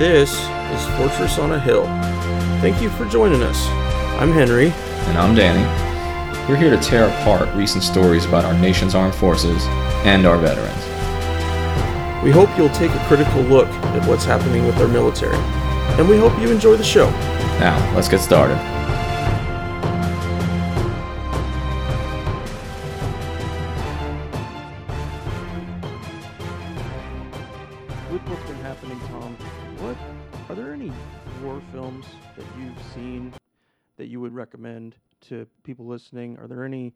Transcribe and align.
This 0.00 0.32
is 0.32 0.96
Fortress 0.96 1.38
on 1.38 1.52
a 1.52 1.60
Hill. 1.60 1.84
Thank 2.62 2.80
you 2.80 2.88
for 2.88 3.04
joining 3.04 3.42
us. 3.42 3.66
I'm 4.18 4.32
Henry. 4.32 4.70
And 4.70 5.18
I'm 5.18 5.34
Danny. 5.34 5.60
We're 6.48 6.56
here 6.56 6.70
to 6.70 6.78
tear 6.78 7.08
apart 7.08 7.54
recent 7.54 7.84
stories 7.84 8.24
about 8.24 8.46
our 8.46 8.54
nation's 8.54 8.94
armed 8.94 9.14
forces 9.14 9.62
and 10.06 10.24
our 10.26 10.38
veterans. 10.38 12.24
We 12.24 12.30
hope 12.30 12.48
you'll 12.56 12.70
take 12.70 12.92
a 12.92 13.04
critical 13.08 13.42
look 13.42 13.68
at 13.68 14.08
what's 14.08 14.24
happening 14.24 14.64
with 14.64 14.78
our 14.78 14.88
military, 14.88 15.36
and 15.36 16.08
we 16.08 16.16
hope 16.16 16.32
you 16.40 16.50
enjoy 16.50 16.76
the 16.76 16.82
show. 16.82 17.10
Now, 17.60 17.76
let's 17.94 18.08
get 18.08 18.20
started. 18.20 18.56
To 35.30 35.46
people 35.62 35.86
listening? 35.86 36.36
Are 36.38 36.46
there 36.46 36.64
any, 36.64 36.92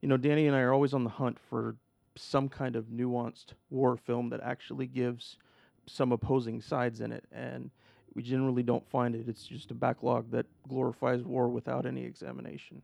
you 0.00 0.08
know, 0.08 0.16
Danny 0.16 0.46
and 0.46 0.56
I 0.56 0.60
are 0.60 0.72
always 0.72 0.94
on 0.94 1.04
the 1.04 1.10
hunt 1.10 1.38
for 1.50 1.76
some 2.16 2.48
kind 2.48 2.76
of 2.76 2.86
nuanced 2.86 3.54
war 3.70 3.96
film 3.96 4.30
that 4.30 4.40
actually 4.42 4.86
gives 4.86 5.36
some 5.86 6.12
opposing 6.12 6.60
sides 6.60 7.00
in 7.00 7.10
it, 7.12 7.24
and 7.32 7.70
we 8.14 8.22
generally 8.22 8.62
don't 8.62 8.88
find 8.88 9.14
it. 9.14 9.28
It's 9.28 9.44
just 9.44 9.70
a 9.70 9.74
backlog 9.74 10.30
that 10.30 10.46
glorifies 10.68 11.22
war 11.22 11.48
without 11.48 11.86
any 11.86 12.04
examination. 12.04 12.82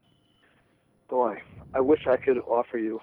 Boy, 1.08 1.40
I 1.74 1.80
wish 1.80 2.06
I 2.06 2.16
could 2.16 2.38
offer 2.38 2.76
you 2.76 3.00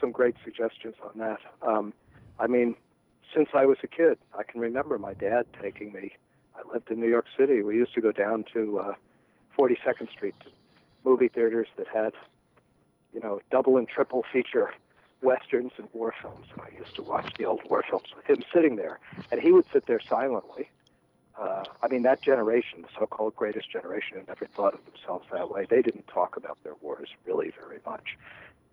some 0.00 0.12
great 0.12 0.36
suggestions 0.44 0.94
on 1.02 1.18
that. 1.18 1.38
Um, 1.66 1.94
I 2.38 2.46
mean, 2.46 2.74
since 3.34 3.48
I 3.54 3.64
was 3.64 3.78
a 3.82 3.86
kid, 3.86 4.18
I 4.38 4.42
can 4.42 4.60
remember 4.60 4.98
my 4.98 5.14
dad 5.14 5.46
taking 5.62 5.92
me. 5.92 6.12
I 6.54 6.72
lived 6.72 6.90
in 6.90 7.00
New 7.00 7.08
York 7.08 7.26
City. 7.38 7.62
We 7.62 7.76
used 7.76 7.94
to 7.94 8.00
go 8.00 8.12
down 8.12 8.44
to 8.52 8.78
uh, 8.80 8.92
42nd 9.58 10.10
Street 10.10 10.34
to 10.40 10.50
movie 11.06 11.28
theaters 11.28 11.68
that 11.78 11.86
had, 11.86 12.12
you 13.14 13.20
know, 13.20 13.40
double 13.50 13.76
and 13.78 13.88
triple 13.88 14.24
feature 14.30 14.70
westerns 15.22 15.72
and 15.78 15.88
war 15.94 16.12
films. 16.20 16.46
And 16.52 16.60
I 16.60 16.78
used 16.78 16.94
to 16.96 17.02
watch 17.02 17.32
the 17.38 17.46
old 17.46 17.60
war 17.70 17.82
films 17.88 18.08
with 18.14 18.26
him 18.26 18.44
sitting 18.52 18.76
there, 18.76 18.98
and 19.30 19.40
he 19.40 19.52
would 19.52 19.64
sit 19.72 19.86
there 19.86 20.00
silently. 20.06 20.68
Uh, 21.40 21.64
I 21.82 21.88
mean, 21.88 22.02
that 22.02 22.22
generation, 22.22 22.82
the 22.82 22.88
so-called 22.98 23.36
greatest 23.36 23.70
generation, 23.70 24.16
had 24.18 24.28
never 24.28 24.46
thought 24.46 24.74
of 24.74 24.80
themselves 24.86 25.26
that 25.32 25.50
way. 25.50 25.66
They 25.68 25.82
didn't 25.82 26.06
talk 26.08 26.36
about 26.36 26.58
their 26.64 26.74
wars 26.80 27.10
really 27.26 27.52
very 27.60 27.80
much. 27.86 28.16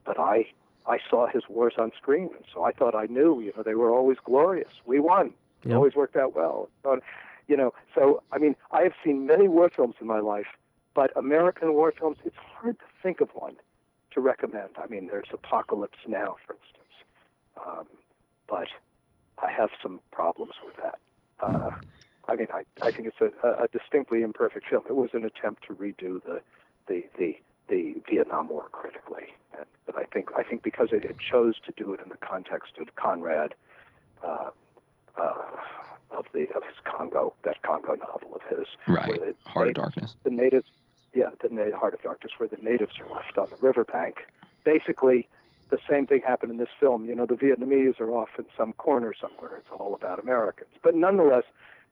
But 0.05 0.19
I, 0.19 0.47
I 0.87 0.99
saw 1.09 1.27
his 1.27 1.43
wars 1.49 1.73
on 1.77 1.91
screen, 1.97 2.29
and 2.35 2.45
so 2.53 2.63
I 2.63 2.71
thought 2.71 2.95
I 2.95 3.05
knew. 3.05 3.41
You 3.41 3.51
know, 3.55 3.63
they 3.63 3.75
were 3.75 3.91
always 3.91 4.17
glorious. 4.23 4.71
We 4.85 4.99
won. 4.99 5.33
It 5.63 5.69
Yep. 5.69 5.75
always 5.75 5.95
worked 5.95 6.15
out 6.15 6.35
well. 6.35 6.69
So, 6.83 6.99
you 7.47 7.55
know, 7.57 7.73
so 7.95 8.21
I 8.31 8.37
mean, 8.37 8.55
I 8.71 8.81
have 8.81 8.93
seen 9.03 9.25
many 9.25 9.47
war 9.47 9.69
films 9.69 9.95
in 10.01 10.07
my 10.07 10.19
life, 10.19 10.47
but 10.93 11.15
American 11.17 11.73
war 11.73 11.91
films, 11.97 12.17
it's 12.25 12.35
hard 12.37 12.77
to 12.79 12.85
think 13.01 13.21
of 13.21 13.29
one 13.33 13.55
to 14.11 14.21
recommend. 14.21 14.69
I 14.77 14.87
mean, 14.87 15.07
there's 15.07 15.27
Apocalypse 15.33 15.97
Now, 16.07 16.35
for 16.45 16.53
instance, 16.53 16.93
um, 17.65 17.87
but 18.47 18.67
I 19.41 19.51
have 19.51 19.69
some 19.81 19.99
problems 20.11 20.53
with 20.65 20.75
that. 20.77 20.99
Uh, 21.39 21.71
I 22.27 22.35
mean, 22.35 22.47
I, 22.53 22.63
I 22.81 22.91
think 22.91 23.07
it's 23.07 23.19
a, 23.43 23.47
a 23.63 23.67
distinctly 23.67 24.21
imperfect 24.21 24.67
film. 24.69 24.83
It 24.87 24.95
was 24.95 25.09
an 25.13 25.25
attempt 25.25 25.65
to 25.67 25.73
redo 25.73 26.23
the 26.23 26.41
the 26.87 27.03
the, 27.17 27.37
the 27.69 27.95
Vietnam 28.09 28.47
War 28.49 28.67
critically, 28.71 29.33
and, 29.57 29.65
but 29.85 29.97
I 29.97 30.03
think 30.05 30.29
I 30.37 30.43
think 30.43 30.63
because 30.63 30.89
it, 30.91 31.03
it 31.05 31.17
chose 31.19 31.55
to 31.65 31.73
do 31.75 31.93
it 31.93 31.99
in 32.03 32.09
the 32.09 32.17
context 32.17 32.73
of 32.79 32.95
Conrad. 32.95 33.55
Uh, 34.23 34.51
uh, 35.17 35.33
of 36.11 36.25
the 36.33 36.41
of 36.55 36.63
his 36.63 36.75
Congo, 36.85 37.33
that 37.43 37.61
Congo 37.63 37.95
novel 37.95 38.35
of 38.35 38.41
his, 38.57 38.67
Right. 38.87 39.35
Heart 39.45 39.69
of 39.69 39.73
Darkness. 39.73 40.15
the 40.23 40.29
natives, 40.29 40.67
yeah, 41.13 41.29
the 41.41 41.71
Heart 41.77 41.93
of 41.95 42.01
Darkness, 42.01 42.33
where 42.37 42.49
the 42.49 42.57
natives 42.61 42.93
are 42.99 43.13
left 43.13 43.37
on 43.37 43.47
the 43.49 43.57
riverbank. 43.65 44.25
Basically, 44.63 45.27
the 45.69 45.77
same 45.89 46.07
thing 46.07 46.21
happened 46.25 46.51
in 46.51 46.57
this 46.57 46.69
film. 46.79 47.05
You 47.05 47.15
know, 47.15 47.25
the 47.25 47.35
Vietnamese 47.35 47.99
are 47.99 48.11
off 48.11 48.29
in 48.37 48.45
some 48.57 48.73
corner 48.73 49.13
somewhere. 49.19 49.57
It's 49.57 49.67
all 49.71 49.93
about 49.95 50.19
Americans, 50.19 50.71
but 50.81 50.95
nonetheless, 50.95 51.43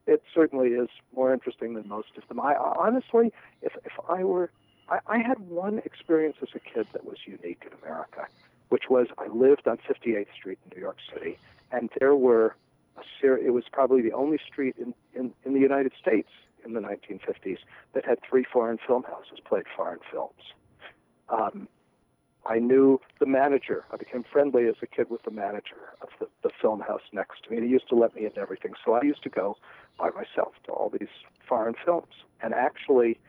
it 0.06 0.22
certainly 0.34 0.68
is 0.70 0.88
more 1.14 1.32
interesting 1.32 1.74
than 1.74 1.88
most 1.88 2.08
of 2.16 2.26
them. 2.28 2.40
I 2.40 2.54
honestly, 2.54 3.32
if 3.60 3.72
if 3.84 3.92
I 4.08 4.24
were, 4.24 4.50
I, 4.88 4.98
I 5.06 5.18
had 5.18 5.38
one 5.38 5.78
experience 5.84 6.36
as 6.42 6.48
a 6.54 6.60
kid 6.60 6.86
that 6.92 7.04
was 7.04 7.18
unique 7.26 7.64
in 7.66 7.72
America, 7.82 8.26
which 8.70 8.84
was 8.88 9.06
I 9.18 9.28
lived 9.28 9.68
on 9.68 9.78
58th 9.78 10.26
Street 10.34 10.58
in 10.64 10.76
New 10.76 10.82
York 10.82 10.98
City, 11.12 11.38
and 11.70 11.90
there 12.00 12.16
were 12.16 12.56
a 12.96 13.02
ser- 13.20 13.38
it 13.38 13.50
was 13.50 13.64
probably 13.70 14.02
the 14.02 14.12
only 14.12 14.38
street 14.38 14.74
in, 14.78 14.94
in, 15.14 15.32
in 15.44 15.54
the 15.54 15.60
United 15.60 15.92
States 16.00 16.28
in 16.64 16.74
the 16.74 16.80
1950s 16.80 17.58
that 17.94 18.04
had 18.04 18.18
three 18.28 18.44
foreign 18.50 18.78
film 18.86 19.04
houses 19.04 19.38
played 19.44 19.64
foreign 19.76 20.00
films. 20.10 20.54
Um, 21.28 21.68
I 22.44 22.58
knew 22.58 23.00
the 23.20 23.26
manager. 23.26 23.84
I 23.92 23.96
became 23.96 24.24
friendly 24.30 24.66
as 24.66 24.74
a 24.82 24.86
kid 24.86 25.10
with 25.10 25.22
the 25.22 25.30
manager 25.30 25.94
of 26.00 26.08
the, 26.18 26.26
the 26.42 26.50
film 26.60 26.80
house 26.80 27.02
next 27.12 27.44
to 27.44 27.50
me. 27.50 27.60
He 27.60 27.68
used 27.68 27.88
to 27.90 27.94
let 27.94 28.14
me 28.16 28.24
into 28.24 28.40
everything. 28.40 28.72
So 28.84 28.94
I 28.94 29.02
used 29.02 29.22
to 29.22 29.30
go 29.30 29.56
by 29.98 30.10
myself 30.10 30.54
to 30.64 30.72
all 30.72 30.90
these 30.90 31.08
foreign 31.48 31.74
films. 31.84 32.12
And 32.42 32.52
actually, 32.52 33.20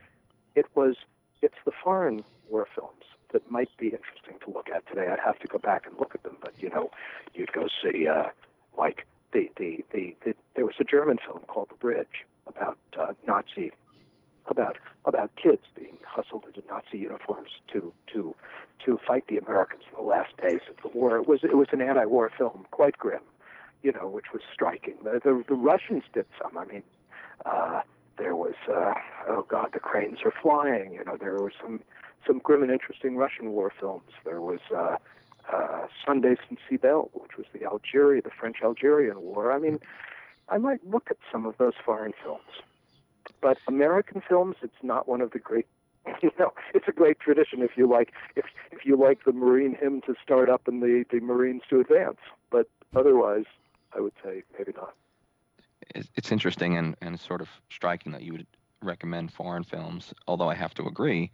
it 0.56 0.66
was 0.76 0.96
it's 1.42 1.58
the 1.66 1.72
foreign 1.84 2.24
war 2.50 2.68
films 2.74 3.04
that 3.34 3.50
might 3.52 3.70
be 3.78 3.88
interesting 3.88 4.40
to 4.46 4.52
look 4.52 4.70
at 4.74 4.88
today. 4.88 5.08
I'd 5.12 5.20
have 5.20 5.40
to 5.40 5.48
go 5.48 5.58
back 5.58 5.86
and 5.86 5.96
look 6.00 6.16
at 6.16 6.24
them, 6.24 6.38
but 6.42 6.54
you 6.58 6.70
know, 6.70 6.90
you'd 7.34 7.52
go 7.52 7.68
see 7.84 8.08
uh, 8.08 8.30
like 8.78 9.06
the, 9.34 9.50
the, 9.58 9.84
the, 9.92 10.16
the 10.24 10.34
there 10.56 10.66
was 10.66 10.76
a 10.80 10.84
German 10.84 11.18
film 11.26 11.42
called 11.48 11.70
The 11.70 11.76
Bridge 11.76 12.26
about 12.48 12.78
uh, 13.00 13.14
Nazi 13.28 13.72
about 14.48 14.78
about 15.06 15.32
kids 15.36 15.62
being 15.76 15.98
hustled 16.06 16.44
into 16.46 16.68
Nazi 16.68 16.98
uniforms 16.98 17.50
to 17.72 17.94
to 18.12 18.36
to 18.86 19.00
fight 19.08 19.26
the 19.28 19.38
Americans 19.38 19.84
in 19.90 20.04
the 20.04 20.10
last 20.10 20.36
days 20.38 20.62
of 20.70 20.76
the 20.82 20.98
war. 20.98 21.18
It 21.18 21.28
was 21.28 21.40
it 21.44 21.58
was 21.58 21.68
an 21.72 21.82
anti-war 21.82 22.32
film, 22.38 22.66
quite 22.72 22.98
grim, 22.98 23.22
you 23.82 23.92
know, 23.92 24.08
which 24.08 24.28
was 24.34 24.42
striking. 24.54 24.96
The 25.04 25.22
the, 25.24 25.44
the 25.48 25.56
Russians 25.56 26.04
did 26.14 26.26
some. 26.42 26.58
I 26.58 26.66
mean, 26.66 26.84
uh, 27.46 27.82
there 28.18 28.36
was 28.36 28.56
uh, 28.70 28.94
oh 29.28 29.46
God, 29.48 29.70
the 29.74 29.80
cranes 29.80 30.20
are 30.26 30.34
flying. 30.42 30.94
You 30.94 31.04
know, 31.06 31.18
there 31.18 31.34
were 31.40 31.54
some 31.62 31.82
some 32.28 32.40
grim 32.40 32.64
and 32.64 32.72
interesting 32.72 33.16
Russian 33.16 33.52
war 33.52 33.72
films. 33.80 34.12
There 34.26 34.42
was. 34.42 34.60
Uh, 34.76 34.98
uh, 35.52 35.88
Sunday 36.08 36.38
in 36.50 36.58
Cybele, 36.70 37.10
which 37.14 37.36
was 37.38 37.46
the 37.52 37.66
Algeria, 37.66 38.22
the 38.22 38.30
French-Algerian 38.30 39.22
War. 39.22 39.52
I 39.52 39.60
mean, 39.60 39.78
I 40.50 40.58
might 40.58 40.86
look 40.88 41.08
at 41.10 41.18
some 41.32 41.46
of 41.46 41.58
those 41.58 41.74
foreign 41.86 42.14
films, 42.24 42.42
but 43.42 43.58
American 43.68 44.22
films, 44.28 44.58
it's 44.62 44.84
not 44.84 45.08
one 45.08 45.22
of 45.22 45.32
the 45.32 45.40
great. 45.40 45.68
You 46.22 46.32
know, 46.38 46.54
it's 46.74 46.88
a 46.88 46.92
great 46.92 47.20
tradition 47.20 47.62
if 47.62 47.72
you 47.78 47.88
like 47.90 48.12
if 48.36 48.46
if 48.72 48.86
you 48.86 48.98
like 48.98 49.24
the 49.24 49.32
Marine 49.32 49.74
hymn 49.74 50.02
to 50.02 50.16
start 50.22 50.50
up 50.50 50.68
and 50.68 50.82
the 50.82 51.06
the 51.10 51.22
Marines 51.22 51.62
to 51.70 51.80
advance. 51.80 52.18
But 52.52 52.70
otherwise, 52.94 53.46
I 53.96 54.02
would 54.02 54.14
say 54.24 54.44
maybe 54.58 54.74
not. 54.76 54.94
It's 56.16 56.32
interesting 56.32 56.78
and, 56.78 56.96
and 57.02 57.20
sort 57.20 57.42
of 57.42 57.50
striking 57.70 58.12
that 58.14 58.24
you 58.24 58.34
would 58.34 58.48
recommend 58.82 59.32
foreign 59.32 59.64
films, 59.64 60.14
although 60.28 60.50
I 60.50 60.56
have 60.56 60.74
to 60.76 60.88
agree. 60.88 61.32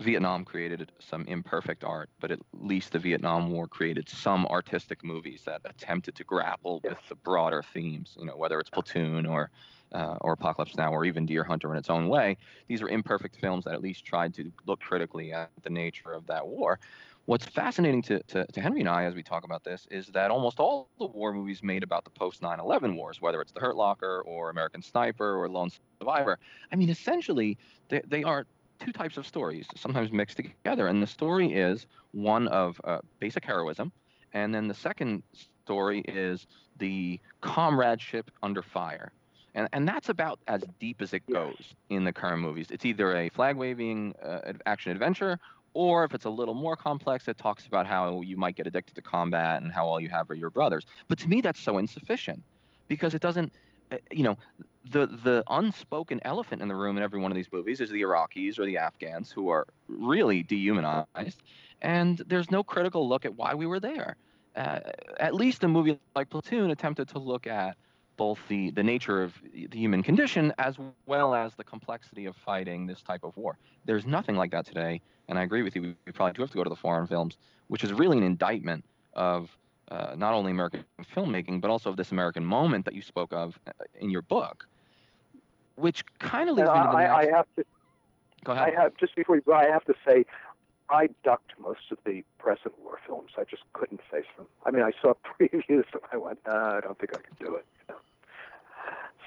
Vietnam 0.00 0.44
created 0.44 0.92
some 1.00 1.24
imperfect 1.26 1.82
art, 1.82 2.08
but 2.20 2.30
at 2.30 2.38
least 2.52 2.92
the 2.92 2.98
Vietnam 2.98 3.50
War 3.50 3.66
created 3.66 4.08
some 4.08 4.46
artistic 4.46 5.02
movies 5.02 5.42
that 5.44 5.60
attempted 5.64 6.14
to 6.16 6.24
grapple 6.24 6.80
with 6.84 6.98
the 7.08 7.16
broader 7.16 7.62
themes. 7.74 8.16
You 8.18 8.26
know, 8.26 8.36
whether 8.36 8.60
it's 8.60 8.70
Platoon 8.70 9.26
or 9.26 9.50
uh, 9.92 10.16
or 10.20 10.32
Apocalypse 10.32 10.76
Now 10.76 10.92
or 10.92 11.04
even 11.04 11.26
Deer 11.26 11.44
Hunter 11.44 11.70
in 11.72 11.78
its 11.78 11.90
own 11.90 12.08
way. 12.08 12.36
These 12.68 12.82
are 12.82 12.88
imperfect 12.88 13.36
films 13.36 13.64
that 13.64 13.74
at 13.74 13.82
least 13.82 14.04
tried 14.04 14.34
to 14.34 14.52
look 14.66 14.80
critically 14.80 15.32
at 15.32 15.50
the 15.62 15.70
nature 15.70 16.12
of 16.12 16.26
that 16.26 16.46
war. 16.46 16.78
What's 17.24 17.44
fascinating 17.44 18.00
to, 18.02 18.22
to, 18.22 18.46
to 18.46 18.60
Henry 18.60 18.80
and 18.80 18.88
I 18.88 19.04
as 19.04 19.14
we 19.14 19.22
talk 19.22 19.44
about 19.44 19.62
this 19.62 19.86
is 19.90 20.06
that 20.08 20.30
almost 20.30 20.60
all 20.60 20.88
the 20.98 21.06
war 21.06 21.32
movies 21.34 21.62
made 21.62 21.82
about 21.82 22.04
the 22.04 22.10
post 22.10 22.40
9 22.40 22.58
11 22.58 22.96
wars, 22.96 23.20
whether 23.20 23.42
it's 23.42 23.52
The 23.52 23.60
Hurt 23.60 23.76
Locker 23.76 24.22
or 24.22 24.48
American 24.48 24.80
Sniper 24.80 25.36
or 25.36 25.48
Lone 25.48 25.70
Survivor, 26.00 26.38
I 26.72 26.76
mean, 26.76 26.88
essentially, 26.88 27.58
they, 27.90 28.00
they 28.06 28.24
are 28.24 28.46
two 28.78 28.92
types 28.92 29.16
of 29.16 29.26
stories, 29.26 29.66
sometimes 29.76 30.12
mixed 30.12 30.36
together. 30.36 30.86
And 30.86 31.02
the 31.02 31.06
story 31.06 31.52
is 31.52 31.86
one 32.12 32.48
of 32.48 32.80
uh, 32.84 32.98
basic 33.18 33.44
heroism, 33.44 33.92
and 34.32 34.54
then 34.54 34.68
the 34.68 34.74
second 34.74 35.22
story 35.64 36.00
is 36.08 36.46
the 36.78 37.20
comradeship 37.40 38.30
under 38.42 38.62
fire. 38.62 39.12
And, 39.54 39.68
and 39.72 39.88
that's 39.88 40.08
about 40.08 40.38
as 40.46 40.62
deep 40.78 41.02
as 41.02 41.12
it 41.12 41.22
goes 41.30 41.74
in 41.90 42.04
the 42.04 42.12
current 42.12 42.40
movies. 42.40 42.68
It's 42.70 42.84
either 42.84 43.16
a 43.16 43.28
flag 43.30 43.56
waving 43.56 44.14
uh, 44.22 44.52
action 44.66 44.92
adventure, 44.92 45.38
or 45.74 46.04
if 46.04 46.14
it's 46.14 46.24
a 46.24 46.30
little 46.30 46.54
more 46.54 46.76
complex, 46.76 47.28
it 47.28 47.38
talks 47.38 47.66
about 47.66 47.86
how 47.86 48.20
you 48.22 48.36
might 48.36 48.56
get 48.56 48.66
addicted 48.66 48.94
to 48.94 49.02
combat 49.02 49.62
and 49.62 49.72
how 49.72 49.86
all 49.86 50.00
you 50.00 50.08
have 50.08 50.30
are 50.30 50.34
your 50.34 50.50
brothers. 50.50 50.86
But 51.08 51.18
to 51.20 51.28
me, 51.28 51.40
that's 51.40 51.60
so 51.60 51.78
insufficient 51.78 52.42
because 52.88 53.14
it 53.14 53.20
doesn't, 53.20 53.52
you 54.10 54.22
know, 54.22 54.36
the 54.90 55.06
the 55.06 55.44
unspoken 55.48 56.20
elephant 56.24 56.62
in 56.62 56.68
the 56.68 56.74
room 56.74 56.96
in 56.96 57.02
every 57.02 57.20
one 57.20 57.30
of 57.30 57.36
these 57.36 57.52
movies 57.52 57.80
is 57.80 57.90
the 57.90 58.02
Iraqis 58.02 58.58
or 58.58 58.64
the 58.64 58.78
Afghans 58.78 59.30
who 59.30 59.48
are 59.48 59.66
really 59.88 60.42
dehumanized, 60.42 61.42
and 61.82 62.22
there's 62.26 62.50
no 62.50 62.62
critical 62.62 63.08
look 63.08 63.24
at 63.24 63.34
why 63.34 63.54
we 63.54 63.66
were 63.66 63.80
there. 63.80 64.16
Uh, 64.56 64.80
at 65.20 65.34
least 65.34 65.62
a 65.62 65.68
movie 65.68 65.98
like 66.16 66.30
Platoon 66.30 66.70
attempted 66.70 67.08
to 67.08 67.18
look 67.18 67.46
at 67.46 67.76
both 68.16 68.40
the, 68.48 68.70
the 68.72 68.82
nature 68.82 69.22
of 69.22 69.32
the 69.54 69.78
human 69.78 70.02
condition 70.02 70.52
as 70.58 70.76
well 71.06 71.34
as 71.34 71.54
the 71.54 71.62
complexity 71.62 72.26
of 72.26 72.34
fighting 72.34 72.86
this 72.86 73.00
type 73.00 73.22
of 73.22 73.36
war. 73.36 73.56
There's 73.84 74.04
nothing 74.04 74.34
like 74.36 74.50
that 74.50 74.66
today, 74.66 75.00
and 75.28 75.38
I 75.38 75.44
agree 75.44 75.62
with 75.62 75.76
you. 75.76 75.82
We, 75.82 75.94
we 76.04 76.12
probably 76.12 76.32
do 76.32 76.42
have 76.42 76.50
to 76.50 76.56
go 76.56 76.64
to 76.64 76.70
the 76.70 76.76
foreign 76.76 77.06
films, 77.06 77.38
which 77.68 77.84
is 77.84 77.92
really 77.92 78.18
an 78.18 78.24
indictment 78.24 78.84
of 79.14 79.56
uh, 79.90 80.14
not 80.16 80.34
only 80.34 80.50
American 80.52 80.84
filmmaking, 81.14 81.60
but 81.60 81.70
also 81.70 81.90
of 81.90 81.96
this 81.96 82.12
American 82.12 82.44
moment 82.44 82.84
that 82.84 82.94
you 82.94 83.02
spoke 83.02 83.32
of 83.32 83.58
uh, 83.66 83.72
in 84.00 84.10
your 84.10 84.22
book, 84.22 84.66
which 85.76 86.04
kind 86.18 86.48
of 86.50 86.56
leads 86.56 86.68
And 86.68 86.78
me 86.78 86.82
to 86.84 86.88
the 86.90 86.96
I, 86.96 87.02
next. 87.02 87.32
I 87.32 87.36
have 87.36 87.46
to 87.56 87.64
go 88.44 88.52
ahead. 88.52 88.74
I 88.74 88.82
have 88.82 88.96
just 88.96 89.14
before 89.16 89.36
you 89.36 89.42
go, 89.42 89.52
I 89.54 89.66
have 89.66 89.84
to 89.84 89.94
say, 90.06 90.24
I 90.90 91.08
ducked 91.22 91.52
most 91.58 91.90
of 91.90 91.98
the 92.04 92.24
present 92.38 92.74
war 92.82 92.98
films. 93.06 93.32
I 93.38 93.44
just 93.44 93.62
couldn't 93.74 94.00
face 94.10 94.24
them. 94.36 94.46
I 94.64 94.70
mean, 94.70 94.82
I 94.82 94.92
saw 95.02 95.14
previews 95.40 95.84
and 95.92 96.02
I 96.12 96.16
went, 96.16 96.38
I 96.46 96.80
don't 96.80 96.98
think 96.98 97.14
I 97.14 97.20
can 97.20 97.36
do 97.38 97.54
it. 97.56 97.66
You 97.88 97.94
know? 97.94 98.00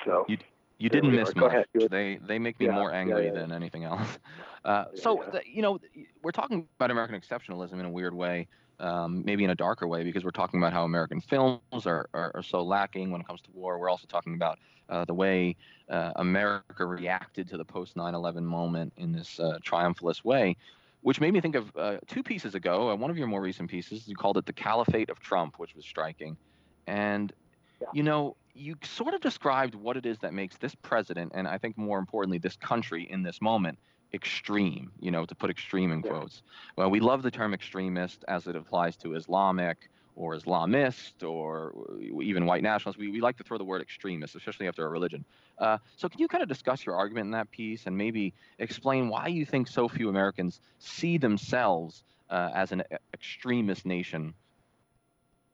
So 0.06 0.26
You 0.28 0.90
There 0.90 1.02
didn't 1.02 1.16
miss 1.16 1.36
much. 1.36 1.54
ahead. 1.54 1.66
They 1.92 2.18
they 2.18 2.40
make 2.40 2.60
me 2.60 2.66
Yeah, 2.66 2.72
more 2.74 2.92
yeah, 2.92 2.98
angry 2.98 3.26
yeah. 3.26 3.32
than 3.32 3.52
anything 3.52 3.84
else. 3.84 4.20
Uh, 4.64 4.86
Yeah, 4.94 5.02
so 5.02 5.24
yeah. 5.24 5.30
the- 5.32 5.48
you 5.50 5.62
know, 5.64 5.80
we're 6.22 6.32
talking 6.32 6.68
about 6.78 6.92
American 6.92 7.20
exceptionalism 7.20 7.80
in 7.80 7.86
a 7.86 7.90
weird 7.90 8.14
way, 8.14 8.48
um, 8.82 9.24
maybe 9.26 9.44
in 9.44 9.50
a 9.50 9.56
darker 9.56 9.88
way, 9.88 10.04
because 10.04 10.24
we're 10.24 10.32
talking 10.32 10.60
about 10.60 10.74
how 10.74 10.84
American 10.84 11.22
films 11.22 11.86
are, 11.86 12.10
are, 12.14 12.32
are 12.36 12.44
so 12.44 12.64
lacking 12.64 13.12
when 13.12 13.22
it 13.22 13.28
comes 13.28 13.42
to 13.42 13.52
war. 13.52 13.80
We're 13.80 13.90
also 13.90 14.08
talking 14.08 14.34
about 14.34 14.60
uh, 14.90 15.06
the 15.06 15.14
way 15.14 15.56
uh, 15.90 16.12
America 16.18 16.86
reacted 16.86 17.48
to 17.50 17.58
the 17.58 17.66
post 17.66 17.96
9/11 17.96 18.44
moment 18.44 18.94
in 18.98 19.12
this 19.12 19.40
uh, 19.40 19.60
triumphalist 19.64 20.24
way. 20.24 20.58
Which 21.02 21.20
made 21.20 21.34
me 21.34 21.42
think 21.42 21.56
of 21.56 21.72
uh, 21.76 21.98
two 22.08 22.22
pieces 22.22 22.54
ago. 22.54 22.92
Uh, 22.92 22.96
one 22.96 23.10
of 23.10 23.18
your 23.18 23.28
more 23.28 23.42
recent 23.42 23.70
pieces, 23.72 24.08
you 24.08 24.16
called 24.16 24.38
it 24.38 24.46
"The 24.46 24.54
Caliphate 24.54 25.10
of 25.10 25.20
Trump," 25.20 25.58
which 25.58 25.76
was 25.76 25.86
striking. 25.86 26.38
And 26.86 27.34
Yeah. 27.82 27.88
you 27.94 28.04
know, 28.04 28.36
you 28.54 28.76
sort 28.84 29.14
of 29.14 29.22
described 29.22 29.76
what 29.76 29.98
it 29.98 30.06
is 30.06 30.20
that 30.20 30.34
makes 30.34 30.58
this 30.58 30.76
president, 30.76 31.32
and 31.34 31.48
I 31.48 31.58
think 31.58 31.78
more 31.78 31.98
importantly, 31.98 32.38
this 32.38 32.56
country 32.58 33.10
in 33.10 33.24
this 33.24 33.42
moment, 33.42 33.80
extreme. 34.14 34.92
You 35.00 35.12
know, 35.12 35.26
to 35.26 35.36
put 35.36 35.50
extreme 35.50 35.92
in 35.92 36.02
quotes. 36.02 36.42
Well, 36.76 36.90
we 36.90 37.00
love 37.00 37.24
the 37.24 37.32
term 37.32 37.54
extremist 37.54 38.24
as 38.28 38.48
it 38.48 38.56
applies 38.56 38.96
to 38.98 39.16
Islamic 39.16 39.90
or 40.16 40.36
Islamist 40.36 41.28
or 41.28 41.74
even 42.22 42.46
white 42.46 42.64
nationalists. 42.64 43.00
We, 43.00 43.10
we 43.10 43.22
like 43.22 43.38
to 43.38 43.44
throw 43.44 43.58
the 43.58 43.64
word 43.64 43.82
extremist, 43.82 44.36
especially 44.36 44.68
after 44.68 44.86
a 44.86 44.90
religion. 44.90 45.24
Uh, 45.58 45.78
so, 45.96 46.10
can 46.10 46.20
you 46.20 46.28
kind 46.28 46.44
of 46.44 46.50
discuss 46.50 46.86
your 46.86 46.96
argument 46.96 47.26
in 47.26 47.32
that 47.32 47.50
piece 47.52 47.86
and 47.86 47.98
maybe 47.98 48.34
explain 48.60 49.10
why 49.10 49.28
you 49.28 49.46
think 49.46 49.68
so 49.68 49.88
few 49.88 50.10
Americans 50.10 50.60
see 50.80 51.18
themselves 51.18 52.04
uh, 52.30 52.50
as 52.54 52.72
an 52.72 52.84
extremist 53.14 53.86
nation? 53.86 54.34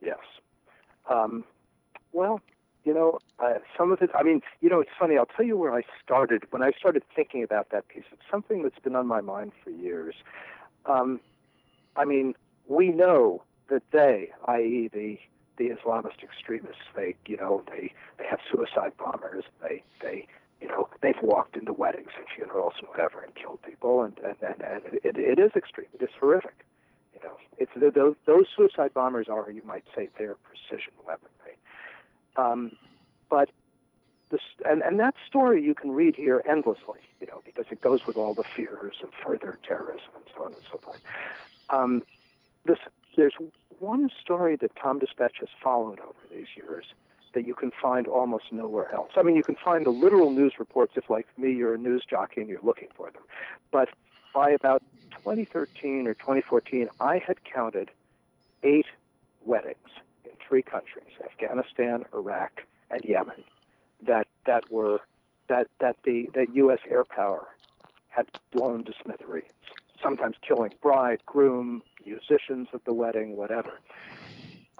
Yes. 0.02 0.20
Um, 1.10 1.44
well, 2.12 2.42
you 2.88 2.94
know, 2.94 3.20
uh, 3.40 3.56
some 3.78 3.92
of 3.92 4.02
it, 4.02 4.10
I 4.16 4.24
mean, 4.24 4.42
you 4.62 4.70
know, 4.70 4.80
it's 4.80 4.90
funny. 4.98 5.18
I'll 5.18 5.26
tell 5.26 5.46
you 5.46 5.58
where 5.58 5.74
I 5.74 5.82
started. 6.02 6.44
When 6.52 6.64
I 6.64 6.72
started 6.72 7.04
thinking 7.14 7.44
about 7.44 7.70
that 7.72 7.90
piece, 7.90 8.06
it's 8.14 8.22
something 8.32 8.64
that's 8.64 8.80
been 8.80 8.96
on 8.96 9.06
my 9.06 9.20
mind 9.20 9.52
for 9.62 9.72
years. 9.72 10.16
Um, 10.86 11.20
I 11.98 12.06
mean, 12.06 12.34
we 12.70 12.88
know 12.88 13.44
that 13.70 13.84
they, 13.92 14.30
i.e., 14.48 14.90
the 14.94 15.20
the 15.58 15.70
Islamist 15.70 16.24
extremists, 16.24 16.84
they, 16.96 17.16
you 17.26 17.36
know, 17.36 17.64
they 17.68 17.92
they 18.20 18.26
have 18.30 18.40
suicide 18.50 18.94
bombers. 18.98 19.44
They 19.62 19.84
they 20.02 20.26
you 20.62 20.70
know 20.70 20.88
they've 21.02 21.22
walked 21.22 21.58
into 21.58 21.74
weddings 21.74 22.12
and 22.16 22.26
funerals 22.34 22.74
and 22.80 22.88
whatever 22.88 23.22
and 23.22 23.36
killed 23.36 23.60
people, 23.64 24.02
and 24.04 24.18
and 24.20 24.38
and, 24.42 24.62
and 24.62 24.82
it, 25.04 25.18
it 25.18 25.40
is 25.40 25.52
extreme. 25.58 25.88
It 26.00 26.04
is 26.04 26.10
horrific. 26.18 26.64
You 27.14 27.20
know, 27.28 27.36
it's 27.58 27.72
those 27.96 28.16
those 28.26 28.46
suicide 28.56 28.94
bombers 28.94 29.28
are, 29.30 29.52
you 29.52 29.64
might 29.66 29.84
say, 29.94 30.08
their 30.18 30.36
precision 30.36 30.94
weaponry. 31.06 31.37
Um, 32.38 32.72
but 33.30 33.50
this 34.30 34.42
and 34.66 34.82
and 34.82 35.00
that 35.00 35.16
story 35.28 35.64
you 35.64 35.74
can 35.74 35.92
read 35.92 36.16
here 36.16 36.42
endlessly, 36.48 37.00
you 37.20 37.28
know, 37.28 37.42
because 37.46 37.66
it 37.72 37.82
goes 37.82 38.06
with 38.06 38.18
all 38.18 38.34
the 38.34 38.44
fears 38.56 38.96
of 39.04 39.10
further 39.26 39.58
terrorism 39.68 40.10
and 40.16 40.26
so 40.36 40.44
on 40.44 40.54
and 40.54 40.62
so 40.72 40.78
forth. 40.78 41.02
Um, 41.70 42.04
this 42.66 42.80
there's 43.16 43.36
one 43.80 44.10
story 44.22 44.56
that 44.58 44.76
Tom 44.76 45.00
Dispatch 45.00 45.38
has 45.40 45.50
followed 45.62 46.00
over 46.00 46.20
these 46.32 46.48
years 46.56 46.86
that 47.34 47.46
you 47.46 47.54
can 47.54 47.72
find 47.72 48.08
almost 48.08 48.46
nowhere 48.52 48.92
else. 48.94 49.12
I 49.16 49.22
mean, 49.24 49.36
you 49.36 49.44
can 49.44 49.56
find 49.56 49.86
the 49.86 49.92
literal 49.92 50.32
news 50.32 50.54
reports 50.58 50.94
if, 50.96 51.10
like 51.10 51.28
me, 51.38 51.54
you're 51.54 51.76
a 51.76 51.78
news 51.78 52.04
jockey 52.10 52.42
and 52.42 52.50
you're 52.50 52.62
looking 52.64 52.88
for 52.96 53.12
them. 53.12 53.22
But 53.72 53.90
by 54.34 54.52
about 54.52 54.82
2013 55.12 56.08
or 56.08 56.14
2014, 56.16 56.90
I 57.00 57.20
had 57.20 57.44
counted 57.44 57.92
eight 58.64 58.88
weddings 59.46 59.78
in 59.88 60.07
three 60.48 60.62
countries: 60.62 61.12
Afghanistan, 61.24 62.06
Iraq, 62.14 62.64
and 62.90 63.04
Yemen. 63.04 63.44
That 64.06 64.28
that 64.46 64.72
were 64.72 65.02
that 65.50 65.68
that 65.80 65.98
the 66.04 66.30
that 66.34 66.56
U.S. 66.56 66.80
air 66.90 67.04
power 67.04 67.48
had 68.10 68.28
blown 68.52 68.84
to 68.86 68.94
smithereens, 69.04 69.52
sometimes 70.02 70.36
killing 70.42 70.74
bride, 70.82 71.22
groom, 71.26 71.84
musicians 72.06 72.68
at 72.74 72.84
the 72.86 72.94
wedding, 72.94 73.36
whatever. 73.36 73.80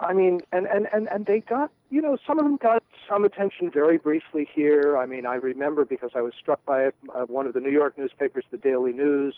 I 0.00 0.12
mean, 0.12 0.40
and, 0.52 0.66
and, 0.66 0.86
and, 0.92 1.08
and 1.08 1.26
they 1.26 1.40
got, 1.40 1.72
you 1.90 2.00
know, 2.00 2.16
some 2.24 2.38
of 2.38 2.44
them 2.44 2.56
got 2.56 2.84
some 3.08 3.24
attention 3.24 3.70
very 3.70 3.98
briefly 3.98 4.48
here. 4.52 4.96
I 4.96 5.06
mean, 5.06 5.26
I 5.26 5.34
remember 5.34 5.84
because 5.84 6.10
I 6.14 6.20
was 6.20 6.34
struck 6.38 6.64
by 6.64 6.84
it, 6.84 6.94
uh, 7.12 7.22
one 7.22 7.46
of 7.46 7.52
the 7.52 7.60
New 7.60 7.70
York 7.70 7.98
newspapers, 7.98 8.44
the 8.50 8.58
Daily 8.58 8.92
News, 8.92 9.34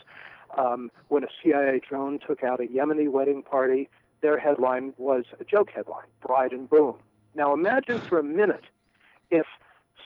um, 0.59 0.91
when 1.09 1.25
a 1.25 1.29
CIA 1.43 1.81
drone 1.89 2.19
took 2.19 2.43
out 2.43 2.61
a 2.61 2.65
Yemeni 2.65 3.11
wedding 3.11 3.43
party, 3.43 3.89
their 4.23 4.39
headline 4.39 4.95
was 4.99 5.25
a 5.39 5.45
joke 5.45 5.71
headline, 5.71 6.07
Bride 6.21 6.53
and 6.53 6.69
Boom. 6.69 6.97
Now 7.35 7.53
imagine 7.55 8.01
for 8.01 8.19
a 8.19 8.25
minute 8.25 8.65
if 9.31 9.47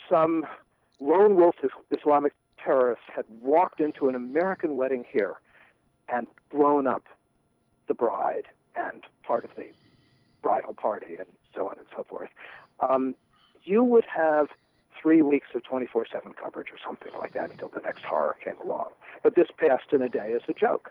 some 0.09 0.47
lone 1.01 1.37
wolf 1.37 1.57
Islamic 1.91 2.33
terrorist 2.63 3.03
had 3.15 3.25
walked 3.41 3.81
into 3.81 4.09
an 4.09 4.15
American 4.15 4.77
wedding 4.77 5.05
here 5.11 5.35
and 6.09 6.27
blown 6.51 6.87
up 6.87 7.05
the 7.87 7.95
bride 7.95 8.45
and 8.77 9.03
part 9.23 9.45
of 9.45 9.51
the 9.57 9.67
bridal 10.43 10.75
party 10.75 11.17
and 11.19 11.27
so 11.55 11.69
on 11.69 11.77
and 11.79 11.87
so 11.97 12.05
forth. 12.05 12.31
Um, 12.81 13.15
you 13.63 13.83
would 13.83 14.05
have 14.05 14.49
three 15.01 15.23
weeks 15.23 15.49
of 15.55 15.63
24 15.65 16.07
7 16.11 16.33
coverage 16.33 16.69
or 16.71 16.79
something 16.85 17.13
like 17.19 17.33
that 17.35 17.51
until 17.51 17.69
the 17.69 17.81
next 17.81 18.05
horror 18.05 18.37
came 18.43 18.57
along. 18.65 18.89
But 19.23 19.35
this 19.35 19.49
passed 19.57 19.93
in 19.93 20.03
a 20.03 20.09
day 20.09 20.33
as 20.35 20.43
a 20.49 20.55
joke. 20.55 20.91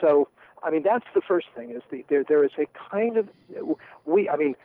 So, 0.00 0.28
I 0.64 0.70
mean, 0.70 0.82
that's 0.82 1.06
the 1.14 1.20
first 1.20 1.46
thing 1.54 1.70
is 1.70 1.82
the, 1.90 2.04
there, 2.08 2.24
there 2.24 2.42
is 2.42 2.52
a 2.58 2.66
kind 2.90 3.16
of, 3.16 3.28
we, 4.06 4.28
I 4.28 4.36
mean, 4.36 4.56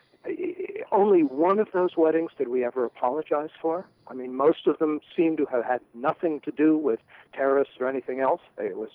only 0.92 1.24
one 1.24 1.60
of 1.60 1.68
those 1.74 1.96
weddings 1.98 2.32
did 2.38 2.48
we 2.48 2.64
ever 2.64 2.86
apologize 2.86 3.50
for. 3.62 3.86
I 4.08 4.14
mean, 4.14 4.36
most 4.36 4.68
of 4.68 4.80
them 4.80 5.02
seem 5.16 5.38
to 5.38 5.46
have 5.46 5.64
had 5.64 5.82
nothing 5.94 6.40
to 6.42 6.52
do 6.52 6.78
with 6.78 7.00
terrorists 7.34 7.76
or 7.80 7.88
anything 7.88 8.20
else. 8.20 8.42
It 8.58 8.78
was 8.78 8.90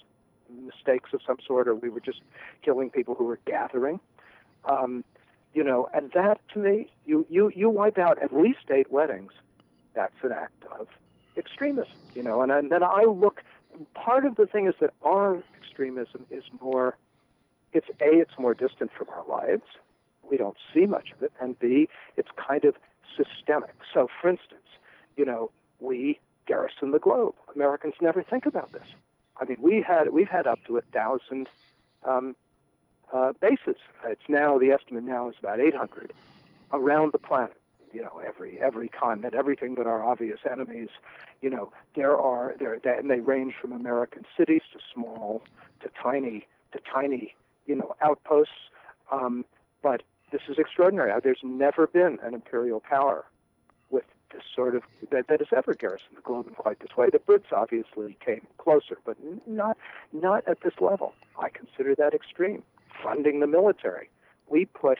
mistakes 0.51 1.11
of 1.13 1.21
some 1.27 1.39
sort, 1.47 1.69
or 1.69 1.75
we 1.75 1.89
were 1.89 2.01
just 2.01 2.21
killing 2.63 2.91
people 2.91 3.15
who 3.15 3.25
were 3.25 3.39
gathering. 3.47 4.01
Um, 4.65 5.05
you 5.53 5.63
know, 5.63 5.89
and 5.95 6.11
that 6.13 6.41
to 6.53 6.59
me, 6.59 6.91
you, 7.07 7.27
you, 7.31 7.53
you 7.55 7.71
wipe 7.71 7.99
out 7.99 8.23
at 8.23 8.35
least 8.35 8.71
eight 8.71 8.91
weddings. 8.91 9.33
That's 9.95 10.15
an 10.23 10.33
act 10.33 10.65
of 10.79 10.89
extremism, 11.37 11.93
you 12.15 12.23
know. 12.23 12.43
And, 12.43 12.51
and 12.51 12.71
then 12.71 12.83
I 12.83 13.05
look, 13.05 13.43
part 13.95 14.25
of 14.25 14.37
the 14.37 14.47
thing 14.47 14.67
is 14.67 14.75
that 14.81 14.93
our 15.03 15.43
extremism 15.75 16.26
is 16.31 16.45
more, 16.61 16.97
it's 17.73 17.88
A, 18.00 18.19
it's 18.21 18.38
more 18.38 18.54
distant 18.54 18.90
from 18.97 19.09
our 19.09 19.25
lives. 19.26 19.64
We 20.28 20.37
don't 20.37 20.57
see 20.73 20.87
much 20.87 21.11
of 21.14 21.23
it. 21.23 21.33
And 21.40 21.59
B, 21.59 21.88
it's 22.16 22.28
kind 22.37 22.64
of 22.64 22.76
systemic. 23.16 23.75
So, 23.93 24.09
for 24.21 24.31
instance, 24.31 24.61
you 25.16 25.25
know, 25.25 25.50
we 25.81 26.19
garrison 26.47 26.93
the 26.93 26.99
globe. 26.99 27.35
Americans 27.54 27.95
never 28.00 28.23
think 28.23 28.47
about 28.47 28.73
this. 28.73 28.87
I 29.40 29.45
mean, 29.45 29.57
we 29.61 29.85
had 29.87 30.12
we've 30.12 30.28
had 30.28 30.47
up 30.47 30.61
to 30.66 30.78
a 30.78 30.81
thousand 30.81 31.49
um, 32.04 32.37
uh, 33.12 33.33
bases. 33.40 33.81
It's 34.07 34.28
now 34.28 34.59
the 34.59 34.71
estimate 34.71 35.04
now 35.04 35.28
is 35.28 35.35
about 35.40 35.61
800 35.61 36.12
around 36.73 37.12
the 37.12 37.19
planet. 37.19 37.61
You 37.95 38.03
know, 38.03 38.21
every 38.27 38.59
every 38.61 38.89
continent, 38.89 39.35
everything 39.35 39.75
but 39.75 39.87
our 39.87 40.05
obvious 40.05 40.41
enemies. 40.51 40.89
You 41.41 41.51
know, 41.51 41.73
there 41.95 42.17
are 42.17 42.55
there 42.59 42.75
and 42.75 43.11
they 43.11 43.21
range 43.21 43.55
from 43.61 43.73
American 43.73 44.25
cities 44.37 44.63
to 44.73 44.81
small 44.93 45.43
to 45.83 45.91
tiny 46.03 46.47
to 46.73 46.81
tiny. 46.93 47.35
You 47.67 47.77
know, 47.77 47.95
outposts. 48.03 48.53
Um, 49.11 49.45
but 49.83 50.03
this 50.33 50.43
is 50.49 50.59
extraordinary. 50.59 51.13
There's 51.23 51.39
never 51.45 51.87
been 51.87 52.19
an 52.23 52.35
imperial 52.35 52.81
power 52.81 53.25
with 53.91 54.05
this 54.33 54.43
sort 54.55 54.75
of 54.75 54.83
that, 55.11 55.29
that 55.29 55.41
has 55.41 55.49
ever 55.57 55.75
garrisoned 55.75 56.17
the 56.17 56.23
globe 56.23 56.49
in 56.49 56.55
quite 56.55 56.81
this 56.81 56.97
way. 56.97 57.09
The 57.11 57.21
Brits 57.21 57.53
obviously 57.53 58.19
came 58.25 58.47
closer, 58.59 58.99
but 59.05 59.17
not 59.47 59.77
not 60.13 60.47
at 60.49 60.61
this 60.63 60.75
level. 60.81 61.15
I 61.39 61.49
consider 61.49 61.95
that 61.95 62.13
extreme. 62.13 62.63
Funding 63.03 63.41
the 63.41 63.47
military, 63.47 64.09
we 64.49 64.65
put 64.67 64.99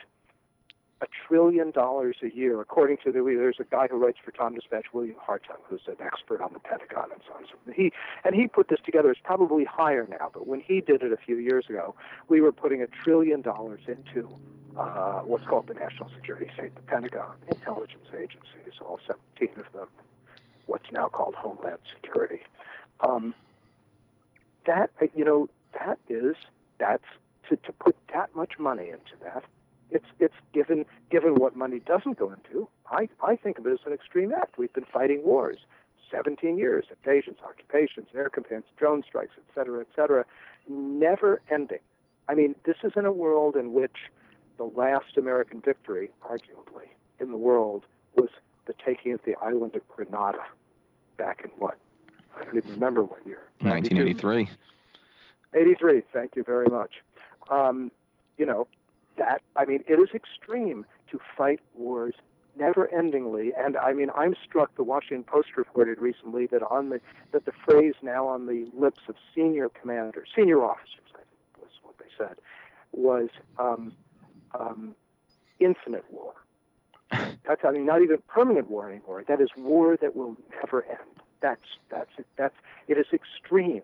a 1.01 1.07
trillion 1.27 1.71
dollars 1.71 2.17
a 2.23 2.33
year, 2.33 2.61
according 2.61 2.97
to 3.03 3.11
the. 3.11 3.21
There's 3.21 3.59
a 3.59 3.65
guy 3.65 3.87
who 3.87 3.97
writes 3.97 4.17
for 4.23 4.31
Tom 4.31 4.55
Dispatch, 4.55 4.85
William 4.93 5.17
Hartung, 5.17 5.59
who's 5.67 5.81
an 5.87 5.97
expert 5.99 6.41
on 6.41 6.53
the 6.53 6.59
Pentagon 6.59 7.09
and 7.11 7.21
so 7.27 7.33
on. 7.33 7.43
So 7.45 7.73
he 7.73 7.91
and 8.23 8.33
he 8.33 8.47
put 8.47 8.69
this 8.69 8.79
together. 8.85 9.11
It's 9.11 9.19
probably 9.23 9.65
higher 9.65 10.07
now, 10.09 10.29
but 10.33 10.47
when 10.47 10.61
he 10.61 10.79
did 10.79 11.03
it 11.03 11.11
a 11.11 11.17
few 11.17 11.37
years 11.37 11.65
ago, 11.69 11.95
we 12.29 12.39
were 12.39 12.53
putting 12.53 12.81
a 12.81 12.87
trillion 12.87 13.41
dollars 13.41 13.81
into 13.87 14.29
uh, 14.77 15.19
what's 15.21 15.45
called 15.45 15.67
the 15.67 15.73
National 15.73 16.09
Security 16.15 16.49
State, 16.53 16.75
the 16.75 16.81
Pentagon, 16.81 17.35
intelligence 17.49 18.07
agencies, 18.13 18.79
all 18.81 18.99
17 19.07 19.49
of 19.57 19.71
them, 19.73 19.87
what's 20.65 20.91
now 20.91 21.07
called 21.07 21.35
Homeland 21.35 21.79
Security. 21.93 22.41
Um, 23.01 23.33
that, 24.65 24.89
you 25.13 25.23
know, 25.23 25.49
that 25.73 25.99
is, 26.09 26.35
that's 26.77 27.03
to, 27.49 27.55
to 27.57 27.71
put 27.73 27.95
that 28.13 28.35
much 28.35 28.53
money 28.59 28.89
into 28.89 29.13
that. 29.23 29.43
It's, 29.91 30.05
it's 30.19 30.35
given, 30.53 30.85
given 31.11 31.35
what 31.35 31.55
money 31.55 31.79
doesn't 31.79 32.17
go 32.17 32.31
into, 32.31 32.67
I, 32.89 33.07
I 33.23 33.35
think 33.35 33.59
of 33.59 33.67
it 33.67 33.73
as 33.73 33.79
an 33.85 33.93
extreme 33.93 34.33
act. 34.33 34.57
We've 34.57 34.73
been 34.73 34.85
fighting 34.91 35.23
wars 35.23 35.57
17 36.11 36.57
years, 36.57 36.85
invasions, 36.89 37.37
occupations, 37.43 38.07
air 38.15 38.29
campaigns, 38.29 38.63
drone 38.77 39.03
strikes, 39.07 39.33
et 39.37 39.43
cetera, 39.53 39.81
et 39.81 39.87
cetera, 39.95 40.25
never 40.67 41.41
ending. 41.51 41.79
I 42.27 42.35
mean, 42.35 42.55
this 42.65 42.77
is 42.83 42.93
in 42.95 43.05
a 43.05 43.11
world 43.11 43.55
in 43.55 43.73
which 43.73 43.97
the 44.57 44.63
last 44.63 45.17
American 45.17 45.61
victory, 45.61 46.09
arguably, 46.23 46.87
in 47.19 47.31
the 47.31 47.37
world 47.37 47.83
was 48.15 48.29
the 48.65 48.73
taking 48.85 49.13
of 49.13 49.19
the 49.25 49.35
island 49.41 49.75
of 49.75 49.87
Grenada 49.89 50.43
back 51.17 51.41
in 51.43 51.51
what? 51.57 51.77
I 52.37 52.43
don't 52.43 52.57
even 52.57 52.71
remember 52.71 53.03
what 53.03 53.25
year. 53.25 53.41
1983. 53.59 54.49
83, 55.53 56.01
thank 56.11 56.35
you 56.35 56.43
very 56.43 56.67
much. 56.67 56.91
Um, 57.49 57.91
you 58.37 58.45
know, 58.45 58.67
that, 59.17 59.41
I 59.55 59.65
mean, 59.65 59.83
it 59.87 59.99
is 59.99 60.09
extreme 60.13 60.85
to 61.11 61.19
fight 61.37 61.59
wars 61.73 62.15
never 62.57 62.87
endingly. 62.87 63.51
And 63.57 63.77
I 63.77 63.93
mean, 63.93 64.09
I'm 64.15 64.35
struck, 64.43 64.75
the 64.75 64.83
Washington 64.83 65.23
Post 65.23 65.57
reported 65.57 65.99
recently 65.99 66.47
that 66.47 66.63
on 66.63 66.89
the, 66.89 67.01
that 67.31 67.45
the 67.45 67.51
phrase 67.65 67.95
now 68.01 68.27
on 68.27 68.45
the 68.45 68.67
lips 68.73 69.01
of 69.09 69.15
senior 69.33 69.69
commanders, 69.69 70.29
senior 70.35 70.63
officers, 70.63 71.11
I 71.13 71.17
think 71.17 71.61
was 71.61 71.71
what 71.83 71.97
they 71.97 72.05
said, 72.17 72.37
was 72.91 73.29
um, 73.59 73.93
um, 74.57 74.95
infinite 75.59 76.05
war. 76.09 76.33
That's 77.11 77.61
I 77.63 77.71
mean 77.71 77.85
not 77.85 78.01
even 78.01 78.17
permanent 78.27 78.69
war 78.69 78.89
anymore. 78.89 79.23
That 79.27 79.39
is 79.39 79.49
war 79.55 79.95
that 79.97 80.15
will 80.15 80.35
never 80.55 80.83
end. 80.85 81.21
That's 81.41 81.61
that's 81.89 82.09
that's 82.35 82.55
it 82.87 82.97
is 82.97 83.05
extreme 83.13 83.83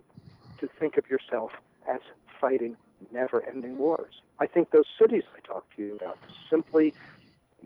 to 0.60 0.68
think 0.80 0.98
of 0.98 1.10
yourself 1.10 1.52
as 1.88 2.00
fighting 2.40 2.76
never-ending 3.12 3.72
mm-hmm. 3.72 3.82
wars. 3.82 4.22
I 4.40 4.48
think 4.48 4.72
those 4.72 4.86
cities 5.00 5.24
I 5.36 5.40
talked 5.46 5.76
to 5.76 5.82
you 5.82 5.96
about 5.96 6.18
simply, 6.50 6.94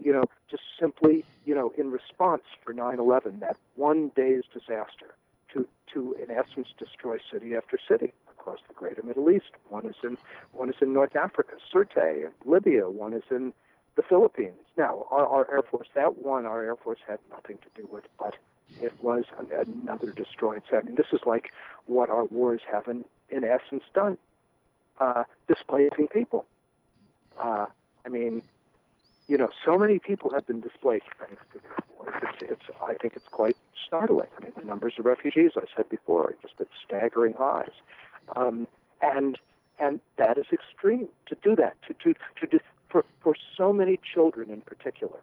you 0.02 0.12
know, 0.12 0.26
just 0.50 0.64
simply, 0.80 1.24
you 1.46 1.56
know, 1.56 1.74
in 1.78 1.92
response 1.92 2.44
for 2.64 2.74
9/11, 2.74 3.40
that 3.40 3.58
one 3.76 4.12
day's 4.16 4.44
disaster 4.54 5.16
to 5.54 5.68
to 5.94 6.16
in 6.22 6.32
essence 6.32 6.68
destroy 6.78 7.18
city 7.32 7.56
after 7.56 7.78
city 7.88 8.14
across 8.30 8.60
the 8.68 8.74
greater 8.74 9.04
Middle 9.04 9.30
East. 9.32 9.52
One 9.70 9.86
is 9.86 9.96
in 10.04 10.18
one 10.52 10.70
is 10.70 10.76
in 10.82 10.94
North 10.94 11.16
Africa, 11.16 11.54
Sirte, 11.74 12.30
Libya. 12.46 12.90
One 12.90 13.14
is 13.14 13.24
in 13.32 13.54
the 13.96 14.04
Philippines. 14.04 14.60
Now, 14.78 15.06
our, 15.10 15.26
our 15.26 15.52
Air 15.52 15.64
Force, 15.64 15.88
that 15.96 16.18
one, 16.18 16.46
our 16.46 16.64
Air 16.64 16.76
Force 16.76 17.00
had 17.08 17.20
nothing 17.32 17.58
to 17.60 17.82
do 17.82 17.88
with, 17.92 18.04
but 18.20 18.36
it 18.82 18.94
was 19.02 19.24
another 19.40 20.12
destroyed 20.12 20.64
city. 20.70 20.88
And 20.88 20.98
this 20.98 21.08
is 21.14 21.22
like 21.26 21.52
what 21.86 22.10
our 22.10 22.26
wars 22.26 22.62
have 22.72 22.88
in, 22.88 23.06
in 23.30 23.44
essence 23.44 23.84
done, 23.94 24.18
uh, 25.00 25.24
displacing 25.48 26.08
people. 26.08 26.46
Uh, 27.42 27.66
I 28.06 28.10
mean, 28.10 28.42
you 29.28 29.38
know, 29.38 29.50
so 29.64 29.78
many 29.78 30.00
people 30.00 30.32
have 30.32 30.46
been 30.46 30.62
displaced 30.62 31.06
thanks 31.20 31.42
to 31.54 31.60
this 31.60 31.72
war. 31.98 32.14
It's, 32.22 32.52
it's, 32.52 32.78
I 32.82 32.94
think 32.94 33.16
it's 33.16 33.28
quite 33.28 33.58
startling. 33.86 34.28
I 34.38 34.44
mean, 34.44 34.54
the 34.58 34.66
numbers 34.66 34.94
of 35.00 35.06
refugees, 35.06 35.52
I 35.56 35.66
said 35.76 35.90
before, 35.90 36.24
are 36.26 36.36
just 36.42 36.54
at 36.60 36.68
staggering 36.86 37.34
highs. 37.38 37.72
Um, 38.36 38.68
and 39.02 39.38
and 39.78 40.00
that 40.18 40.38
is 40.38 40.46
extreme 40.54 41.10
to 41.26 41.36
do 41.44 41.54
that, 41.58 41.76
to, 41.88 41.94
to, 41.96 42.14
to, 42.40 42.48
to 42.48 42.60
for, 42.88 43.04
for 43.22 43.36
so 43.58 43.74
many 43.74 44.00
children 44.14 44.50
in 44.50 44.62
particular 44.62 45.20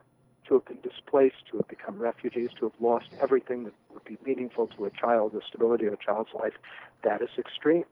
to 0.47 0.55
have 0.55 0.65
been 0.67 0.81
displaced, 0.83 1.47
to 1.51 1.57
have 1.59 1.69
become 1.69 1.99
refugees, 1.99 2.51
to 2.59 2.67
have 2.67 2.81
lost 2.81 3.07
everything 3.21 3.65
that 3.65 3.73
would 3.93 4.05
be 4.05 4.19
meaningful 4.27 4.67
to 4.67 4.85
a 4.85 4.91
child, 4.91 5.33
the 5.33 5.41
stability 5.49 5.87
of 5.87 5.95
a 5.95 5.97
child's 5.97 6.31
life, 6.35 6.55
that 7.03 7.23
is 7.23 7.31
extreme. 7.39 7.85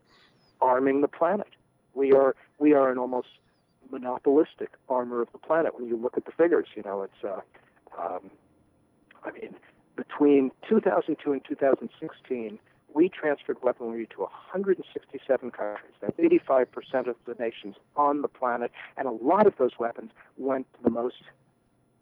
Arming 0.60 1.00
the 1.00 1.08
planet. 1.08 1.48
We 1.94 2.12
are 2.12 2.34
we 2.58 2.72
are 2.74 2.90
an 2.90 2.98
almost 2.98 3.28
monopolistic 3.90 4.70
armor 4.88 5.20
of 5.22 5.28
the 5.32 5.38
planet. 5.38 5.78
When 5.78 5.88
you 5.88 5.96
look 5.96 6.16
at 6.16 6.24
the 6.24 6.32
figures, 6.32 6.68
you 6.74 6.82
know, 6.84 7.02
it's 7.02 7.24
uh, 7.24 7.40
um, 8.00 8.30
I 9.24 9.32
mean, 9.32 9.54
between 9.96 10.50
2002 10.68 11.32
and 11.32 11.44
2016, 11.44 12.58
we 12.92 13.08
transferred 13.08 13.58
weaponry 13.62 14.06
to 14.14 14.20
167 14.22 15.50
countries. 15.50 15.94
That's 16.00 16.16
85% 16.16 17.06
of 17.06 17.16
the 17.26 17.34
nations 17.38 17.76
on 17.96 18.22
the 18.22 18.28
planet, 18.28 18.72
and 18.96 19.06
a 19.06 19.12
lot 19.12 19.46
of 19.46 19.56
those 19.58 19.78
weapons 19.78 20.10
went 20.36 20.66
to 20.74 20.82
the 20.82 20.90
most, 20.90 21.22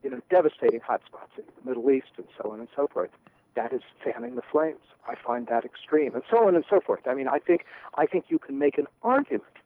you 0.03 0.11
know, 0.11 0.21
devastating 0.31 0.81
hotspots 0.81 1.37
in 1.37 1.45
the 1.63 1.69
Middle 1.69 1.91
East 1.91 2.13
and 2.17 2.27
so 2.41 2.51
on 2.51 2.61
and 2.61 2.69
so 2.75 2.87
forth. 2.87 3.11
That 3.55 3.73
is 3.73 3.83
fanning 4.05 4.37
the 4.37 4.43
flames. 4.43 4.79
I 5.07 5.15
find 5.15 5.47
that 5.49 5.65
extreme, 5.65 6.15
and 6.15 6.23
so 6.31 6.47
on 6.47 6.55
and 6.55 6.65
so 6.71 6.81
forth. 6.81 7.01
I 7.07 7.15
mean, 7.15 7.29
I 7.29 7.39
think 7.39 7.65
I 7.97 8.07
think 8.07 8.27
you 8.29 8.39
can 8.39 8.59
make 8.59 8.79
an 8.79 8.87
argument 9.03 9.58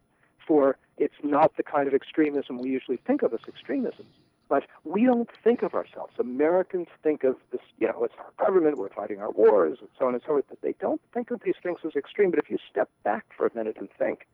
for 0.52 0.76
it's 0.98 1.14
not 1.22 1.56
the 1.56 1.62
kind 1.62 1.88
of 1.88 1.94
extremism 1.94 2.58
we 2.58 2.68
usually 2.68 2.98
think 3.06 3.22
of 3.22 3.32
as 3.32 3.40
extremism. 3.48 4.04
But 4.50 4.64
we 4.84 5.06
don't 5.06 5.30
think 5.42 5.62
of 5.62 5.72
ourselves. 5.72 6.12
Americans 6.18 6.88
think 7.02 7.24
of 7.24 7.36
this, 7.52 7.62
you 7.78 7.86
know, 7.86 8.04
it's 8.04 8.12
our 8.18 8.44
government, 8.44 8.76
we're 8.76 8.90
fighting 8.90 9.18
our 9.18 9.30
wars, 9.30 9.78
and 9.80 9.88
so 9.98 10.08
on 10.08 10.12
and 10.12 10.22
so 10.22 10.32
forth. 10.32 10.44
But 10.50 10.60
they 10.60 10.74
don't 10.78 11.00
think 11.14 11.30
of 11.30 11.40
these 11.42 11.54
things 11.62 11.78
as 11.86 11.92
extreme. 11.96 12.28
But 12.28 12.38
if 12.38 12.50
you 12.50 12.58
step 12.70 12.90
back 13.02 13.24
for 13.34 13.46
a 13.46 13.50
minute 13.54 13.78
and 13.80 13.88
think, 13.98 14.26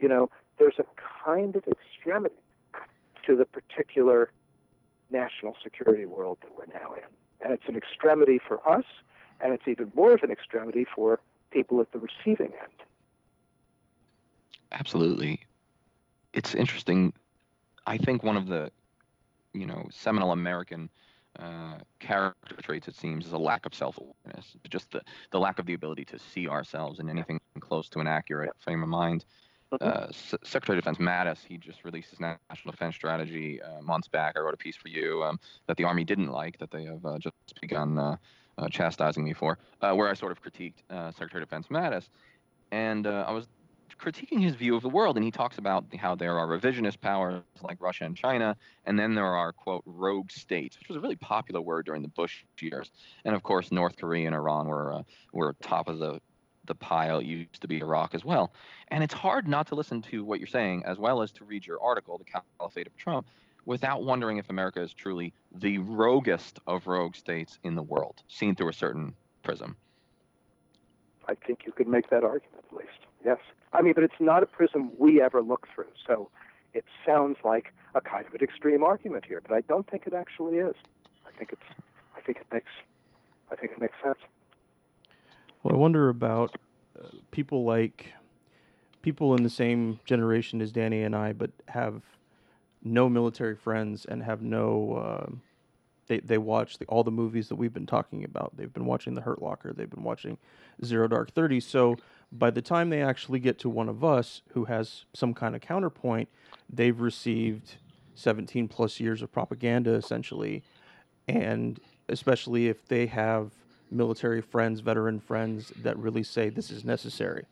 you 0.00 0.08
know, 0.08 0.28
there's 0.58 0.80
a 0.80 0.84
kind 1.24 1.54
of 1.54 1.62
extremity 1.68 2.34
to 3.24 3.36
the 3.36 3.44
particular 3.44 4.32
national 5.12 5.54
security 5.62 6.04
world 6.04 6.38
that 6.42 6.50
we're 6.58 6.66
now 6.76 6.94
in. 6.94 7.08
And 7.44 7.52
it's 7.52 7.68
an 7.68 7.76
extremity 7.76 8.40
for 8.44 8.58
us, 8.68 8.86
and 9.40 9.54
it's 9.54 9.68
even 9.68 9.92
more 9.94 10.14
of 10.14 10.24
an 10.24 10.32
extremity 10.32 10.84
for 10.84 11.20
people 11.52 11.80
at 11.80 11.92
the 11.92 12.00
receiving 12.00 12.50
end. 12.60 12.83
Absolutely. 14.74 15.40
It's 16.32 16.54
interesting. 16.54 17.12
I 17.86 17.96
think 17.96 18.22
one 18.22 18.36
of 18.36 18.46
the 18.46 18.70
you 19.52 19.66
know 19.66 19.88
seminal 19.90 20.32
American 20.32 20.90
uh, 21.38 21.78
character 21.98 22.56
traits, 22.62 22.88
it 22.88 22.94
seems, 22.94 23.26
is 23.26 23.32
a 23.32 23.38
lack 23.38 23.66
of 23.66 23.74
self-awareness, 23.74 24.56
just 24.68 24.90
the, 24.92 25.00
the 25.32 25.38
lack 25.38 25.58
of 25.58 25.66
the 25.66 25.74
ability 25.74 26.04
to 26.04 26.18
see 26.18 26.48
ourselves 26.48 27.00
in 27.00 27.08
anything 27.08 27.40
close 27.60 27.88
to 27.88 27.98
an 28.00 28.06
accurate 28.06 28.52
frame 28.60 28.82
of 28.82 28.88
mind. 28.88 29.24
Mm-hmm. 29.72 29.86
Uh, 29.86 30.06
S- 30.10 30.34
Secretary 30.44 30.78
of 30.78 30.84
Defense 30.84 30.98
Mattis, 30.98 31.38
he 31.44 31.56
just 31.56 31.84
released 31.84 32.10
his 32.10 32.20
national 32.20 32.70
defense 32.70 32.94
strategy 32.94 33.60
uh, 33.60 33.80
months 33.82 34.06
back. 34.06 34.34
I 34.36 34.40
wrote 34.40 34.54
a 34.54 34.58
piece 34.58 34.76
for 34.76 34.88
you 34.88 35.24
um, 35.24 35.40
that 35.66 35.76
the 35.76 35.84
Army 35.84 36.04
didn't 36.04 36.30
like, 36.30 36.58
that 36.58 36.70
they 36.70 36.84
have 36.84 37.04
uh, 37.04 37.18
just 37.18 37.34
begun 37.60 37.98
uh, 37.98 38.16
uh, 38.58 38.68
chastising 38.68 39.24
me 39.24 39.32
for, 39.32 39.58
where 39.80 40.08
I 40.08 40.14
sort 40.14 40.30
of 40.30 40.40
critiqued 40.40 40.82
Secretary 41.14 41.42
of 41.42 41.48
Defense 41.48 41.66
Mattis. 41.68 42.08
And 42.70 43.08
I 43.08 43.32
was 43.32 43.48
critiquing 43.98 44.40
his 44.40 44.54
view 44.54 44.76
of 44.76 44.82
the 44.82 44.88
world, 44.88 45.16
and 45.16 45.24
he 45.24 45.30
talks 45.30 45.58
about 45.58 45.84
how 45.96 46.14
there 46.14 46.38
are 46.38 46.46
revisionist 46.46 47.00
powers 47.00 47.42
like 47.62 47.80
Russia 47.80 48.04
and 48.04 48.16
China, 48.16 48.56
and 48.84 48.98
then 48.98 49.14
there 49.14 49.26
are 49.26 49.52
quote 49.52 49.82
rogue 49.86 50.30
states, 50.30 50.78
which 50.78 50.88
was 50.88 50.96
a 50.96 51.00
really 51.00 51.16
popular 51.16 51.60
word 51.60 51.86
during 51.86 52.02
the 52.02 52.08
Bush 52.08 52.44
years, 52.60 52.90
and 53.24 53.34
of 53.34 53.42
course 53.42 53.72
North 53.72 53.96
Korea 53.96 54.26
and 54.26 54.34
Iran 54.34 54.66
were 54.66 54.92
uh, 54.92 55.02
were 55.32 55.54
top 55.62 55.88
of 55.88 55.98
the 55.98 56.20
the 56.66 56.74
pile. 56.74 57.18
It 57.18 57.26
used 57.26 57.60
to 57.60 57.68
be 57.68 57.78
Iraq 57.78 58.14
as 58.14 58.24
well, 58.24 58.52
and 58.88 59.04
it's 59.04 59.14
hard 59.14 59.46
not 59.48 59.66
to 59.68 59.74
listen 59.74 60.02
to 60.02 60.24
what 60.24 60.40
you're 60.40 60.46
saying 60.46 60.84
as 60.86 60.98
well 60.98 61.22
as 61.22 61.32
to 61.32 61.44
read 61.44 61.66
your 61.66 61.80
article, 61.82 62.18
"The 62.18 62.40
Caliphate 62.58 62.86
of 62.86 62.96
Trump." 62.96 63.26
Without 63.66 64.04
wondering 64.04 64.36
if 64.36 64.50
America 64.50 64.82
is 64.82 64.92
truly 64.92 65.32
the 65.50 65.78
roguest 65.78 66.60
of 66.66 66.86
rogue 66.86 67.16
states 67.16 67.58
in 67.64 67.74
the 67.74 67.82
world, 67.82 68.22
seen 68.28 68.54
through 68.54 68.68
a 68.68 68.74
certain 68.74 69.14
prism. 69.42 69.74
I 71.26 71.34
think 71.34 71.64
you 71.64 71.72
could 71.72 71.88
make 71.88 72.10
that 72.10 72.24
argument, 72.24 72.64
at 72.70 72.76
least. 72.76 72.90
Yes. 73.24 73.38
I 73.74 73.82
mean, 73.82 73.92
but 73.94 74.04
it's 74.04 74.14
not 74.20 74.42
a 74.42 74.46
prism 74.46 74.92
we 74.98 75.20
ever 75.20 75.42
look 75.42 75.66
through. 75.74 75.92
So 76.06 76.30
it 76.72 76.84
sounds 77.04 77.36
like 77.44 77.72
a 77.94 78.00
kind 78.00 78.26
of 78.26 78.32
an 78.34 78.40
extreme 78.40 78.82
argument 78.82 79.24
here, 79.26 79.42
but 79.46 79.54
I 79.54 79.60
don't 79.62 79.88
think 79.90 80.06
it 80.06 80.14
actually 80.14 80.58
is. 80.58 80.74
I 81.26 81.36
think 81.36 81.52
it's, 81.52 81.82
I 82.16 82.20
think 82.20 82.38
it 82.38 82.46
makes, 82.52 82.70
I 83.50 83.56
think 83.56 83.72
it 83.72 83.80
makes 83.80 83.94
sense. 84.02 84.18
Well, 85.62 85.74
I 85.74 85.78
wonder 85.78 86.08
about 86.08 86.56
uh, 86.98 87.08
people 87.30 87.64
like 87.64 88.12
people 89.02 89.34
in 89.34 89.42
the 89.42 89.50
same 89.50 90.00
generation 90.04 90.60
as 90.60 90.72
Danny 90.72 91.02
and 91.02 91.14
I, 91.14 91.32
but 91.32 91.50
have 91.68 92.02
no 92.82 93.08
military 93.08 93.56
friends 93.56 94.04
and 94.04 94.22
have 94.22 94.42
no. 94.42 94.94
Uh, 94.94 95.34
they 96.06 96.20
they 96.20 96.38
watch 96.38 96.78
the, 96.78 96.84
all 96.86 97.02
the 97.02 97.10
movies 97.10 97.48
that 97.48 97.56
we've 97.56 97.72
been 97.72 97.86
talking 97.86 98.24
about. 98.24 98.56
They've 98.56 98.72
been 98.72 98.84
watching 98.84 99.14
The 99.14 99.22
Hurt 99.22 99.42
Locker. 99.42 99.72
They've 99.72 99.88
been 99.88 100.04
watching 100.04 100.38
Zero 100.84 101.08
Dark 101.08 101.32
Thirty. 101.32 101.60
So 101.60 101.96
by 102.32 102.50
the 102.50 102.62
time 102.62 102.90
they 102.90 103.02
actually 103.02 103.38
get 103.38 103.58
to 103.60 103.68
one 103.68 103.88
of 103.88 104.04
us 104.04 104.42
who 104.52 104.64
has 104.64 105.04
some 105.14 105.34
kind 105.34 105.54
of 105.54 105.60
counterpoint, 105.60 106.28
they've 106.70 107.00
received 107.00 107.76
17 108.14 108.68
plus 108.68 109.00
years 109.00 109.22
of 109.22 109.32
propaganda 109.32 109.94
essentially. 109.94 110.62
And 111.28 111.80
especially 112.08 112.68
if 112.68 112.86
they 112.86 113.06
have 113.06 113.52
military 113.90 114.40
friends, 114.40 114.80
veteran 114.80 115.20
friends 115.20 115.72
that 115.82 115.96
really 115.98 116.22
say 116.22 116.48
this 116.48 116.70
is 116.70 116.84
necessary, 116.84 117.44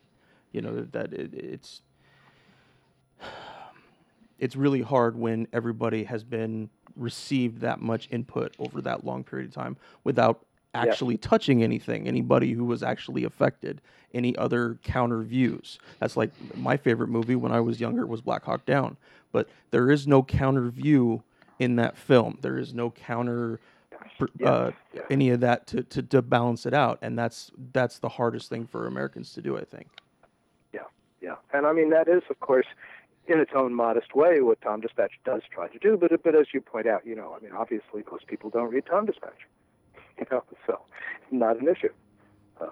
you 0.52 0.60
know, 0.60 0.82
that 0.92 1.12
it, 1.12 1.34
it's. 1.34 1.82
it's 4.38 4.56
really 4.56 4.82
hard 4.82 5.16
when 5.16 5.46
everybody 5.52 6.02
has 6.02 6.24
been 6.24 6.68
received 6.96 7.60
that 7.60 7.80
much 7.80 8.08
input 8.10 8.52
over 8.58 8.80
that 8.82 9.04
long 9.04 9.22
period 9.22 9.46
of 9.48 9.54
time 9.54 9.76
without 10.02 10.44
actually 10.74 11.14
yeah. 11.14 11.20
touching 11.22 11.62
anything, 11.62 12.08
anybody 12.08 12.52
who 12.52 12.64
was 12.64 12.82
actually 12.82 13.24
affected, 13.24 13.80
any 14.14 14.36
other 14.36 14.78
counter 14.82 15.22
views. 15.22 15.78
That's 16.00 16.16
like 16.16 16.30
my 16.56 16.76
favorite 16.76 17.08
movie 17.08 17.36
when 17.36 17.52
I 17.52 17.60
was 17.60 17.80
younger 17.80 18.06
was 18.06 18.20
Black 18.20 18.44
Hawk 18.44 18.64
Down, 18.64 18.96
but 19.32 19.48
there 19.70 19.90
is 19.90 20.06
no 20.06 20.22
counter 20.22 20.68
view 20.68 21.22
in 21.58 21.76
that 21.76 21.96
film. 21.96 22.38
There 22.40 22.58
is 22.58 22.74
no 22.74 22.90
counter 22.90 23.60
uh, 24.44 24.72
yeah. 24.92 25.02
any 25.10 25.30
of 25.30 25.40
that 25.40 25.66
to, 25.68 25.82
to, 25.84 26.02
to 26.02 26.22
balance 26.22 26.66
it 26.66 26.74
out, 26.74 26.98
and 27.02 27.18
that's 27.18 27.50
that's 27.72 27.98
the 27.98 28.08
hardest 28.08 28.48
thing 28.48 28.66
for 28.66 28.86
Americans 28.86 29.32
to 29.34 29.42
do, 29.42 29.56
I 29.56 29.64
think. 29.64 29.88
Yeah, 30.72 30.80
yeah, 31.20 31.36
and 31.52 31.66
I 31.66 31.72
mean 31.72 31.90
that 31.90 32.08
is, 32.08 32.22
of 32.30 32.40
course, 32.40 32.66
in 33.26 33.38
its 33.38 33.52
own 33.54 33.74
modest 33.74 34.14
way, 34.14 34.40
what 34.40 34.60
Tom 34.60 34.80
Dispatch 34.80 35.12
does 35.24 35.42
try 35.50 35.68
to 35.68 35.78
do. 35.78 35.96
But 35.96 36.22
but 36.22 36.34
as 36.34 36.46
you 36.52 36.60
point 36.60 36.86
out, 36.86 37.06
you 37.06 37.14
know, 37.14 37.36
I 37.36 37.42
mean, 37.42 37.52
obviously 37.52 38.04
most 38.10 38.26
people 38.26 38.50
don't 38.50 38.70
read 38.70 38.86
Tom 38.86 39.06
Dispatch, 39.06 39.46
you 40.30 40.36
know, 40.36 40.44
so 40.66 40.80
not 41.30 41.60
an 41.60 41.68
issue. 41.68 41.92
Um, 42.60 42.70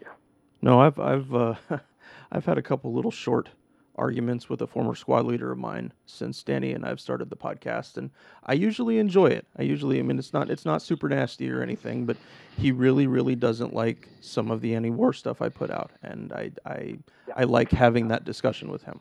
yeah. 0.00 0.08
No, 0.60 0.80
I've 0.80 0.98
I've 0.98 1.34
uh, 1.34 1.54
I've 2.32 2.44
had 2.44 2.58
a 2.58 2.62
couple 2.62 2.92
little 2.92 3.10
short 3.10 3.50
arguments 3.96 4.48
with 4.48 4.62
a 4.62 4.66
former 4.66 4.94
squad 4.94 5.26
leader 5.26 5.52
of 5.52 5.58
mine 5.58 5.92
since 6.06 6.42
Danny 6.42 6.72
and 6.72 6.84
I've 6.84 6.98
started 6.98 7.28
the 7.28 7.36
podcast, 7.36 7.98
and 7.98 8.10
I 8.44 8.54
usually 8.54 8.98
enjoy 8.98 9.26
it. 9.26 9.46
I 9.58 9.62
usually, 9.62 9.98
I 9.98 10.02
mean, 10.02 10.18
it's 10.18 10.32
not 10.32 10.50
it's 10.50 10.64
not 10.64 10.82
super 10.82 11.08
nasty 11.08 11.50
or 11.50 11.62
anything, 11.62 12.06
but 12.06 12.16
he 12.56 12.72
really, 12.72 13.06
really 13.06 13.36
doesn't 13.36 13.74
like 13.74 14.08
some 14.20 14.50
of 14.50 14.60
the 14.60 14.74
anti-war 14.74 15.12
stuff 15.12 15.42
I 15.42 15.48
put 15.48 15.70
out, 15.70 15.92
and 16.02 16.32
I 16.32 16.52
I. 16.64 16.98
I 17.34 17.44
like 17.44 17.70
having 17.70 18.08
that 18.08 18.24
discussion 18.24 18.70
with 18.70 18.82
him. 18.82 19.00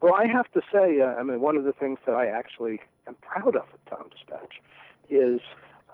Well, 0.00 0.14
I 0.14 0.26
have 0.26 0.50
to 0.52 0.62
say, 0.72 1.00
uh, 1.00 1.06
I 1.06 1.22
mean, 1.22 1.40
one 1.40 1.56
of 1.56 1.64
the 1.64 1.72
things 1.72 1.98
that 2.06 2.14
I 2.14 2.26
actually 2.26 2.80
am 3.06 3.16
proud 3.20 3.56
of 3.56 3.64
at 3.72 3.86
Tom 3.86 4.08
Dispatch 4.10 4.62
is, 5.10 5.40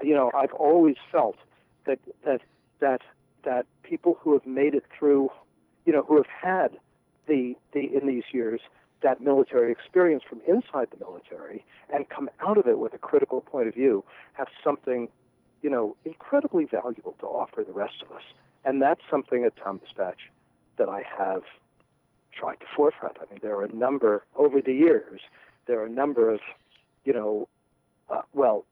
you 0.03 0.15
know, 0.15 0.31
I've 0.35 0.53
always 0.53 0.97
felt 1.11 1.37
that 1.87 1.99
that 2.25 2.41
that 2.81 3.01
that 3.45 3.67
people 3.83 4.19
who 4.21 4.33
have 4.33 4.47
made 4.47 4.75
it 4.75 4.85
through, 4.97 5.31
you 5.85 5.93
know, 5.93 6.03
who 6.03 6.17
have 6.17 6.27
had 6.27 6.79
the, 7.27 7.55
the 7.73 7.81
in 7.81 8.07
these 8.07 8.25
years 8.33 8.61
that 9.03 9.21
military 9.21 9.71
experience 9.71 10.23
from 10.29 10.41
inside 10.49 10.89
the 10.91 10.97
military 10.99 11.65
and 11.93 12.09
come 12.09 12.31
out 12.41 12.57
of 12.57 12.67
it 12.67 12.79
with 12.79 12.95
a 12.95 12.99
critical 12.99 13.43
point 13.43 13.69
of 13.69 13.75
view 13.75 14.03
have 14.33 14.49
something, 14.63 15.09
you 15.63 15.69
know, 15.69 15.95
incredibly 16.05 16.65
valuable 16.65 17.15
to 17.21 17.27
offer 17.27 17.63
the 17.63 17.73
rest 17.73 18.03
of 18.03 18.17
us. 18.17 18.23
And 18.65 18.81
that's 18.81 19.03
something 19.11 19.45
at 19.45 19.53
Dispatch 19.57 20.31
that 20.79 20.89
I 20.89 21.03
have 21.19 21.43
tried 22.33 22.61
to 22.61 22.67
forefront. 22.75 23.19
I 23.21 23.31
mean, 23.31 23.41
there 23.43 23.55
are 23.57 23.65
a 23.65 23.73
number 23.75 24.25
over 24.37 24.61
the 24.61 24.73
years. 24.73 25.21
There 25.67 25.81
are 25.81 25.87
a 25.87 25.91
number 25.91 26.31
of, 26.31 26.41
you 27.05 27.13
know, 27.13 27.49
uh, 28.09 28.23
well, 28.33 28.65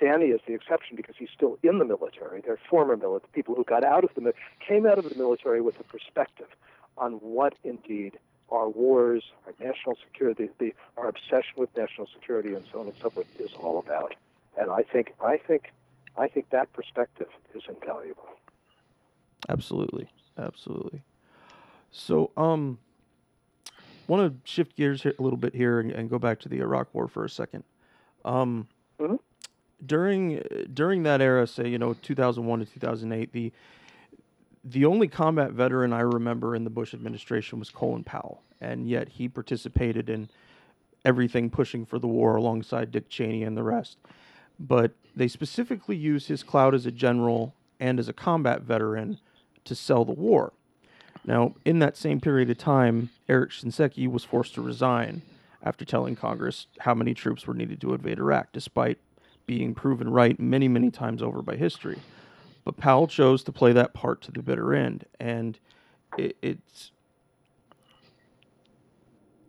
Danny 0.00 0.26
is 0.26 0.40
the 0.46 0.54
exception 0.54 0.96
because 0.96 1.14
he's 1.18 1.28
still 1.34 1.58
in 1.62 1.78
the 1.78 1.84
military. 1.84 2.40
They're 2.40 2.58
former 2.68 2.96
military 2.96 3.30
people 3.32 3.54
who 3.54 3.64
got 3.64 3.84
out 3.84 4.02
of 4.02 4.10
the 4.14 4.32
came 4.66 4.86
out 4.86 4.98
of 4.98 5.08
the 5.08 5.14
military 5.14 5.60
with 5.60 5.78
a 5.78 5.84
perspective 5.84 6.48
on 6.96 7.12
what 7.14 7.54
indeed 7.62 8.18
our 8.50 8.68
wars, 8.68 9.22
our 9.46 9.52
national 9.64 9.96
security, 10.04 10.48
the, 10.58 10.74
our 10.96 11.08
obsession 11.08 11.54
with 11.56 11.74
national 11.76 12.08
security, 12.12 12.54
and 12.54 12.64
so 12.72 12.80
on 12.80 12.86
and 12.86 12.96
so 13.00 13.10
forth 13.10 13.28
is 13.38 13.52
all 13.60 13.78
about. 13.78 14.14
And 14.58 14.70
I 14.70 14.82
think, 14.82 15.14
I 15.24 15.36
think, 15.36 15.72
I 16.16 16.26
think 16.26 16.50
that 16.50 16.72
perspective 16.72 17.28
is 17.54 17.62
invaluable. 17.68 18.28
Absolutely, 19.48 20.08
absolutely. 20.36 21.02
So, 21.92 22.30
um, 22.36 22.78
want 24.08 24.44
to 24.44 24.50
shift 24.50 24.76
gears 24.76 25.04
a 25.04 25.12
little 25.18 25.36
bit 25.36 25.54
here 25.54 25.78
and, 25.78 25.92
and, 25.92 26.10
go 26.10 26.18
back 26.18 26.40
to 26.40 26.48
the 26.48 26.58
Iraq 26.58 26.92
War 26.92 27.06
for 27.06 27.24
a 27.24 27.30
second. 27.30 27.64
Um. 28.24 28.66
During 29.84 30.42
during 30.72 31.02
that 31.04 31.20
era, 31.20 31.46
say 31.46 31.68
you 31.68 31.78
know 31.78 31.94
2001 31.94 32.60
to 32.60 32.66
2008, 32.66 33.32
the 33.32 33.52
the 34.62 34.84
only 34.84 35.08
combat 35.08 35.52
veteran 35.52 35.92
I 35.92 36.00
remember 36.00 36.54
in 36.54 36.64
the 36.64 36.70
Bush 36.70 36.92
administration 36.92 37.58
was 37.58 37.70
Colin 37.70 38.04
Powell, 38.04 38.42
and 38.60 38.88
yet 38.88 39.08
he 39.08 39.28
participated 39.28 40.10
in 40.10 40.28
everything 41.04 41.48
pushing 41.48 41.86
for 41.86 41.98
the 41.98 42.06
war 42.06 42.36
alongside 42.36 42.90
Dick 42.90 43.08
Cheney 43.08 43.42
and 43.42 43.56
the 43.56 43.62
rest. 43.62 43.96
But 44.58 44.92
they 45.16 45.28
specifically 45.28 45.96
used 45.96 46.28
his 46.28 46.42
clout 46.42 46.74
as 46.74 46.84
a 46.84 46.90
general 46.90 47.54
and 47.78 47.98
as 47.98 48.08
a 48.08 48.12
combat 48.12 48.62
veteran 48.62 49.18
to 49.64 49.74
sell 49.74 50.04
the 50.04 50.12
war. 50.12 50.52
Now, 51.24 51.54
in 51.64 51.78
that 51.78 51.96
same 51.96 52.20
period 52.20 52.50
of 52.50 52.58
time, 52.58 53.10
Eric 53.28 53.50
Shinseki 53.50 54.10
was 54.10 54.24
forced 54.24 54.54
to 54.54 54.62
resign 54.62 55.22
after 55.62 55.84
telling 55.84 56.16
Congress 56.16 56.66
how 56.80 56.94
many 56.94 57.14
troops 57.14 57.46
were 57.46 57.54
needed 57.54 57.80
to 57.80 57.94
invade 57.94 58.18
Iraq, 58.18 58.52
despite 58.52 58.98
being 59.50 59.74
proven 59.74 60.08
right 60.08 60.38
many, 60.38 60.68
many 60.68 60.92
times 60.92 61.20
over 61.20 61.42
by 61.42 61.56
history. 61.56 61.98
But 62.64 62.76
Powell 62.76 63.08
chose 63.08 63.42
to 63.42 63.50
play 63.50 63.72
that 63.72 63.92
part 63.92 64.22
to 64.22 64.30
the 64.30 64.42
bitter 64.42 64.72
end, 64.72 65.06
and 65.18 65.58
it, 66.16 66.36
it's 66.40 66.92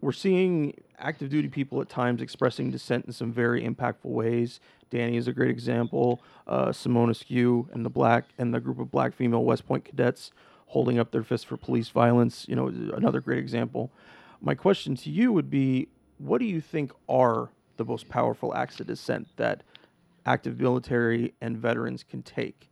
we're 0.01 0.11
seeing 0.11 0.73
active 0.97 1.29
duty 1.29 1.49
people 1.49 1.79
at 1.81 1.87
times 1.87 2.19
expressing 2.19 2.71
dissent 2.71 3.05
in 3.05 3.13
some 3.13 3.31
very 3.31 3.61
impactful 3.63 4.05
ways. 4.05 4.59
Danny 4.89 5.17
is 5.17 5.27
a 5.27 5.33
great 5.33 5.51
example. 5.51 6.23
Uh, 6.47 6.71
Simone 6.71 7.11
Askew 7.11 7.69
and 7.71 7.85
the 7.85 7.89
black 7.91 8.25
and 8.39 8.51
the 8.51 8.59
group 8.59 8.79
of 8.79 8.89
black 8.89 9.13
female 9.13 9.43
West 9.43 9.67
Point 9.67 9.85
cadets 9.85 10.31
holding 10.65 10.97
up 10.97 11.11
their 11.11 11.21
fists 11.21 11.45
for 11.45 11.57
police 11.57 11.89
violence. 11.89 12.47
You 12.49 12.55
know, 12.55 12.69
another 12.95 13.21
great 13.21 13.37
example. 13.37 13.91
My 14.41 14.55
question 14.55 14.95
to 14.95 15.11
you 15.11 15.31
would 15.31 15.51
be: 15.51 15.89
What 16.17 16.39
do 16.39 16.45
you 16.45 16.59
think 16.59 16.91
are 17.07 17.49
the 17.77 17.85
most 17.85 18.09
powerful 18.09 18.55
acts 18.55 18.79
of 18.79 18.87
dissent 18.87 19.27
that 19.37 19.61
active 20.25 20.59
military 20.59 21.33
and 21.41 21.57
veterans 21.57 22.03
can 22.03 22.21
take? 22.21 22.71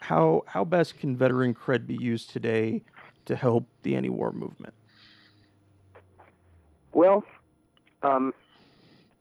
how 0.00 0.42
how 0.46 0.64
best 0.64 0.98
can 0.98 1.16
veteran 1.16 1.54
cred 1.54 1.86
be 1.86 1.94
used 1.94 2.30
today 2.30 2.82
to 3.26 3.36
help 3.36 3.66
the 3.82 3.94
anti-war 3.94 4.32
movement? 4.32 4.74
Well, 6.92 7.22
um, 8.02 8.34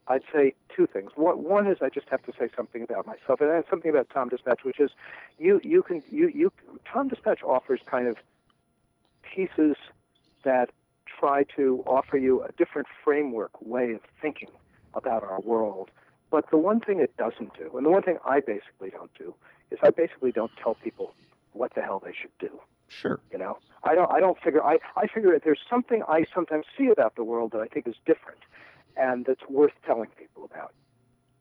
I'd 0.07 0.23
say 0.33 0.55
two 0.75 0.87
things. 0.87 1.11
One, 1.15 1.43
one 1.43 1.67
is 1.67 1.77
I 1.81 1.89
just 1.89 2.07
have 2.09 2.23
to 2.23 2.31
say 2.39 2.49
something 2.55 2.81
about 2.81 3.05
myself, 3.05 3.41
and 3.41 3.63
something 3.69 3.91
about 3.91 4.09
Tom 4.11 4.29
Dispatch, 4.29 4.63
which 4.63 4.79
is 4.79 4.89
you 5.37 5.59
you 5.63 5.83
can 5.83 6.01
you 6.09 6.29
you 6.29 6.51
Tom 6.91 7.09
Dispatch 7.09 7.43
offers 7.43 7.81
kind 7.85 8.07
of 8.07 8.17
pieces 9.21 9.75
that 10.43 10.71
try 11.19 11.43
to 11.55 11.83
offer 11.85 12.17
you 12.17 12.41
a 12.43 12.51
different 12.53 12.87
framework 13.03 13.51
way 13.61 13.91
of 13.91 14.01
thinking 14.21 14.49
about 14.93 15.23
our 15.23 15.41
world. 15.41 15.91
But 16.31 16.49
the 16.51 16.57
one 16.57 16.79
thing 16.79 16.99
it 16.99 17.15
doesn't 17.17 17.57
do, 17.57 17.75
and 17.75 17.85
the 17.85 17.89
one 17.89 18.03
thing 18.03 18.17
I 18.25 18.39
basically 18.39 18.91
don't 18.91 19.13
do, 19.17 19.33
is 19.71 19.79
I 19.81 19.89
basically 19.89 20.31
don't 20.31 20.51
tell 20.61 20.75
people 20.75 21.13
what 21.53 21.73
the 21.73 21.81
hell 21.81 22.01
they 22.03 22.13
should 22.13 22.37
do. 22.39 22.59
Sure. 22.87 23.19
You 23.31 23.37
know, 23.37 23.57
I 23.83 23.95
don't. 23.95 24.11
I 24.11 24.19
don't 24.19 24.39
figure. 24.39 24.63
I 24.63 24.79
I 24.95 25.07
figure 25.07 25.31
that 25.33 25.43
there's 25.43 25.61
something 25.69 26.03
I 26.07 26.25
sometimes 26.33 26.65
see 26.77 26.87
about 26.89 27.15
the 27.15 27.23
world 27.23 27.51
that 27.51 27.59
I 27.61 27.67
think 27.67 27.87
is 27.87 27.95
different, 28.05 28.39
and 28.97 29.25
that's 29.25 29.47
worth 29.47 29.73
telling 29.85 30.09
people 30.17 30.43
about. 30.43 30.73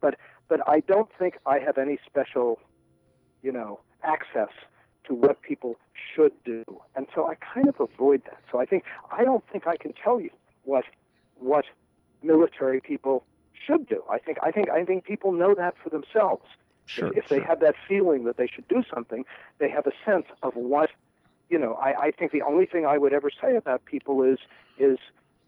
But 0.00 0.16
but 0.48 0.60
I 0.68 0.80
don't 0.80 1.08
think 1.18 1.38
I 1.46 1.58
have 1.58 1.78
any 1.78 1.98
special, 2.06 2.58
you 3.42 3.52
know, 3.52 3.80
access 4.02 4.50
to 5.06 5.14
what 5.14 5.40
people 5.40 5.76
should 6.14 6.32
do, 6.44 6.64
and 6.94 7.06
so 7.14 7.26
I 7.26 7.34
kind 7.36 7.68
of 7.68 7.80
avoid 7.80 8.22
that. 8.26 8.40
So 8.52 8.60
I 8.60 8.66
think 8.66 8.84
I 9.10 9.24
don't 9.24 9.44
think 9.50 9.66
I 9.66 9.76
can 9.76 9.94
tell 9.94 10.20
you 10.20 10.30
what 10.64 10.84
what 11.38 11.64
military 12.22 12.80
people 12.80 13.24
should 13.66 13.86
do. 13.86 14.02
I 14.10 14.18
think 14.18 14.38
I 14.42 14.50
think 14.50 14.70
I 14.70 14.84
think 14.84 15.04
people 15.04 15.32
know 15.32 15.54
that 15.54 15.74
for 15.82 15.90
themselves. 15.90 16.44
Sure, 16.86 17.12
if 17.14 17.28
they 17.28 17.36
sure. 17.36 17.44
have 17.44 17.60
that 17.60 17.74
feeling 17.86 18.24
that 18.24 18.38
they 18.38 18.46
should 18.46 18.66
do 18.68 18.82
something, 18.92 19.24
they 19.58 19.68
have 19.68 19.86
a 19.86 19.92
sense 20.06 20.24
of 20.42 20.56
what, 20.56 20.88
you 21.50 21.58
know. 21.58 21.74
I, 21.74 22.06
I 22.06 22.10
think 22.12 22.32
the 22.32 22.40
only 22.40 22.64
thing 22.64 22.86
I 22.86 22.96
would 22.96 23.12
ever 23.12 23.30
say 23.30 23.56
about 23.56 23.84
people 23.84 24.22
is, 24.22 24.38
is, 24.78 24.96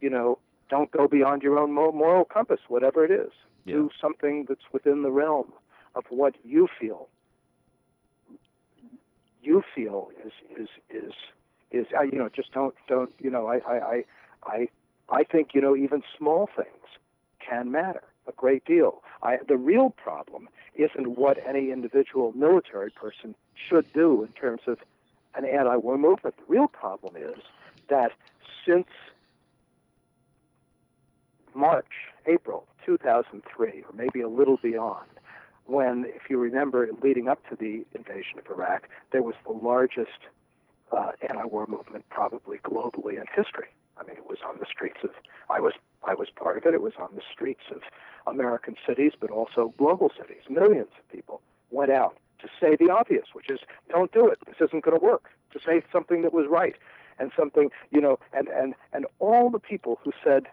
you 0.03 0.11
know, 0.11 0.39
don't 0.69 0.91
go 0.91 1.09
beyond 1.09 1.43
your 1.43 1.59
own 1.59 1.73
moral 1.73 2.27
compass, 2.27 2.61
whatever 2.69 3.07
it 3.07 3.11
is. 3.11 3.33
Yeah. 3.65 3.77
Do 3.77 3.91
something 3.99 4.45
that's 4.51 4.65
within 4.71 5.03
the 5.03 5.11
realm 5.11 5.51
of 5.95 6.05
what 6.11 6.35
you 6.45 6.69
feel. 6.79 7.09
You 9.43 9.63
feel 9.75 10.11
is 10.25 10.33
is 10.59 10.69
is 10.91 11.13
is 11.71 11.87
uh, 11.99 12.03
you 12.03 12.19
know 12.19 12.29
just 12.29 12.53
don't 12.53 12.75
don't 12.87 13.13
you 13.19 13.31
know 13.31 13.47
I 13.47 13.57
I 13.67 13.79
I 13.79 14.05
I 14.45 14.69
I 15.09 15.25
think 15.25 15.55
you 15.55 15.63
know 15.63 15.75
even 15.75 16.03
small 16.17 16.49
things 16.55 16.69
can 17.51 17.71
matter 17.71 18.03
a 18.27 18.33
great 18.33 18.65
deal. 18.65 19.03
I, 19.23 19.39
the 19.47 19.57
real 19.57 19.91
problem 19.91 20.49
isn't 20.75 21.19
what 21.19 21.39
any 21.47 21.71
individual 21.73 22.33
military 22.33 22.91
person 22.91 23.35
should 23.69 23.93
do 23.93 24.23
in 24.23 24.29
terms 24.33 24.63
of 24.67 24.79
an 25.35 25.45
anti-war 25.45 25.99
movement. 25.99 26.37
The 26.37 26.45
real 26.49 26.69
problem 26.69 27.17
is 27.17 27.43
that 27.89 28.13
since 28.67 28.87
March, 31.55 31.93
April 32.27 32.67
2003, 32.87 33.69
or 33.69 33.95
maybe 33.95 34.21
a 34.21 34.29
little 34.29 34.59
beyond, 34.63 35.09
when, 35.67 36.05
if 36.07 36.29
you 36.29 36.39
remember, 36.39 36.89
leading 37.03 37.29
up 37.29 37.47
to 37.49 37.57
the 37.57 37.85
invasion 37.95 38.39
of 38.39 38.47
Iraq, 38.51 38.89
there 39.13 39.23
was 39.23 39.35
the 39.47 39.53
largest 39.53 40.21
uh, 40.93 41.13
anti-war 41.29 41.67
movement 41.69 42.05
probably 42.11 42.59
globally 42.59 43.15
in 43.15 43.25
history. 43.35 43.69
I 44.01 44.07
mean, 44.07 44.17
it 44.17 44.29
was 44.29 44.39
on 44.49 44.57
the 44.59 44.67
streets 44.67 44.99
of. 45.05 45.11
I 45.49 45.61
was 45.61 45.75
I 46.05 46.15
was 46.15 46.29
part 46.35 46.57
of 46.57 46.65
it. 46.67 46.75
It 46.75 46.83
was 46.83 46.95
on 46.99 47.11
the 47.15 47.23
streets 47.33 47.65
of 47.71 47.83
American 48.27 48.77
cities, 48.87 49.13
but 49.21 49.31
also 49.31 49.75
global 49.77 50.11
cities. 50.19 50.43
Millions 50.49 50.89
of 50.99 51.09
people 51.13 51.41
went 51.71 51.91
out 51.91 52.17
to 52.41 52.49
say 52.61 52.77
the 52.77 52.91
obvious, 52.91 53.27
which 53.35 53.51
is 53.51 53.61
don't 53.91 54.13
do 54.13 54.27
it. 54.29 54.39
This 54.47 54.57
isn't 54.61 54.85
going 54.85 54.99
to 54.99 55.05
work. 55.05 55.25
To 55.53 55.61
say 55.65 55.83
something 55.93 56.23
that 56.23 56.33
was 56.33 56.47
right 56.49 56.77
and 57.19 57.31
something, 57.37 57.71
you 57.91 58.01
know, 58.01 58.19
and 58.33 58.49
and 58.49 58.75
and 58.93 59.07
all 59.19 59.51
the 59.51 59.59
people 59.59 59.99
who 60.03 60.13
said, 60.25 60.47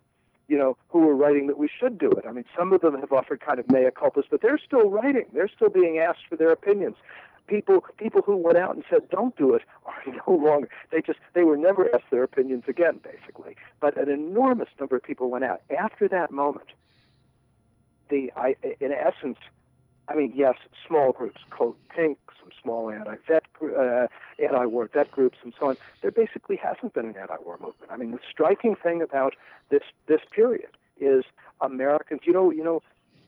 you 0.48 0.58
know, 0.58 0.78
who 0.90 1.00
were 1.00 1.16
writing 1.16 1.48
that 1.48 1.58
we 1.58 1.70
should 1.70 1.98
do 1.98 2.12
it. 2.12 2.26
I 2.28 2.32
mean, 2.32 2.46
some 2.58 2.74
of 2.74 2.82
them 2.82 3.00
have 3.00 3.12
offered 3.12 3.42
kind 3.42 3.60
of 3.60 3.70
mea 3.70 3.90
culpas, 3.96 4.24
but 4.30 4.42
they're 4.42 4.60
still 4.60 4.90
writing. 4.90 5.26
They're 5.34 5.50
still 5.54 5.70
being 5.70 5.98
asked 6.00 6.28
for 6.30 6.36
their 6.36 6.52
opinions. 6.52 6.96
People 7.48 7.86
people 7.98 8.22
who 8.22 8.36
went 8.36 8.58
out 8.58 8.76
and 8.76 8.84
said 8.90 9.10
don't 9.10 9.36
do 9.38 9.54
it 9.56 9.62
are 9.86 10.14
no 10.28 10.36
longer. 10.36 10.70
They 10.92 11.02
just 11.02 11.20
they 11.34 11.44
were 11.44 11.58
never 11.58 11.94
asked 11.94 12.12
their 12.12 12.24
opinions 12.24 12.64
again, 12.68 13.00
basically. 13.04 13.56
But 13.80 13.98
an 13.98 14.10
enormous 14.10 14.70
number 14.80 14.98
of 14.98 15.04
people 15.04 15.30
went 15.30 15.46
out 15.46 15.62
after 15.78 16.08
that 16.10 16.32
moment. 16.32 16.68
The 18.10 18.32
I 18.36 18.56
in 18.80 18.92
essence 18.92 19.38
I 20.08 20.16
mean, 20.16 20.32
yes, 20.36 20.56
small 20.88 21.12
groups, 21.12 21.42
Code 21.50 21.76
Pink, 21.94 22.18
some 22.40 22.50
small 22.62 22.90
anti-vet, 22.90 23.44
uh, 23.62 24.08
anti-war 24.42 24.90
vet 24.94 25.12
groups, 25.12 25.38
and 25.44 25.54
so 25.60 25.70
on. 25.70 25.78
There 26.02 26.12
basically 26.12 26.56
hasn't 26.56 26.94
been 26.94 27.08
an 27.08 27.18
anti-war 27.18 27.58
movement. 27.60 27.92
I 27.92 27.98
mean, 27.98 28.12
the 28.12 28.20
striking 28.30 28.76
thing 28.76 29.02
about 29.02 29.36
this 29.70 29.84
this 30.08 30.22
period 30.32 30.70
is 31.00 31.26
Americans. 31.60 32.22
You 32.24 32.34
know, 32.34 32.52
you 32.52 32.64
know, 32.64 32.82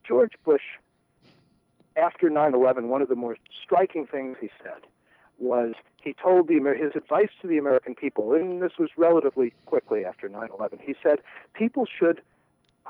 George 0.08 0.34
Bush. 0.46 0.64
After 2.00 2.30
9/11, 2.30 2.88
one 2.88 3.02
of 3.02 3.10
the 3.10 3.16
more 3.16 3.38
striking 3.64 4.06
things 4.08 4.38
he 4.40 4.50
said 4.64 4.82
was 5.38 5.74
he 5.98 6.14
told 6.14 6.48
the 6.48 6.56
his 6.78 6.96
advice 6.96 7.30
to 7.42 7.48
the 7.48 7.58
American 7.58 7.96
people, 7.96 8.34
and 8.34 8.62
this 8.62 8.74
was 8.78 8.90
relatively 8.98 9.54
quickly 9.66 10.06
after 10.06 10.28
9/11. 10.30 10.80
He 10.82 10.96
said 11.02 11.20
people 11.54 11.86
should 11.86 12.22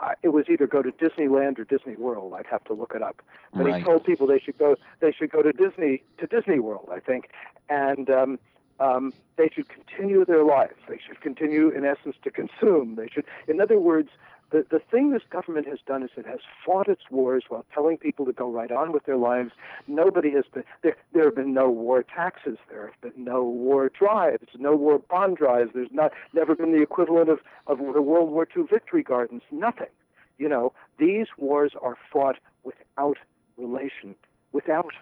uh, 0.01 0.13
it 0.23 0.29
was 0.29 0.45
either 0.49 0.65
go 0.67 0.81
to 0.81 0.91
Disneyland 0.91 1.59
or 1.59 1.65
Disney 1.65 1.95
World. 1.95 2.33
I'd 2.37 2.45
have 2.45 2.63
to 2.65 2.73
look 2.73 2.93
it 2.95 3.01
up. 3.01 3.21
But 3.53 3.65
Right. 3.65 3.75
he 3.75 3.83
told 3.83 4.05
people 4.05 4.27
they 4.27 4.39
should 4.39 4.57
go 4.57 4.75
they 4.99 5.11
should 5.11 5.31
go 5.31 5.41
to 5.41 5.51
Disney 5.51 6.03
to 6.19 6.27
Disney 6.27 6.59
World, 6.59 6.89
I 6.91 6.99
think, 6.99 7.29
and 7.69 8.09
um, 8.09 8.39
um, 8.79 9.13
they 9.35 9.49
should 9.49 9.67
continue 9.69 10.23
their 10.25 10.43
lives. 10.43 10.75
They 10.87 10.99
should 11.05 11.19
continue, 11.21 11.69
in 11.69 11.83
essence, 11.85 12.15
to 12.23 12.31
consume. 12.31 12.95
They 12.95 13.07
should, 13.09 13.25
in 13.47 13.59
other 13.61 13.79
words. 13.79 14.09
The, 14.51 14.65
the 14.69 14.79
thing 14.79 15.11
this 15.11 15.21
government 15.29 15.67
has 15.67 15.79
done 15.85 16.01
is 16.01 16.09
it 16.17 16.25
has 16.25 16.39
fought 16.65 16.87
its 16.87 17.03
wars 17.11 17.43
while 17.49 17.65
telling 17.73 17.97
people 17.97 18.25
to 18.25 18.33
go 18.33 18.49
right 18.49 18.71
on 18.71 18.91
with 18.91 19.05
their 19.05 19.17
lives. 19.17 19.51
Nobody 19.87 20.31
has 20.31 20.45
been 20.51 20.63
there. 20.81 20.95
There 21.13 21.25
have 21.25 21.35
been 21.35 21.53
no 21.53 21.69
war 21.69 22.03
taxes. 22.03 22.57
There 22.69 22.87
have 22.87 23.01
been 23.01 23.23
no 23.23 23.43
war 23.43 23.89
drives. 23.89 24.47
No 24.57 24.75
war 24.75 24.99
bond 24.99 25.37
drives. 25.37 25.71
There's 25.73 25.91
not 25.91 26.11
never 26.33 26.55
been 26.55 26.71
the 26.71 26.81
equivalent 26.81 27.29
of 27.29 27.39
of 27.67 27.77
the 27.77 28.01
World 28.01 28.31
War 28.31 28.47
II 28.55 28.63
victory 28.69 29.03
gardens. 29.03 29.43
Nothing. 29.51 29.93
You 30.39 30.49
know, 30.49 30.73
these 30.97 31.27
wars 31.37 31.73
are 31.81 31.97
fought 32.11 32.37
without 32.63 33.17
relation, 33.57 34.15
without 34.51 34.93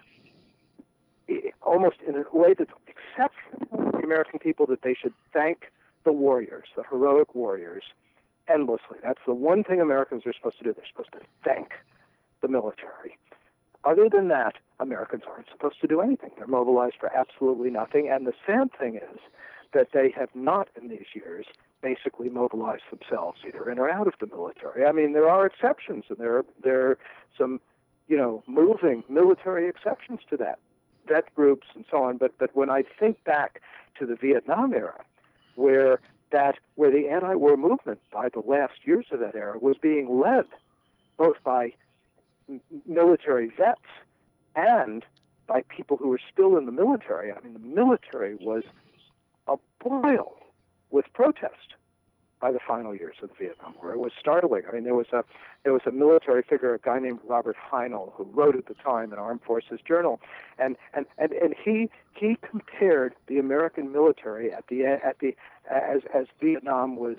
almost 1.62 1.98
in 2.08 2.16
a 2.16 2.24
way 2.36 2.52
exceptional 2.52 3.92
to 3.92 3.98
the 3.98 4.04
American 4.04 4.40
people 4.40 4.66
that 4.66 4.82
they 4.82 4.94
should 4.94 5.14
thank 5.32 5.72
the 6.04 6.12
warriors, 6.12 6.68
the 6.76 6.84
heroic 6.90 7.36
warriors, 7.36 7.84
endlessly. 8.50 8.98
That's 9.04 9.22
the 9.26 9.34
one 9.34 9.64
thing 9.64 9.82
Americans 9.82 10.24
are 10.26 10.34
supposed 10.34 10.58
to 10.60 10.64
do. 10.64 10.74
They're 10.74 10.86
supposed 10.90 11.12
to 11.14 11.20
thank 11.44 11.74
the 12.42 12.48
military. 12.48 13.18
Other 13.84 14.10
than 14.10 14.28
that, 14.28 14.56
Americans 14.80 15.24
aren't 15.28 15.48
supposed 15.50 15.80
to 15.82 15.88
do 15.88 16.02
anything. 16.02 16.32
They're 16.38 16.48
mobilized 16.48 16.96
for 17.00 17.16
absolutely 17.16 17.70
nothing. 17.70 18.10
And 18.10 18.28
the 18.28 18.34
sad 18.46 18.70
thing 18.78 18.96
is 18.96 19.20
that 19.74 19.90
they 19.94 20.14
have 20.18 20.30
not, 20.36 20.70
in 20.80 20.90
these 20.90 21.06
years, 21.14 21.46
basically 21.82 22.30
mobilized 22.30 22.84
themselves 22.90 23.40
either 23.48 23.70
in 23.70 23.80
or 23.80 23.90
out 23.90 24.08
of 24.08 24.14
the 24.20 24.28
military. 24.28 24.86
I 24.86 24.92
mean, 24.92 25.14
there 25.14 25.30
are 25.30 25.46
exceptions, 25.46 26.06
and 26.10 26.18
there 26.18 26.38
are, 26.38 26.46
there 26.64 26.88
are 26.90 26.98
some, 27.38 27.62
you 28.08 28.18
know, 28.18 28.44
moving 28.48 29.04
military 29.10 29.70
exceptions 29.70 30.20
to 30.30 30.38
that, 30.38 30.60
vet 31.08 31.34
groups 31.36 31.68
and 31.76 31.86
so 31.90 32.04
on. 32.04 32.18
But 32.18 32.38
but 32.38 32.56
when 32.56 32.70
I 32.70 32.84
think 33.00 33.24
back 33.24 33.62
to 34.00 34.06
the 34.06 34.16
Vietnam 34.16 34.74
era, 34.74 35.04
where 35.56 36.00
that 36.32 36.56
where 36.76 36.92
the 36.92 37.08
anti-war 37.10 37.58
movement 37.58 38.00
by 38.12 38.30
the 38.30 38.40
last 38.40 38.74
years 38.84 39.06
of 39.12 39.20
that 39.20 39.36
era 39.36 39.58
was 39.60 39.78
being 39.78 40.20
led 40.20 40.46
both 41.18 41.38
by 41.44 41.74
military 42.86 43.48
vets 43.48 43.82
and 44.56 45.04
by 45.48 45.64
people 45.70 45.98
who 45.98 46.10
were 46.10 46.20
still 46.32 46.58
in 46.58 46.66
the 46.66 46.72
military. 46.72 47.32
I 47.32 47.40
mean, 47.42 47.54
the 47.54 47.60
military 47.60 48.36
was 48.36 48.64
aboil 49.48 50.36
with 50.92 51.06
protest 51.14 51.74
by 52.40 52.52
the 52.52 52.60
final 52.66 52.96
years 52.96 53.16
of 53.24 53.30
the 53.30 53.36
Vietnam 53.46 53.74
War. 53.82 53.94
It 53.94 54.00
was 54.00 54.12
startling. 54.20 54.64
I 54.70 54.74
mean, 54.76 54.84
there 54.84 54.96
was 54.96 55.08
a 55.12 55.24
there 55.64 55.74
was 55.74 55.82
a 55.86 55.92
military 55.92 56.44
figure, 56.44 56.74
a 56.74 56.80
guy 56.80 57.00
named 57.00 57.20
Robert 57.28 57.56
Heinl, 57.72 58.14
who 58.16 58.26
wrote 58.26 58.56
at 58.56 58.68
the 58.68 58.76
time 58.76 59.12
an 59.12 59.20
Armed 59.20 59.42
Forces 59.42 59.80
Journal, 59.88 60.20
and 60.60 60.78
and 60.94 61.06
and, 61.18 61.32
and 61.32 61.56
he 61.64 61.90
he 62.14 62.38
compared 62.48 63.16
the 63.28 63.40
American 63.40 63.92
military 63.92 64.54
at 64.54 64.68
the 64.68 64.86
at 64.86 65.20
the 65.20 65.36
as 65.70 66.02
as 66.14 66.28
Vietnam 66.40 66.96
was 66.96 67.18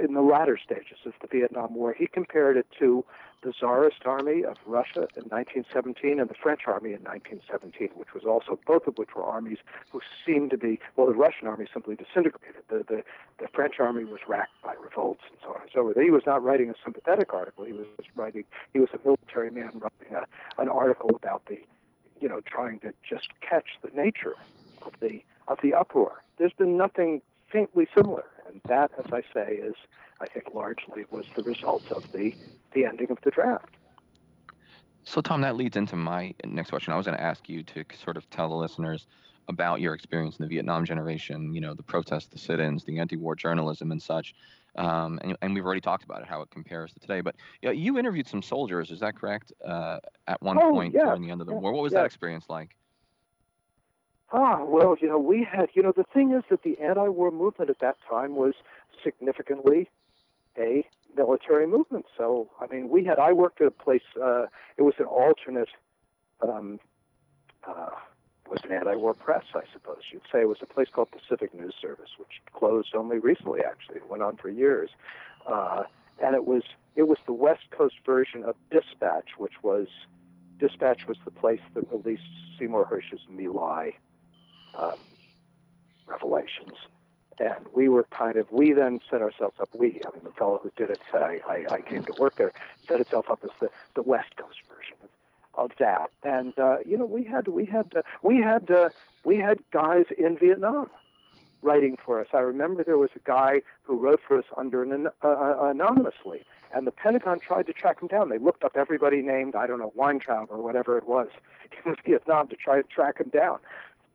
in 0.00 0.14
the 0.14 0.20
latter 0.20 0.58
stages 0.62 0.98
of 1.04 1.12
the 1.20 1.26
Vietnam 1.26 1.74
War. 1.74 1.92
He 1.92 2.06
compared 2.06 2.56
it 2.56 2.66
to 2.78 3.04
the 3.42 3.52
Tsarist 3.52 4.04
army 4.04 4.44
of 4.44 4.56
Russia 4.66 5.06
in 5.16 5.24
1917 5.30 6.18
and 6.18 6.28
the 6.28 6.34
French 6.34 6.62
army 6.66 6.90
in 6.90 7.02
1917, 7.04 7.90
which 7.94 8.12
was 8.14 8.24
also 8.24 8.58
both 8.66 8.86
of 8.86 8.98
which 8.98 9.14
were 9.14 9.22
armies 9.22 9.58
who 9.90 10.00
seemed 10.26 10.50
to 10.50 10.58
be 10.58 10.80
well, 10.96 11.06
the 11.06 11.14
Russian 11.14 11.46
army 11.46 11.66
simply 11.72 11.94
disintegrated. 11.94 12.62
The 12.68 12.84
the, 12.88 13.02
the 13.38 13.48
French 13.54 13.74
army 13.78 14.04
was 14.04 14.20
mm-hmm. 14.20 14.32
racked 14.32 14.62
by 14.62 14.74
revolts 14.74 15.22
and 15.30 15.38
so 15.42 15.50
on 15.50 15.62
and 15.62 15.70
so 15.72 15.82
forth. 15.82 15.96
He 15.96 16.10
was 16.10 16.24
not 16.26 16.42
writing 16.42 16.70
a 16.70 16.74
sympathetic 16.82 17.32
article. 17.32 17.64
He 17.64 17.72
was 17.72 17.86
writing. 18.16 18.44
He 18.72 18.80
was 18.80 18.88
a 18.92 18.98
military 19.04 19.50
man 19.50 19.70
writing 19.74 20.14
a, 20.14 20.60
an 20.60 20.68
article 20.68 21.10
about 21.14 21.46
the, 21.46 21.58
you 22.20 22.28
know, 22.28 22.40
trying 22.40 22.80
to 22.80 22.92
just 23.08 23.28
catch 23.40 23.78
the 23.82 23.90
nature 23.94 24.34
of 24.82 24.92
the 25.00 25.22
of 25.46 25.58
the 25.62 25.74
uproar. 25.74 26.22
There's 26.38 26.52
been 26.52 26.76
nothing 26.76 27.22
faintly 27.50 27.88
similar, 27.96 28.24
and 28.48 28.60
that, 28.68 28.90
as 28.98 29.12
I 29.12 29.22
say, 29.32 29.54
is 29.54 29.74
I 30.20 30.26
think 30.26 30.54
largely 30.54 31.04
was 31.10 31.26
the 31.36 31.42
result 31.42 31.90
of 31.90 32.10
the 32.12 32.34
the 32.72 32.84
ending 32.84 33.10
of 33.10 33.18
the 33.22 33.30
draft. 33.30 33.76
So, 35.04 35.20
Tom, 35.22 35.40
that 35.40 35.56
leads 35.56 35.76
into 35.76 35.96
my 35.96 36.34
next 36.44 36.70
question. 36.70 36.92
I 36.92 36.96
was 36.96 37.06
going 37.06 37.16
to 37.16 37.22
ask 37.24 37.48
you 37.48 37.62
to 37.62 37.84
sort 38.04 38.16
of 38.18 38.28
tell 38.30 38.48
the 38.48 38.54
listeners 38.54 39.06
about 39.48 39.80
your 39.80 39.94
experience 39.94 40.36
in 40.36 40.42
the 40.42 40.48
Vietnam 40.48 40.84
generation, 40.84 41.54
you 41.54 41.60
know, 41.62 41.72
the 41.72 41.82
protests, 41.82 42.26
the 42.26 42.38
sit 42.38 42.60
ins, 42.60 42.84
the 42.84 42.98
anti 42.98 43.16
war 43.16 43.34
journalism, 43.34 43.90
and 43.90 44.02
such. 44.02 44.34
Um, 44.76 45.18
and, 45.22 45.36
and 45.40 45.54
we've 45.54 45.64
already 45.64 45.80
talked 45.80 46.04
about 46.04 46.20
it, 46.20 46.28
how 46.28 46.42
it 46.42 46.50
compares 46.50 46.92
to 46.92 47.00
today. 47.00 47.22
But 47.22 47.36
you, 47.62 47.68
know, 47.68 47.72
you 47.72 47.98
interviewed 47.98 48.28
some 48.28 48.42
soldiers, 48.42 48.90
is 48.90 49.00
that 49.00 49.16
correct? 49.16 49.52
Uh, 49.64 49.98
at 50.26 50.42
one 50.42 50.58
Oh, 50.58 50.70
point 50.72 50.94
yeah, 50.94 51.06
during 51.06 51.22
the 51.22 51.30
end 51.30 51.40
of 51.40 51.46
the 51.46 51.54
yeah, 51.54 51.58
war. 51.58 51.72
What 51.72 51.82
was 51.82 51.92
yeah. 51.92 52.00
that 52.00 52.06
experience 52.06 52.44
like? 52.50 52.76
Ah, 54.30 54.62
well, 54.62 54.96
you 55.00 55.08
know, 55.08 55.18
we 55.18 55.46
had, 55.50 55.70
you 55.72 55.82
know, 55.82 55.92
the 55.96 56.04
thing 56.04 56.32
is 56.32 56.44
that 56.50 56.62
the 56.62 56.78
anti-war 56.80 57.30
movement 57.30 57.70
at 57.70 57.78
that 57.80 57.96
time 58.08 58.36
was 58.36 58.54
significantly 59.02 59.88
a 60.58 60.86
military 61.16 61.66
movement. 61.66 62.04
So, 62.16 62.50
I 62.60 62.66
mean, 62.66 62.90
we 62.90 63.04
had, 63.04 63.18
I 63.18 63.32
worked 63.32 63.60
at 63.62 63.68
a 63.68 63.70
place, 63.70 64.02
uh, 64.20 64.46
it 64.76 64.82
was 64.82 64.94
an 64.98 65.06
alternate, 65.06 65.70
um, 66.46 66.78
uh, 67.66 67.90
was 68.50 68.60
an 68.64 68.72
anti-war 68.72 69.14
press, 69.14 69.44
I 69.54 69.62
suppose 69.72 70.02
you'd 70.12 70.22
say. 70.30 70.42
It 70.42 70.48
was 70.48 70.58
a 70.60 70.66
place 70.66 70.88
called 70.92 71.08
Pacific 71.10 71.54
News 71.54 71.74
Service, 71.80 72.10
which 72.18 72.42
closed 72.52 72.94
only 72.94 73.18
recently, 73.18 73.60
actually. 73.66 73.96
It 73.96 74.10
went 74.10 74.22
on 74.22 74.36
for 74.36 74.50
years. 74.50 74.90
Uh, 75.46 75.84
and 76.22 76.34
it 76.34 76.46
was, 76.46 76.62
it 76.96 77.08
was 77.08 77.18
the 77.26 77.32
West 77.32 77.70
Coast 77.70 77.96
version 78.04 78.44
of 78.44 78.56
Dispatch, 78.70 79.38
which 79.38 79.62
was, 79.62 79.86
Dispatch 80.58 81.06
was 81.06 81.16
the 81.24 81.30
place 81.30 81.60
that 81.74 81.90
released 81.90 82.22
Seymour 82.58 82.84
Hersh's 82.84 83.20
My 83.30 83.46
Lai 83.46 83.94
um, 84.74 84.94
revelations. 86.06 86.76
And 87.40 87.66
we 87.72 87.88
were 87.88 88.04
kind 88.10 88.36
of, 88.36 88.50
we 88.50 88.72
then 88.72 89.00
set 89.08 89.22
ourselves 89.22 89.56
up, 89.60 89.68
we, 89.72 90.00
I 90.04 90.10
mean, 90.14 90.24
the 90.24 90.32
fellow 90.32 90.60
who 90.62 90.72
did 90.76 90.90
it 90.90 91.00
I, 91.14 91.40
I, 91.48 91.74
I 91.74 91.80
came 91.82 92.02
to 92.04 92.14
work 92.18 92.36
there, 92.36 92.52
set 92.88 93.00
itself 93.00 93.30
up 93.30 93.40
as 93.44 93.50
the, 93.60 93.70
the 93.94 94.02
West 94.02 94.36
Coast 94.36 94.58
version 94.68 94.96
of, 95.04 95.70
of 95.70 95.76
that. 95.78 96.10
And, 96.24 96.58
uh, 96.58 96.78
you 96.84 96.98
know, 96.98 97.04
we 97.04 97.22
had, 97.24 97.46
we 97.46 97.64
had, 97.64 97.92
uh, 97.94 98.02
we 98.22 98.38
had, 98.38 98.70
uh, 98.70 98.88
we 99.24 99.36
had 99.36 99.58
guys 99.70 100.06
in 100.16 100.36
Vietnam 100.36 100.90
writing 101.62 101.96
for 102.04 102.20
us. 102.20 102.28
I 102.32 102.38
remember 102.38 102.82
there 102.82 102.98
was 102.98 103.10
a 103.14 103.20
guy 103.20 103.62
who 103.82 103.96
wrote 103.96 104.20
for 104.26 104.38
us 104.38 104.44
under 104.56 104.82
an, 104.82 105.08
uh, 105.22 105.28
uh, 105.28 105.68
anonymously, 105.70 106.44
and 106.74 106.86
the 106.86 106.92
Pentagon 106.92 107.38
tried 107.38 107.66
to 107.66 107.72
track 107.72 108.02
him 108.02 108.08
down. 108.08 108.30
They 108.30 108.38
looked 108.38 108.64
up 108.64 108.72
everybody 108.76 109.22
named, 109.22 109.54
I 109.54 109.66
don't 109.66 109.78
know, 109.78 109.92
Weintraub 109.94 110.48
or 110.50 110.60
whatever 110.60 110.98
it 110.98 111.08
was 111.08 111.28
in 111.86 111.94
Vietnam 112.04 112.48
to 112.48 112.56
try 112.56 112.82
to 112.82 112.88
track 112.88 113.18
him 113.20 113.28
down 113.28 113.58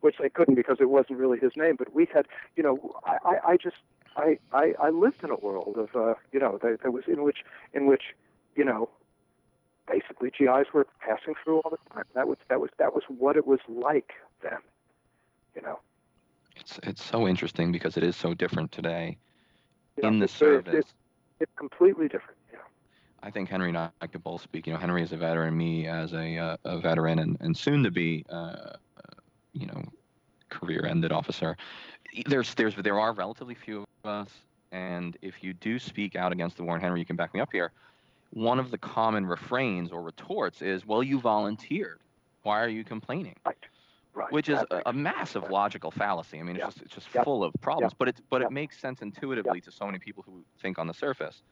which 0.04 0.16
they 0.20 0.28
couldn't 0.28 0.54
because 0.54 0.76
it 0.80 0.90
wasn't 0.90 1.18
really 1.18 1.38
his 1.38 1.52
name. 1.56 1.76
But 1.76 1.94
we 1.94 2.06
had, 2.12 2.26
you 2.56 2.62
know, 2.62 2.94
I, 3.04 3.16
I, 3.24 3.52
I 3.52 3.56
just, 3.56 3.76
I, 4.16 4.38
I, 4.52 4.74
I 4.80 4.90
lived 4.90 5.24
in 5.24 5.30
a 5.30 5.36
world 5.36 5.76
of, 5.78 5.96
uh, 5.96 6.14
you 6.30 6.38
know, 6.38 6.58
that, 6.62 6.82
that 6.82 6.92
was 6.92 7.04
in 7.08 7.22
which, 7.22 7.38
in 7.72 7.86
which, 7.86 8.14
you 8.54 8.64
know, 8.64 8.90
basically 9.90 10.30
GIs 10.30 10.66
were 10.72 10.86
passing 11.00 11.34
through 11.42 11.60
all 11.60 11.70
the 11.70 11.94
time. 11.94 12.04
That 12.14 12.28
was, 12.28 12.38
that 12.48 12.60
was, 12.60 12.70
that 12.78 12.94
was 12.94 13.02
what 13.08 13.36
it 13.36 13.46
was 13.46 13.60
like 13.68 14.12
then, 14.42 14.58
you 15.56 15.62
know. 15.62 15.80
it's 16.56 16.78
it's 16.82 17.02
so 17.02 17.26
interesting 17.26 17.72
because 17.72 17.96
it 17.96 18.02
is 18.02 18.16
so 18.16 18.34
different 18.34 18.72
today 18.72 19.16
in 20.02 20.18
the 20.18 20.24
it's 20.24 20.34
service. 20.34 20.74
It's, 20.74 20.94
it's 21.40 21.52
completely 21.56 22.08
different. 22.08 22.38
Yeah. 22.52 22.58
I 23.22 23.30
think 23.30 23.48
Henry 23.48 23.68
and 23.70 23.78
I 23.78 24.06
could 24.06 24.22
both 24.22 24.42
speak. 24.42 24.66
You 24.66 24.74
know, 24.74 24.78
Henry 24.78 25.02
is 25.02 25.12
a 25.12 25.16
veteran, 25.16 25.56
me 25.56 25.86
as 25.86 26.12
a 26.12 26.36
uh, 26.38 26.56
a 26.64 26.78
veteran 26.78 27.18
and, 27.18 27.36
and 27.40 27.56
soon 27.56 27.82
to 27.84 27.90
be, 27.90 28.24
uh, 28.28 28.74
you 29.54 29.66
know, 29.66 29.82
career 30.50 30.84
ended 30.84 31.12
officer. 31.12 31.56
There's 32.26 32.54
there's 32.54 32.76
there 32.76 33.00
are 33.00 33.12
relatively 33.12 33.54
few 33.54 33.84
of 34.04 34.10
us, 34.10 34.30
and 34.72 35.16
if 35.22 35.42
you 35.42 35.54
do 35.54 35.78
speak 35.78 36.16
out 36.16 36.32
against 36.32 36.56
the 36.56 36.64
war, 36.64 36.74
and 36.74 36.82
Henry, 36.82 37.00
you 37.00 37.06
can 37.06 37.16
back 37.16 37.32
me 37.32 37.40
up 37.40 37.50
here. 37.52 37.72
One 38.30 38.58
of 38.58 38.70
the 38.70 38.78
common 38.78 39.26
refrains 39.26 39.92
or 39.92 40.02
retorts 40.02 40.60
is, 40.60 40.84
"Well, 40.84 41.02
you 41.02 41.20
volunteered. 41.20 42.00
Why 42.42 42.60
are 42.62 42.68
you 42.68 42.84
complaining?" 42.84 43.36
Right. 43.46 43.56
Right. 44.12 44.32
Which 44.32 44.48
is 44.48 44.60
a, 44.70 44.82
a 44.86 44.92
massive 44.92 45.42
Right. 45.42 45.52
logical 45.52 45.90
fallacy. 45.90 46.38
I 46.38 46.42
mean, 46.42 46.56
it's 46.56 46.62
Yeah. 46.62 46.66
just 46.66 46.82
it's 46.82 46.94
just 46.94 47.14
Yeah. 47.14 47.24
full 47.24 47.42
of 47.42 47.52
problems. 47.60 47.94
But 47.94 48.08
it 48.08 48.20
but 48.30 48.40
Yeah. 48.42 48.46
it 48.46 48.52
makes 48.52 48.78
sense 48.78 49.02
intuitively 49.02 49.60
to 49.62 49.72
so 49.72 49.86
many 49.86 49.98
people 49.98 50.22
who 50.22 50.44
think 50.60 50.78
on 50.78 50.86
the 50.86 50.94
surface. 50.94 51.42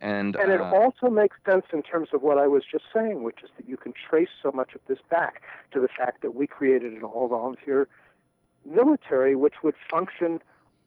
And, 0.00 0.34
And 0.36 0.50
it 0.50 0.60
uh, 0.60 0.72
also 0.72 1.10
makes 1.10 1.36
sense 1.44 1.66
in 1.72 1.82
terms 1.82 2.08
of 2.14 2.22
what 2.22 2.38
I 2.38 2.46
was 2.46 2.62
just 2.70 2.84
saying, 2.92 3.22
which 3.22 3.42
is 3.44 3.50
that 3.58 3.68
you 3.68 3.76
can 3.76 3.92
trace 3.92 4.30
so 4.42 4.50
much 4.50 4.74
of 4.74 4.80
this 4.88 4.98
back 5.10 5.42
to 5.72 5.80
the 5.80 5.88
fact 5.88 6.22
that 6.22 6.34
we 6.34 6.46
created 6.46 6.94
an 6.94 7.02
all 7.02 7.28
volunteer 7.28 7.86
military, 8.64 9.36
which 9.36 9.62
would 9.62 9.74
function 9.90 10.40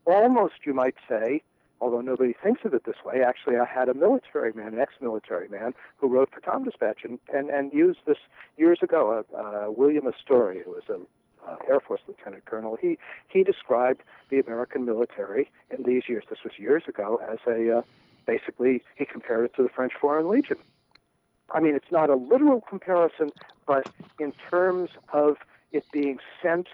almost, 0.06 0.66
you 0.66 0.74
might 0.74 0.96
say, 1.08 1.44
although 1.80 2.02
nobody 2.02 2.34
thinks 2.42 2.62
of 2.66 2.74
it 2.74 2.86
this 2.86 2.96
way. 3.06 3.22
Actually, 3.22 3.58
I 3.58 3.66
had 3.66 3.90
a 3.90 3.94
military 3.94 4.54
man, 4.54 4.74
an 4.74 4.80
ex 4.80 4.94
military 5.00 5.48
man, 5.48 5.74
who 5.98 6.08
wrote 6.08 6.32
for 6.34 6.40
Tom 6.40 6.64
Dispatch 6.64 7.04
and, 7.04 7.20
and, 7.34 7.50
and 7.50 7.72
used 7.74 8.00
this 8.06 8.18
years 8.58 8.80
ago. 8.82 9.24
Uh, 9.34 9.38
uh, 9.38 9.72
William 9.72 10.06
Astore, 10.06 10.64
who 10.64 10.72
was 10.72 10.84
a 10.90 11.00
uh, 11.48 11.58
Air 11.70 11.82
Force 11.82 12.02
lieutenant 12.08 12.46
colonel, 12.46 12.78
he, 12.82 12.98
he 13.28 13.44
described 13.44 14.02
the 14.30 14.40
American 14.40 14.86
military 14.86 15.52
in 15.70 15.84
these 15.84 16.04
years, 16.08 16.24
this 16.30 16.40
was 16.44 16.54
years 16.58 16.84
ago, 16.88 17.20
as 17.30 17.40
a 17.46 17.80
uh, 17.80 17.82
basically, 18.26 18.84
he 18.96 19.06
compared 19.06 19.46
it 19.46 19.56
to 19.56 19.64
the 19.64 19.70
French 19.70 19.94
Foreign 20.00 20.30
Legion. 20.30 20.58
I 21.52 21.60
mean, 21.60 21.76
it's 21.76 21.92
not 21.92 22.10
a 22.10 22.16
literal 22.16 22.62
comparison, 22.62 23.32
but 23.68 23.88
in 24.20 24.34
terms 24.50 24.90
of 25.12 25.38
it 25.72 25.84
being 25.92 26.20
sent, 26.42 26.68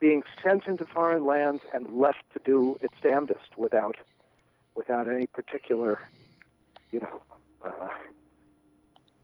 being 0.00 0.22
sent 0.42 0.66
into 0.66 0.84
foreign 0.84 1.26
lands 1.26 1.62
and 1.72 1.98
left 1.98 2.22
to 2.32 2.40
do 2.44 2.78
its 2.80 2.94
damnedest 3.02 3.56
without, 3.56 3.96
without 4.74 5.08
any 5.08 5.26
particular, 5.26 6.00
you 6.92 7.00
know, 7.00 7.22
uh, 7.64 7.88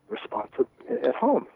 response 0.09 0.51
at, 0.59 1.07
at 1.07 1.15
home. 1.15 1.47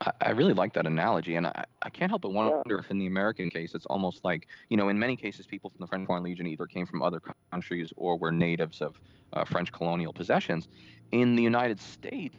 I, 0.00 0.12
I 0.20 0.30
really 0.30 0.54
like 0.54 0.72
that 0.74 0.86
analogy, 0.86 1.36
and 1.36 1.46
I, 1.46 1.64
I 1.82 1.90
can't 1.90 2.10
help 2.10 2.22
but 2.22 2.32
wonder 2.32 2.78
if 2.78 2.90
in 2.90 2.98
the 2.98 3.06
American 3.06 3.50
case, 3.50 3.74
it's 3.74 3.86
almost 3.86 4.24
like, 4.24 4.48
you 4.68 4.76
know, 4.76 4.88
in 4.88 4.98
many 4.98 5.16
cases, 5.16 5.46
people 5.46 5.70
from 5.70 5.80
the 5.80 5.86
French 5.86 6.06
Foreign 6.06 6.22
Legion 6.22 6.46
either 6.46 6.66
came 6.66 6.86
from 6.86 7.02
other 7.02 7.20
countries 7.50 7.92
or 7.96 8.16
were 8.16 8.32
natives 8.32 8.80
of 8.80 9.00
uh, 9.32 9.44
French 9.44 9.72
colonial 9.72 10.12
possessions. 10.12 10.68
In 11.12 11.36
the 11.36 11.42
United 11.42 11.80
States, 11.80 12.36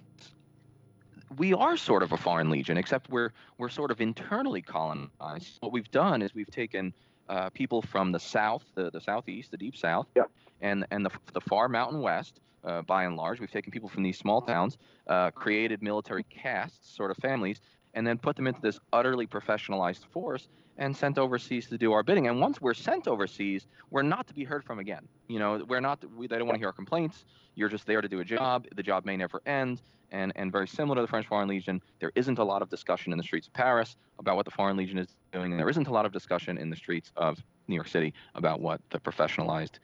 we 1.38 1.54
are 1.54 1.78
sort 1.78 2.04
of 2.04 2.12
a 2.12 2.18
foreign 2.18 2.50
legion, 2.50 2.78
except 2.78 3.10
we're 3.10 3.32
we're 3.58 3.70
sort 3.70 3.92
of 3.92 4.02
internally 4.02 4.62
colonized. 4.62 5.58
What 5.62 5.72
we've 5.72 5.90
done 5.92 6.22
is 6.22 6.34
we've 6.34 6.52
taken 6.52 6.94
uh, 7.32 7.50
people 7.50 7.82
from 7.82 8.12
the 8.12 8.20
south, 8.20 8.64
the, 8.76 8.92
the 8.92 9.02
southeast, 9.02 9.50
the 9.52 9.58
deep 9.58 9.76
south, 9.76 10.06
Yeah. 10.16 10.24
and 10.60 10.86
and 10.92 11.06
the, 11.06 11.12
the 11.34 11.42
far 11.42 11.68
mountain 11.70 12.02
west. 12.02 12.40
Uh, 12.64 12.80
by 12.84 13.06
and 13.06 13.16
large, 13.16 13.40
we've 13.40 13.50
taken 13.50 13.72
people 13.72 13.90
from 13.90 14.04
these 14.04 14.20
small 14.20 14.40
towns, 14.40 14.78
uh, 15.08 15.32
created 15.32 15.82
military 15.82 16.22
castes, 16.30 16.88
sort 16.96 17.10
of 17.10 17.18
families, 17.18 17.60
and 17.96 18.06
then 18.06 18.20
put 18.20 18.36
them 18.36 18.46
into 18.46 18.62
this 18.62 18.80
utterly 18.94 19.26
professionalized 19.26 20.06
force 20.14 20.48
and 20.78 20.96
sent 20.96 21.18
overseas 21.18 21.68
to 21.70 21.78
do 21.80 21.92
our 21.92 22.04
bidding. 22.04 22.28
And 22.28 22.40
once 22.40 22.62
we're 22.62 22.76
sent 22.76 23.08
overseas, 23.08 23.66
we're 23.90 24.04
not 24.04 24.28
to 24.28 24.36
be 24.36 24.44
heard 24.44 24.64
from 24.64 24.78
again. 24.78 25.08
You 25.28 25.40
know, 25.40 25.66
we're 25.68 25.80
not. 25.80 26.06
We, 26.16 26.28
they 26.28 26.38
don't 26.38 26.46
want 26.46 26.56
to 26.58 26.60
hear 26.60 26.68
our 26.68 26.74
complaints. 26.74 27.26
You're 27.56 27.70
just 27.70 27.88
there 27.88 28.00
to 28.02 28.08
do 28.08 28.20
a 28.20 28.26
job. 28.26 28.68
The 28.76 28.84
job 28.84 29.06
may 29.06 29.18
never 29.18 29.42
end. 29.48 29.82
And 30.12 30.34
and 30.36 30.52
very 30.52 30.68
similar 30.68 30.96
to 30.96 31.02
the 31.02 31.08
French 31.08 31.28
Foreign 31.28 31.48
Legion, 31.48 31.82
there 32.00 32.12
isn't 32.16 32.38
a 32.38 32.44
lot 32.44 32.62
of 32.62 32.70
discussion 32.70 33.12
in 33.12 33.18
the 33.18 33.24
streets 33.24 33.48
of 33.48 33.54
Paris 33.54 33.96
about 34.20 34.36
what 34.36 34.46
the 34.46 34.52
Foreign 34.52 34.78
Legion 34.78 34.98
is 34.98 35.16
doing, 35.32 35.52
and 35.52 35.60
there 35.60 35.70
isn't 35.70 35.88
a 35.88 35.92
lot 35.92 36.06
of 36.06 36.12
discussion 36.12 36.58
in 36.58 36.70
the 36.70 36.76
streets 36.76 37.12
of 37.16 37.42
New 37.68 37.76
York 37.76 37.88
City 37.88 38.14
about 38.36 38.60
what 38.60 38.82
the 38.90 39.00
professionalized 39.00 39.80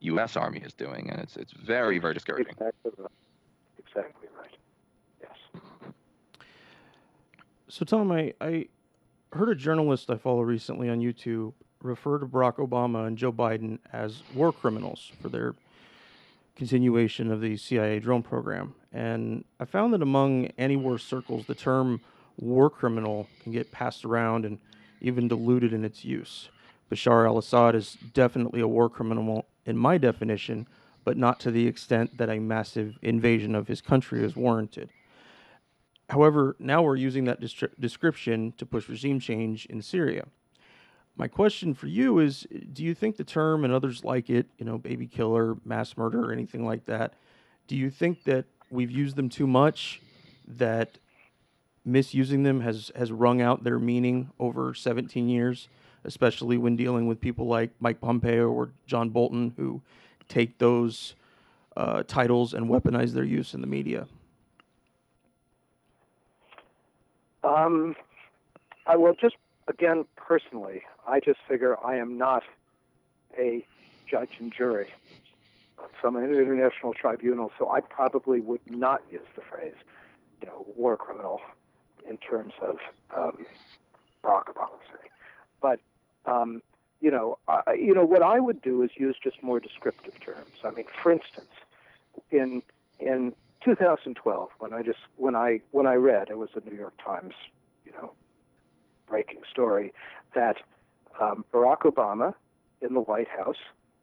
U.S. 0.00 0.36
Army 0.36 0.60
is 0.60 0.74
doing. 0.74 1.10
And 1.10 1.20
it's 1.20 1.36
it's 1.36 1.52
very 1.52 1.98
very 1.98 2.14
discouraging. 2.14 2.52
Exactly 2.52 2.92
right. 2.98 3.10
Exactly 3.78 4.28
right. 4.38 4.56
Yes. 5.20 5.62
So, 7.68 7.84
Tom, 7.84 8.12
I, 8.12 8.34
I 8.40 8.66
heard 9.32 9.48
a 9.48 9.54
journalist 9.54 10.10
I 10.10 10.16
follow 10.16 10.42
recently 10.42 10.88
on 10.88 11.00
YouTube 11.00 11.52
refer 11.82 12.18
to 12.18 12.26
Barack 12.26 12.56
Obama 12.56 13.06
and 13.06 13.16
Joe 13.16 13.32
Biden 13.32 13.78
as 13.92 14.22
war 14.34 14.52
criminals 14.52 15.12
for 15.20 15.28
their 15.28 15.54
continuation 16.60 17.32
of 17.32 17.40
the 17.40 17.56
CIA 17.56 18.00
drone 18.00 18.22
program. 18.22 18.74
And 18.92 19.46
I 19.58 19.64
found 19.64 19.94
that 19.94 20.02
among 20.02 20.48
anti 20.58 20.76
war 20.76 20.98
circles, 20.98 21.46
the 21.46 21.54
term 21.54 22.02
war 22.36 22.68
criminal 22.68 23.26
can 23.42 23.50
get 23.50 23.72
passed 23.72 24.04
around 24.04 24.44
and 24.44 24.58
even 25.00 25.26
diluted 25.26 25.72
in 25.72 25.86
its 25.86 26.04
use. 26.04 26.50
Bashar 26.92 27.24
al 27.24 27.38
Assad 27.38 27.74
is 27.74 27.96
definitely 28.12 28.60
a 28.60 28.68
war 28.68 28.90
criminal 28.90 29.46
in 29.64 29.78
my 29.78 29.96
definition, 29.96 30.66
but 31.02 31.16
not 31.16 31.40
to 31.40 31.50
the 31.50 31.66
extent 31.66 32.18
that 32.18 32.28
a 32.28 32.38
massive 32.38 32.98
invasion 33.00 33.54
of 33.54 33.66
his 33.66 33.80
country 33.80 34.22
is 34.22 34.36
warranted. 34.36 34.90
However, 36.10 36.56
now 36.58 36.82
we're 36.82 36.96
using 36.96 37.24
that 37.24 37.40
description 37.80 38.52
to 38.58 38.66
push 38.66 38.86
regime 38.86 39.18
change 39.18 39.64
in 39.64 39.80
Syria. 39.80 40.26
My 41.16 41.28
question 41.28 41.74
for 41.74 41.86
you 41.86 42.18
is 42.18 42.46
do 42.72 42.82
you 42.82 42.94
think 42.94 43.16
the 43.16 43.24
term 43.24 43.64
and 43.64 43.72
others 43.72 44.04
like 44.04 44.30
it, 44.30 44.46
you 44.58 44.64
know, 44.64 44.78
baby 44.78 45.06
killer, 45.06 45.56
mass 45.64 45.96
murder, 45.96 46.24
or 46.24 46.32
anything 46.32 46.64
like 46.64 46.86
that, 46.86 47.14
do 47.66 47.76
you 47.76 47.90
think 47.90 48.24
that 48.24 48.46
we've 48.70 48.90
used 48.90 49.16
them 49.16 49.28
too 49.28 49.46
much, 49.46 50.00
that 50.46 50.98
misusing 51.84 52.42
them 52.42 52.60
has, 52.60 52.90
has 52.94 53.12
wrung 53.12 53.40
out 53.40 53.64
their 53.64 53.78
meaning 53.78 54.30
over 54.38 54.74
17 54.74 55.28
years, 55.28 55.68
especially 56.04 56.56
when 56.56 56.76
dealing 56.76 57.06
with 57.06 57.20
people 57.20 57.46
like 57.46 57.70
Mike 57.80 58.00
Pompeo 58.00 58.48
or 58.48 58.70
John 58.86 59.10
Bolton 59.10 59.52
who 59.56 59.80
take 60.28 60.58
those 60.58 61.14
uh, 61.76 62.02
titles 62.06 62.54
and 62.54 62.68
weaponize 62.68 63.12
their 63.12 63.24
use 63.24 63.54
in 63.54 63.60
the 63.60 63.66
media? 63.66 64.06
Um, 67.42 67.96
I 68.86 68.96
will 68.96 69.14
just 69.14 69.36
again 69.68 70.04
personally, 70.16 70.82
I 71.10 71.20
just 71.20 71.40
figure 71.48 71.76
I 71.84 71.96
am 71.96 72.16
not 72.16 72.44
a 73.36 73.66
judge 74.08 74.30
and 74.38 74.52
jury 74.52 74.88
on 75.78 75.88
some 76.00 76.16
international 76.16 76.94
tribunal, 76.94 77.50
so 77.58 77.70
I 77.70 77.80
probably 77.80 78.40
would 78.40 78.60
not 78.68 79.02
use 79.10 79.26
the 79.34 79.42
phrase, 79.42 79.74
you 80.40 80.46
know, 80.46 80.66
war 80.76 80.96
criminal 80.96 81.40
in 82.08 82.16
terms 82.16 82.52
of 82.62 82.76
um, 83.16 83.44
Barack 84.22 84.44
Obama. 84.54 84.68
But 85.60 85.80
um, 86.26 86.62
you 87.00 87.10
know, 87.10 87.38
I, 87.48 87.72
you 87.74 87.94
know 87.94 88.04
what 88.04 88.22
I 88.22 88.40
would 88.40 88.62
do 88.62 88.82
is 88.82 88.90
use 88.96 89.16
just 89.22 89.42
more 89.42 89.58
descriptive 89.60 90.18
terms. 90.20 90.50
I 90.64 90.70
mean, 90.70 90.86
for 91.02 91.12
instance, 91.12 91.50
in 92.30 92.62
in 92.98 93.34
2012, 93.64 94.50
when 94.58 94.72
I 94.72 94.82
just 94.82 94.98
when 95.16 95.34
I 95.34 95.60
when 95.70 95.86
I 95.86 95.94
read 95.94 96.28
it 96.30 96.38
was 96.38 96.50
a 96.54 96.68
New 96.68 96.76
York 96.76 96.94
Times, 97.04 97.34
you 97.84 97.92
know, 97.92 98.12
breaking 99.08 99.40
story 99.50 99.92
that 100.34 100.58
um, 101.20 101.44
Barack 101.52 101.80
Obama 101.80 102.34
in 102.80 102.94
the 102.94 103.00
White 103.00 103.28
House 103.28 103.58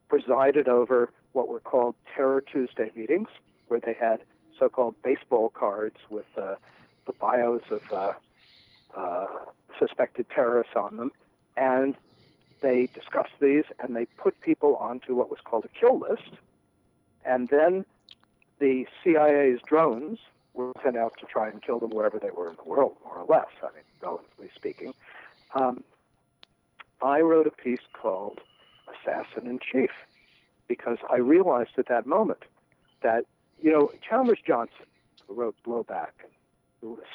presided 0.10 0.68
over 0.68 1.12
what 1.34 1.48
were 1.48 1.60
called 1.60 1.96
Terror 2.16 2.42
Tuesday 2.42 2.92
meetings, 2.96 3.30
where 3.68 3.80
they 3.80 3.94
had 3.94 4.22
so-called 4.58 4.96
baseball 5.04 5.50
cards 5.50 5.98
with 6.10 6.26
uh, 6.38 6.56
the 7.06 7.14
bios 7.14 7.62
of 7.70 7.82
uh, 7.92 8.14
uh, 8.96 9.28
suspected 9.80 10.26
terrorists 10.30 10.74
on 10.76 10.98
them, 10.98 11.12
and 11.56 11.96
they 12.62 12.88
discussed 12.94 13.34
these 13.40 13.66
and 13.80 13.96
they 13.96 14.06
put 14.18 14.40
people 14.42 14.76
onto 14.78 15.16
what 15.16 15.30
was 15.30 15.40
called 15.44 15.66
a 15.66 15.80
kill 15.80 16.00
list, 16.00 16.32
and 17.26 17.50
then 17.50 17.86
the 18.60 18.88
CIA's 19.04 19.62
drones 19.62 20.20
were 20.54 20.74
sent 20.84 20.98
out 20.98 21.14
to 21.20 21.26
try 21.28 21.48
and 21.48 21.62
kill 21.62 21.80
them 21.80 21.92
wherever 21.92 22.18
they 22.18 22.32
were 22.32 22.50
in 22.50 22.56
the 22.56 22.68
world, 22.68 22.96
more 23.06 23.18
or 23.18 23.26
less. 23.26 23.48
I 23.62 23.68
mean, 23.76 23.84
relatively 24.02 24.50
speaking. 24.56 24.94
Um, 25.54 25.84
I 27.02 27.22
wrote 27.22 27.48
a 27.48 27.52
piece 27.52 27.86
called 27.94 28.40
Assassin 28.88 29.48
in 29.48 29.60
Chief 29.60 29.92
because 30.68 30.98
I 31.10 31.18
realized 31.18 31.72
at 31.78 31.88
that 31.88 32.06
moment 32.06 32.44
that, 33.02 33.26
you 33.62 33.72
know, 33.72 33.92
Chalmers 34.08 34.40
Johnson, 34.46 34.86
who 35.28 35.36
wrote 35.36 35.56
Blowback, 35.66 36.12
who 36.82 36.92
was 36.92 37.06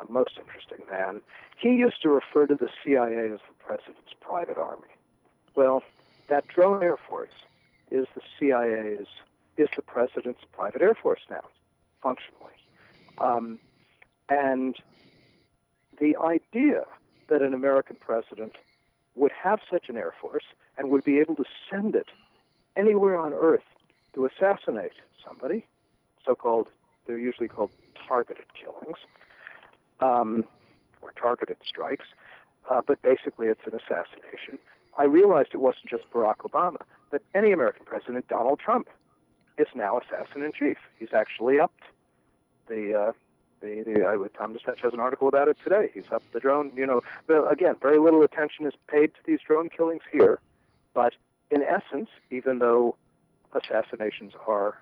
a 0.00 0.10
most 0.10 0.38
interesting 0.38 0.84
man, 0.90 1.20
he 1.56 1.70
used 1.70 2.00
to 2.02 2.08
refer 2.08 2.46
to 2.46 2.54
the 2.54 2.68
CIA 2.84 3.32
as 3.32 3.40
the 3.48 3.54
president's 3.58 4.14
private 4.20 4.56
army. 4.56 4.88
Well, 5.54 5.82
that 6.28 6.46
drone 6.48 6.82
air 6.82 6.96
force 7.08 7.32
is 7.90 8.06
the 8.14 8.20
CIA's, 8.38 9.08
is 9.56 9.68
the 9.74 9.82
president's 9.82 10.40
private 10.52 10.82
air 10.82 10.94
force 10.94 11.20
now, 11.30 11.44
functionally. 12.02 12.52
Um, 13.18 13.58
and 14.28 14.76
the 15.98 16.16
idea 16.16 16.84
that 17.28 17.42
an 17.42 17.54
American 17.54 17.96
president 17.98 18.52
would 19.18 19.32
have 19.32 19.60
such 19.70 19.88
an 19.88 19.96
air 19.96 20.14
force 20.20 20.44
and 20.76 20.90
would 20.90 21.04
be 21.04 21.18
able 21.18 21.34
to 21.36 21.44
send 21.70 21.94
it 21.94 22.08
anywhere 22.76 23.18
on 23.18 23.32
Earth 23.32 23.64
to 24.14 24.26
assassinate 24.26 24.92
somebody, 25.26 25.66
so-called, 26.24 26.68
they're 27.06 27.18
usually 27.18 27.48
called 27.48 27.70
targeted 28.06 28.46
killings, 28.54 28.98
um, 30.00 30.44
or 31.02 31.12
targeted 31.12 31.56
strikes, 31.66 32.06
uh, 32.70 32.80
but 32.86 33.00
basically 33.02 33.48
it's 33.48 33.60
an 33.66 33.74
assassination. 33.74 34.58
I 34.96 35.04
realized 35.04 35.50
it 35.52 35.58
wasn't 35.58 35.86
just 35.88 36.04
Barack 36.12 36.38
Obama, 36.38 36.80
but 37.10 37.22
any 37.34 37.52
American 37.52 37.84
president, 37.84 38.28
Donald 38.28 38.58
Trump, 38.58 38.88
is 39.56 39.68
now 39.74 39.98
assassin 39.98 40.42
in 40.42 40.52
chief. 40.52 40.78
He's 40.98 41.12
actually 41.12 41.58
upped 41.58 41.82
the 42.68 42.94
uh, 42.94 43.12
the, 43.60 43.82
the 43.86 44.04
I 44.04 44.16
Tom 44.36 44.52
Dispatch 44.52 44.80
has 44.82 44.92
an 44.92 45.00
article 45.00 45.28
about 45.28 45.48
it 45.48 45.56
today. 45.62 45.90
He's 45.92 46.10
up 46.12 46.22
the 46.32 46.40
drone. 46.40 46.72
You 46.76 46.86
know, 46.86 47.02
again, 47.48 47.76
very 47.80 47.98
little 47.98 48.22
attention 48.22 48.66
is 48.66 48.74
paid 48.86 49.14
to 49.14 49.20
these 49.24 49.40
drone 49.46 49.68
killings 49.68 50.02
here, 50.10 50.40
but 50.94 51.14
in 51.50 51.62
essence, 51.62 52.08
even 52.30 52.58
though 52.58 52.96
assassinations 53.52 54.32
are 54.46 54.78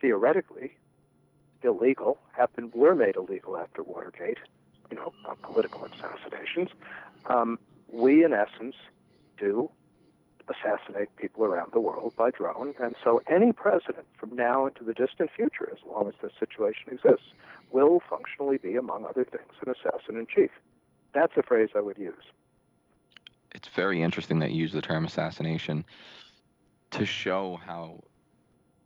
theoretically 0.00 0.76
illegal, 1.62 2.18
have 2.32 2.54
been 2.56 2.70
were 2.74 2.94
made 2.94 3.16
illegal 3.16 3.56
after 3.56 3.82
Watergate, 3.82 4.38
you 4.90 4.96
know, 4.96 5.12
political 5.42 5.84
assassinations, 5.84 6.70
um, 7.26 7.58
we 7.92 8.24
in 8.24 8.32
essence 8.32 8.74
do 9.38 9.70
assassinate 10.50 11.14
people 11.16 11.44
around 11.44 11.72
the 11.72 11.80
world 11.80 12.14
by 12.16 12.30
drone. 12.30 12.74
And 12.82 12.94
so 13.02 13.22
any 13.28 13.52
president 13.52 14.06
from 14.18 14.34
now 14.34 14.66
into 14.66 14.84
the 14.84 14.94
distant 14.94 15.30
future, 15.34 15.68
as 15.72 15.78
long 15.90 16.08
as 16.08 16.14
this 16.22 16.32
situation 16.38 16.92
exists, 16.92 17.32
will 17.70 18.02
functionally 18.08 18.58
be, 18.58 18.76
among 18.76 19.06
other 19.06 19.24
things, 19.24 19.52
an 19.64 19.72
assassin 19.72 20.16
in 20.16 20.26
chief. 20.26 20.50
That's 21.12 21.32
a 21.36 21.42
phrase 21.42 21.70
I 21.74 21.80
would 21.80 21.98
use. 21.98 22.24
It's 23.52 23.68
very 23.68 24.02
interesting 24.02 24.38
that 24.40 24.50
you 24.50 24.62
use 24.62 24.72
the 24.72 24.82
term 24.82 25.04
assassination 25.04 25.84
to 26.92 27.06
show 27.06 27.58
how 27.64 28.02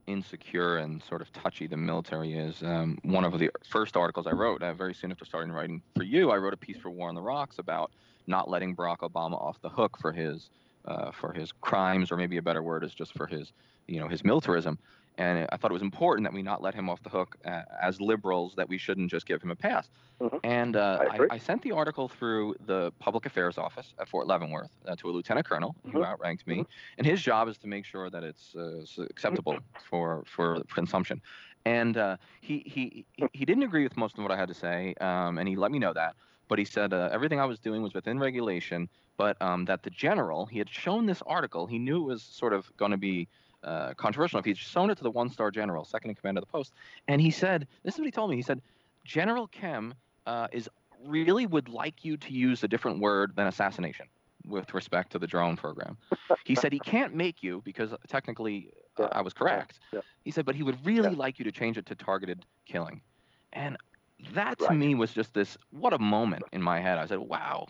insecure 0.07 0.79
and 0.79 1.03
sort 1.03 1.23
of 1.23 1.33
touchy 1.33 1.67
the 1.67 1.77
military 1.77 2.35
is. 2.35 2.63
Um, 2.63 2.99
one 3.03 3.25
of 3.25 3.39
the 3.39 3.51
first 3.69 3.97
articles 3.97 4.27
I 4.27 4.33
wrote, 4.33 4.63
uh, 4.63 4.75
very 4.75 4.95
soon 4.95 5.11
after 5.11 5.25
starting 5.25 5.53
writing 5.53 5.83
for 5.97 6.03
you, 6.03 6.31
I 6.31 6.37
wrote 6.37 6.53
a 6.53 6.59
piece 6.59 6.77
for 6.77 6.91
War 6.91 7.09
on 7.09 7.15
the 7.15 7.23
Rocks 7.23 7.59
about 7.59 7.91
not 8.27 8.49
letting 8.49 8.77
Barack 8.77 8.99
Obama 8.99 9.41
off 9.41 9.61
the 9.63 9.69
hook 9.69 9.99
for 9.99 10.13
his 10.13 10.51
uh, 10.87 11.11
for 11.11 11.33
his 11.33 11.53
crimes, 11.53 12.11
or 12.11 12.17
maybe 12.17 12.37
a 12.37 12.43
better 12.43 12.63
word 12.63 12.85
is 12.85 12.95
just 12.95 13.13
for 13.15 13.27
his, 13.27 13.53
you 13.87 14.01
know, 14.01 14.09
his 14.09 14.25
militarism. 14.25 14.79
And 15.17 15.47
I 15.53 15.57
thought 15.57 15.71
it 15.71 15.75
was 15.75 15.83
important 15.83 16.27
that 16.27 16.33
we 16.33 16.43
not 16.43 16.61
let 16.61 16.75
him 16.75 16.91
off 16.91 17.03
the 17.03 17.09
hook 17.09 17.37
uh, 17.45 17.63
as 17.81 18.01
liberals, 18.01 18.55
that 18.57 18.69
we 18.69 18.79
shouldn't 18.79 19.11
just 19.11 19.27
give 19.27 19.41
him 19.41 19.53
a 19.53 19.57
pass. 19.57 19.89
Mm-hmm. 20.21 20.39
And 20.43 20.77
uh, 20.77 21.05
I, 21.09 21.17
I, 21.17 21.27
I, 21.33 21.39
sent 21.39 21.63
the 21.63 21.71
article 21.73 22.09
through 22.09 22.57
the 22.67 22.93
public 22.99 23.25
affairs 23.25 23.57
office 23.57 23.95
at 24.01 24.09
Fort 24.09 24.27
Leavenworth 24.27 24.71
uh, 24.87 24.97
to 24.97 25.11
a 25.11 25.13
lieutenant 25.13 25.47
colonel 25.47 25.77
mm-hmm. 25.87 25.97
who 25.97 26.05
outranked 26.05 26.47
me. 26.47 26.57
Mm-hmm. 26.57 26.71
And 26.99 27.07
his 27.07 27.23
job 27.23 27.49
is 27.49 27.59
to 27.59 27.69
make 27.69 27.85
sure 27.85 28.11
that 28.11 28.25
it's 28.25 28.57
uh, 28.57 28.85
acceptable 29.05 29.59
for, 29.89 30.25
for 30.27 30.63
consumption. 30.65 31.21
And 31.65 31.97
uh, 31.97 32.17
he, 32.41 32.63
he, 32.67 33.07
he 33.33 33.45
didn't 33.45 33.63
agree 33.63 33.85
with 33.85 33.97
most 33.97 34.19
of 34.19 34.23
what 34.23 34.33
I 34.33 34.37
had 34.37 34.49
to 34.49 34.55
say, 34.55 34.95
um, 35.01 35.39
and 35.39 35.49
he 35.49 35.57
let 35.57 35.71
me 35.71 35.79
know 35.79 35.93
that. 35.93 36.15
But 36.49 36.59
he 36.59 36.65
said 36.65 36.93
uh, 36.93 37.09
everything 37.11 37.41
I 37.41 37.47
was 37.47 37.59
doing 37.59 37.83
was 37.83 37.95
within 37.95 38.19
regulation, 38.19 38.89
but 39.17 39.41
um, 39.41 39.65
that 39.67 39.83
the 39.83 39.91
general, 39.91 40.47
he 40.47 40.59
had 40.59 40.69
shown 40.69 41.07
this 41.07 41.23
article, 41.27 41.67
he 41.67 41.79
knew 41.79 42.03
it 42.03 42.07
was 42.07 42.23
sort 42.23 42.53
of 42.53 42.71
going 42.77 42.91
to 42.91 42.97
be 42.97 43.29
uh, 43.63 43.95
controversial 43.95 44.39
if 44.39 44.45
he'd 44.45 44.59
shown 44.59 44.91
it 44.91 44.97
to 44.97 45.03
the 45.03 45.11
one 45.11 45.31
star 45.31 45.51
general, 45.51 45.85
second 45.85 46.11
in 46.11 46.17
command 46.17 46.39
of 46.39 46.43
the 46.43 46.51
post. 46.51 46.73
And 47.09 47.21
he 47.21 47.31
said, 47.31 47.67
This 47.83 47.95
is 47.95 48.01
what 48.01 48.07
he 48.07 48.11
told 48.11 48.31
me. 48.31 48.37
He 48.37 48.43
said, 48.43 48.61
General 49.05 49.47
Kem 49.49 49.95
uh, 50.27 50.49
is 50.53 50.69
really 51.07 51.47
would 51.47 51.69
like 51.69 52.05
you 52.05 52.17
to 52.17 52.33
use 52.33 52.63
a 52.65 52.69
different 52.69 53.01
word 53.01 53.33
than 53.37 53.47
assassination 53.47 54.07
with 54.47 54.75
respect 54.75 55.13
to 55.13 55.19
the 55.19 55.27
drone 55.27 55.57
program. 55.57 55.97
he 56.45 56.55
said 56.55 56.73
he 56.73 56.79
can't 56.79 57.15
make 57.15 57.43
you 57.43 57.63
because 57.65 57.95
technically 58.09 58.71
uh, 58.99 59.09
I 59.13 59.23
was 59.23 59.33
correct. 59.33 59.81
Yeah. 59.93 60.01
He 60.25 60.31
said, 60.31 60.45
but 60.45 60.55
he 60.55 60.63
would 60.63 60.85
really 60.85 61.11
yeah. 61.11 61.17
like 61.17 61.39
you 61.39 61.45
to 61.45 61.53
change 61.53 61.79
it 61.79 61.87
to 61.87 61.95
targeted 61.95 62.45
killing. 62.67 63.01
And 63.53 63.77
that 64.33 64.59
to 64.59 64.67
right. 64.67 64.77
me 64.77 64.95
was 64.95 65.13
just 65.13 65.35
this 65.35 65.57
what 65.71 65.93
a 65.93 65.99
moment 65.99 66.45
in 66.53 66.63
my 66.63 66.81
head. 66.81 66.99
I 66.99 67.07
said, 67.07 67.19
wow, 67.19 67.67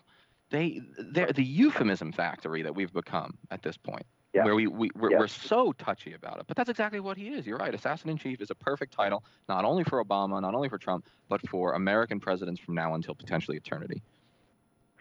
they 0.51 0.81
they're 0.99 1.33
the 1.33 1.45
euphemism 1.45 2.13
factory 2.13 2.63
that 2.63 2.75
we've 2.75 2.93
become 2.93 3.37
at 3.51 3.63
this 3.63 3.77
point 3.77 4.07
yeah. 4.35 4.45
where 4.45 4.55
we, 4.55 4.67
we 4.67 4.91
we're, 4.97 5.17
we're, 5.19 5.29
so 5.29 5.73
touchy 5.73 6.13
about 6.13 6.41
it. 6.41 6.47
But 6.47 6.57
that's 6.57 6.69
exactly 6.69 7.01
what 7.01 7.17
he 7.17 7.29
is. 7.29 7.47
You're 7.47 7.57
right. 7.57 7.73
Assassin 7.73 8.11
in 8.11 8.19
chief 8.19 8.41
is 8.41 8.51
a 8.51 8.55
perfect 8.55 8.93
title, 8.93 9.25
not 9.49 9.65
only 9.65 9.85
for 9.85 10.05
Obama, 10.05 10.41
not 10.43 10.55
only 10.55 10.69
for 10.69 10.77
Trump, 10.77 11.07
but 11.29 11.47
for 11.49 11.73
American 11.75 12.21
presidents 12.21 12.61
from 12.61 12.75
now 12.75 12.95
until 12.95 13.15
potentially 13.15 13.57
eternity. 13.57 14.03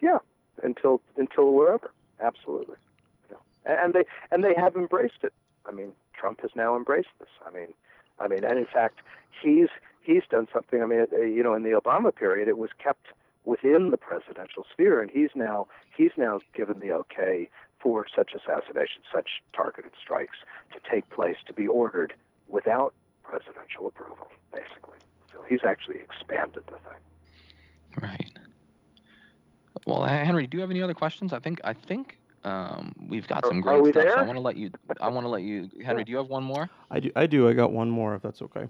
Yeah, 0.01 0.19
until 0.62 1.01
until 1.17 1.51
wherever. 1.53 1.91
Absolutely. 2.21 2.77
Yeah. 3.32 3.38
And 3.84 3.93
they 3.93 4.03
and 4.32 4.43
they 4.43 4.53
have 4.56 4.75
embraced 4.75 5.23
it. 5.23 5.34
I 5.65 5.71
mean, 5.71 5.93
Trump 6.13 6.41
has 6.41 6.51
now 6.56 6.75
embraced 6.75 7.10
this. 7.19 7.29
I 7.45 7.51
mean, 7.51 7.73
I 8.19 8.27
mean, 8.27 8.43
and 8.43 8.60
in 8.60 8.67
fact, 8.67 8.99
he's 9.41 9.69
he's 10.01 10.23
done 10.29 10.47
something. 10.53 10.84
I 10.84 10.86
mean, 10.86 11.08
uh, 11.12 11.21
you 11.21 11.41
know, 11.41 11.56
in 11.56 11.63
the 11.63 11.71
Obama 11.71 12.15
period, 12.15 12.47
it 12.47 12.58
was 12.58 12.69
kept 12.77 13.08
within 13.45 13.91
the 13.91 13.97
presidential 13.97 14.65
sphere, 14.71 15.01
and 15.01 15.12
he's 15.12 15.29
now 15.36 15.67
he's 15.95 16.12
now 16.17 16.39
given 16.56 16.79
the 16.79 16.91
okay 16.91 17.49
for 17.79 18.06
such 18.15 18.32
assassinations, 18.34 19.06
such 19.13 19.43
targeted 19.53 19.91
strikes 20.01 20.38
to 20.71 20.79
take 20.89 21.10
place, 21.10 21.36
to 21.45 21.53
be 21.53 21.67
ordered 21.67 22.13
without 22.47 22.93
presidential 23.23 23.88
approval, 23.88 24.32
basically. 24.53 24.97
So 25.32 25.43
he's 25.49 25.63
actually 25.65 25.97
expanded 25.97 26.63
the 26.67 26.77
thing. 26.77 28.01
Right. 28.01 28.32
Well, 29.86 30.03
Henry, 30.03 30.47
do 30.47 30.58
you 30.58 30.62
have 30.62 30.71
any 30.71 30.82
other 30.82 30.93
questions? 30.93 31.34
I 31.34 31.39
think 31.39 31.60
I 31.63 31.73
think 31.73 32.17
um, 32.43 32.93
we've 33.10 33.27
got 33.27 33.45
some 33.45 33.62
great 33.62 33.84
stuff. 33.86 33.93
There? 33.93 34.12
So 34.12 34.19
I 34.19 34.23
want 34.23 34.38
to 34.38 34.41
let 34.41 34.56
you. 34.56 34.71
I 35.01 35.10
want 35.10 35.25
to 35.25 35.29
let 35.29 35.43
you, 35.43 35.69
Henry. 35.84 36.03
Do 36.03 36.12
you 36.12 36.17
have 36.17 36.29
one 36.29 36.43
more? 36.43 36.69
I 36.89 36.99
do. 36.99 37.12
I 37.15 37.25
do. 37.25 37.49
I 37.49 37.53
got 37.53 37.71
one 37.71 37.89
more, 37.89 38.15
if 38.15 38.21
that's 38.21 38.41
okay. 38.41 38.67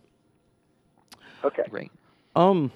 Okay. 1.43 1.63
Great. 1.69 1.91
Um, 2.35 2.71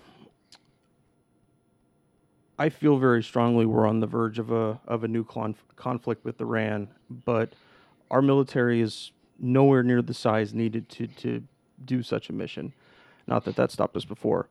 I 2.59 2.69
feel 2.69 2.97
very 2.97 3.21
strongly 3.21 3.65
we're 3.65 3.87
on 3.87 3.99
the 3.99 4.07
verge 4.07 4.39
of 4.39 4.51
a 4.51 4.79
of 4.87 5.03
a 5.03 5.07
new 5.07 5.23
conf- 5.23 5.63
conflict 5.75 6.25
with 6.25 6.41
Iran, 6.41 6.89
but 7.25 7.53
our 8.09 8.21
military 8.21 8.81
is 8.81 9.11
nowhere 9.39 9.83
near 9.83 10.01
the 10.01 10.13
size 10.13 10.53
needed 10.53 10.89
to 10.89 11.07
to 11.07 11.43
do 11.83 12.01
such 12.01 12.29
a 12.29 12.33
mission. 12.33 12.73
Not 13.27 13.45
that 13.45 13.55
that 13.57 13.71
stopped 13.71 13.95
us 13.95 14.05
before. 14.05 14.47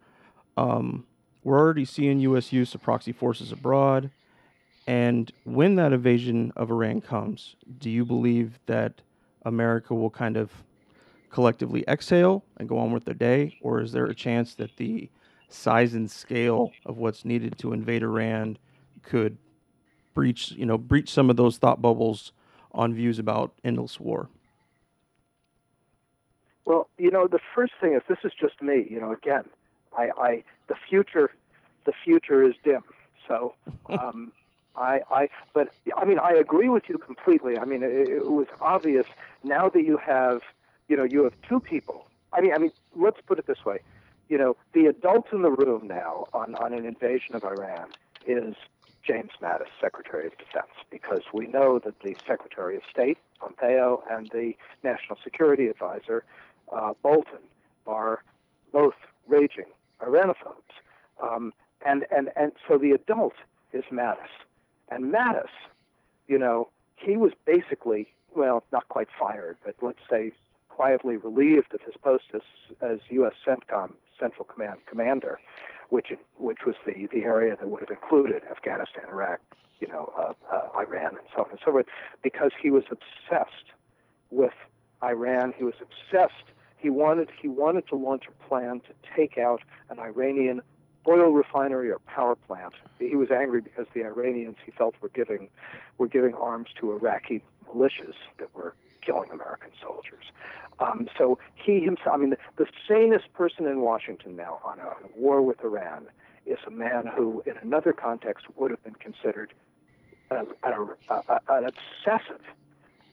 Um, 0.57 1.05
we're 1.43 1.59
already 1.59 1.85
seeing 1.85 2.21
U.S. 2.21 2.53
use 2.53 2.75
of 2.75 2.83
proxy 2.83 3.13
forces 3.13 3.51
abroad, 3.51 4.11
and 4.87 5.33
when 5.45 5.75
that 5.77 5.93
invasion 5.93 6.53
of 6.55 6.71
Iran 6.71 7.01
comes, 7.01 7.57
do 7.79 7.91
you 7.91 8.05
believe 8.05 8.59
that 8.67 9.01
America 9.45 9.95
will 9.95 10.11
kind 10.11 10.37
of 10.37 10.51
collectively 11.31 11.85
exhale 11.89 12.45
and 12.57 12.69
go 12.69 12.79
on 12.79 12.93
with 12.93 13.05
their 13.05 13.15
day, 13.15 13.59
or 13.61 13.81
is 13.81 13.93
there 13.93 14.07
a 14.07 14.15
chance 14.15 14.55
that 14.55 14.77
the 14.77 15.09
size 15.49 15.95
and 15.95 16.11
scale 16.11 16.73
of 16.85 16.99
what's 16.99 17.25
needed 17.25 17.59
to 17.59 17.73
invade 17.73 18.03
Iran 18.03 18.59
could 19.03 19.39
breach, 20.15 20.53
you 20.53 20.67
know, 20.67 20.79
breach 20.79 21.11
some 21.11 21.31
of 21.31 21.37
those 21.37 21.59
thought 21.59 21.81
bubbles 21.81 22.33
on 22.73 22.95
views 22.95 23.19
about 23.19 23.53
endless 23.65 24.01
war? 24.01 24.29
Well, 26.65 26.89
you 26.99 27.11
know, 27.11 27.29
the 27.29 27.39
first 27.55 27.75
thing 27.81 27.95
is 27.95 28.03
this 28.09 28.19
is 28.25 28.33
just 28.39 28.61
me. 28.61 28.87
You 28.91 29.01
know, 29.01 29.13
again, 29.13 29.45
I, 29.97 30.11
I 30.19 30.45
the 30.69 30.75
future, 30.89 31.31
the 31.85 31.93
future 32.05 32.43
is 32.43 32.55
dim. 32.65 32.83
So, 33.29 33.55
um, 33.89 34.33
I, 34.75 35.01
I, 35.11 35.29
but 35.55 35.69
I 35.97 36.05
mean, 36.05 36.19
I 36.19 36.33
agree 36.33 36.69
with 36.69 36.89
you 36.89 36.99
completely. 36.99 37.59
I 37.59 37.65
mean, 37.65 37.83
it, 37.83 38.09
it 38.09 38.31
was 38.31 38.47
obvious 38.61 39.07
now 39.45 39.69
that 39.69 39.85
you 39.85 39.97
have, 39.97 40.43
you 40.89 40.97
know, 40.97 41.05
you 41.05 41.25
have 41.25 41.35
two 41.49 41.61
people. 41.61 42.07
I 42.33 42.41
mean, 42.41 42.53
I 42.53 42.59
mean, 42.59 42.73
let's 42.95 43.21
put 43.27 43.39
it 43.39 43.47
this 43.47 43.65
way: 43.65 43.79
you 44.29 44.39
know, 44.39 44.57
the 44.73 44.87
adult 44.87 45.27
in 45.33 45.43
the 45.43 45.51
room 45.51 45.87
now 45.87 46.27
on, 46.33 46.55
on 46.57 46.73
an 46.73 46.85
invasion 46.85 47.35
of 47.35 47.45
Iran 47.45 47.89
is 48.27 48.55
James 49.07 49.31
Mattis, 49.41 49.69
Secretary 49.81 50.27
of 50.27 50.37
Defense, 50.37 50.73
because 50.91 51.23
we 51.33 51.47
know 51.47 51.79
that 51.79 52.01
the 52.01 52.17
Secretary 52.27 52.77
of 52.77 52.83
State, 52.91 53.19
Pompeo, 53.39 54.03
and 54.11 54.29
the 54.33 54.55
National 54.83 55.17
Security 55.23 55.69
Advisor, 55.69 56.25
uh, 56.73 56.93
Bolton, 57.03 57.39
are 57.87 58.23
both 58.73 58.95
raging 59.29 59.67
Iranophobes. 60.01 60.75
Um, 61.23 61.53
and, 61.85 62.05
and, 62.11 62.31
and 62.35 62.53
so 62.67 62.79
the 62.79 62.91
adult 62.91 63.35
is 63.73 63.85
Mattis. 63.93 64.27
And 64.91 65.13
Mattis, 65.13 65.49
you 66.27 66.39
know, 66.39 66.69
he 66.97 67.17
was 67.17 67.33
basically, 67.45 68.09
well, 68.35 68.65
not 68.73 68.89
quite 68.89 69.09
fired, 69.19 69.57
but 69.65 69.77
let's 69.81 70.01
say 70.11 70.33
quietly 70.77 71.17
relieved 71.17 71.73
of 71.73 71.81
his 71.81 71.95
post 72.03 72.25
as, 72.35 72.43
as 72.83 72.99
U.S. 73.09 73.33
CENTCOM 73.47 73.93
Central 74.21 74.45
Command 74.45 74.79
commander, 74.87 75.41
which 75.89 76.13
which 76.39 76.59
was 76.67 76.75
the 76.85 77.09
the 77.11 77.25
area 77.25 77.57
that 77.59 77.69
would 77.69 77.81
have 77.81 77.91
included 77.91 78.43
Afghanistan, 78.51 79.05
Iraq, 79.11 79.41
you 79.81 79.89
know, 79.89 80.13
uh, 80.19 80.33
uh, 80.55 80.79
Iran, 80.79 81.13
and 81.17 81.27
so 81.35 81.45
on 81.45 81.51
and 81.51 81.59
so 81.65 81.73
forth, 81.73 81.87
because 82.23 82.53
he 82.61 82.71
was 82.71 82.85
obsessed 82.91 83.69
with 84.31 84.53
Iran. 85.03 85.55
He 85.57 85.65
was 85.65 85.75
obsessed. 85.81 86.47
He 86.77 86.91
wanted 86.91 87.31
he 87.41 87.49
wanted 87.49 87.89
to 87.89 87.97
launch 87.97 88.25
a 88.29 88.49
plan 88.49 88.81
to 88.81 88.93
take 89.17 89.39
out 89.39 89.63
an 89.89 89.99
Iranian 89.99 90.61
oil 91.09 91.31
refinery 91.31 91.91
or 91.91 92.01
power 92.01 92.35
plant. 92.35 92.75
He 92.99 93.17
was 93.17 93.31
angry 93.31 93.63
because 93.63 93.87
the 93.95 94.05
Iranians 94.05 94.57
he 94.65 94.73
felt 94.73 94.95
were 95.01 95.09
giving 95.09 95.49
were 95.97 96.09
giving 96.09 96.35
arms 96.35 96.69
to 96.81 96.93
Iraqi 96.93 97.43
militias 97.67 98.19
that 98.39 98.55
were 98.55 98.75
killing 99.07 99.31
American 99.31 99.71
soldiers. 99.81 100.25
Um, 100.79 101.09
so 101.17 101.39
he 101.55 101.81
himself, 101.81 102.15
I 102.15 102.17
mean, 102.19 102.31
the, 102.31 102.39
the 102.57 102.67
sanest 102.87 103.33
person 103.33 103.67
in 103.67 103.81
Washington 103.81 104.37
now 104.37 104.61
on 104.65 104.79
a 104.79 104.95
war 105.17 105.41
with 105.41 105.63
Iran 105.65 106.07
is 106.45 106.59
a 106.67 106.71
man 106.71 107.11
who, 107.15 107.43
in 107.47 107.55
another 107.63 107.93
context, 107.93 108.47
would 108.57 108.71
have 108.71 108.83
been 108.85 108.95
considered 108.95 109.53
an, 110.31 110.47
obsessive 111.49 112.43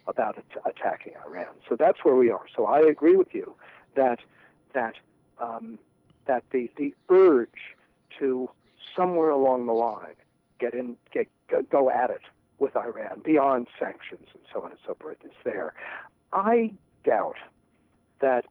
about 0.07 0.37
attacking 0.65 1.13
Iran. 1.25 1.53
So 1.69 1.75
that's 1.75 2.03
where 2.03 2.15
we 2.15 2.29
are. 2.29 2.45
So 2.55 2.65
I 2.65 2.79
agree 2.79 3.15
with 3.15 3.33
you 3.33 3.55
that 3.95 4.19
that 4.73 4.95
um, 5.39 5.79
that 6.25 6.43
the 6.51 6.69
the 6.77 6.93
urge 7.09 7.75
to 8.19 8.49
somewhere 8.95 9.29
along 9.29 9.65
the 9.65 9.73
line 9.73 10.15
get 10.59 10.73
in 10.73 10.97
get 11.11 11.27
go 11.69 11.89
at 11.89 12.09
it 12.09 12.21
with 12.59 12.75
Iran 12.75 13.21
beyond 13.23 13.67
sanctions 13.79 14.27
and 14.33 14.43
so 14.53 14.63
on 14.63 14.71
and 14.71 14.79
so 14.85 14.95
forth 14.99 15.17
is 15.23 15.31
there. 15.43 15.73
I 16.31 16.73
doubt 17.03 17.37
that 18.23 18.45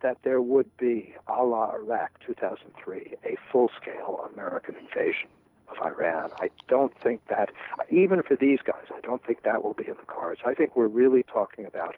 that 0.00 0.18
there 0.22 0.40
would 0.40 0.70
be, 0.76 1.12
a 1.26 1.42
la 1.44 1.72
Iraq 1.72 2.20
2003, 2.24 3.14
a 3.24 3.36
full-scale 3.50 4.30
American 4.32 4.76
invasion 4.76 5.28
of 5.68 5.76
Iran. 5.84 6.30
I 6.40 6.50
don't 6.68 6.96
think 7.00 7.20
that, 7.28 7.50
even 7.90 8.22
for 8.22 8.36
these 8.36 8.60
guys, 8.64 8.84
I 8.96 9.00
don't 9.00 9.24
think 9.26 9.42
that 9.42 9.64
will 9.64 9.74
be 9.74 9.88
in 9.88 9.96
the 9.98 10.06
cards. 10.06 10.40
I 10.46 10.54
think 10.54 10.76
we're 10.76 10.86
really 10.86 11.24
talking 11.24 11.66
about 11.66 11.96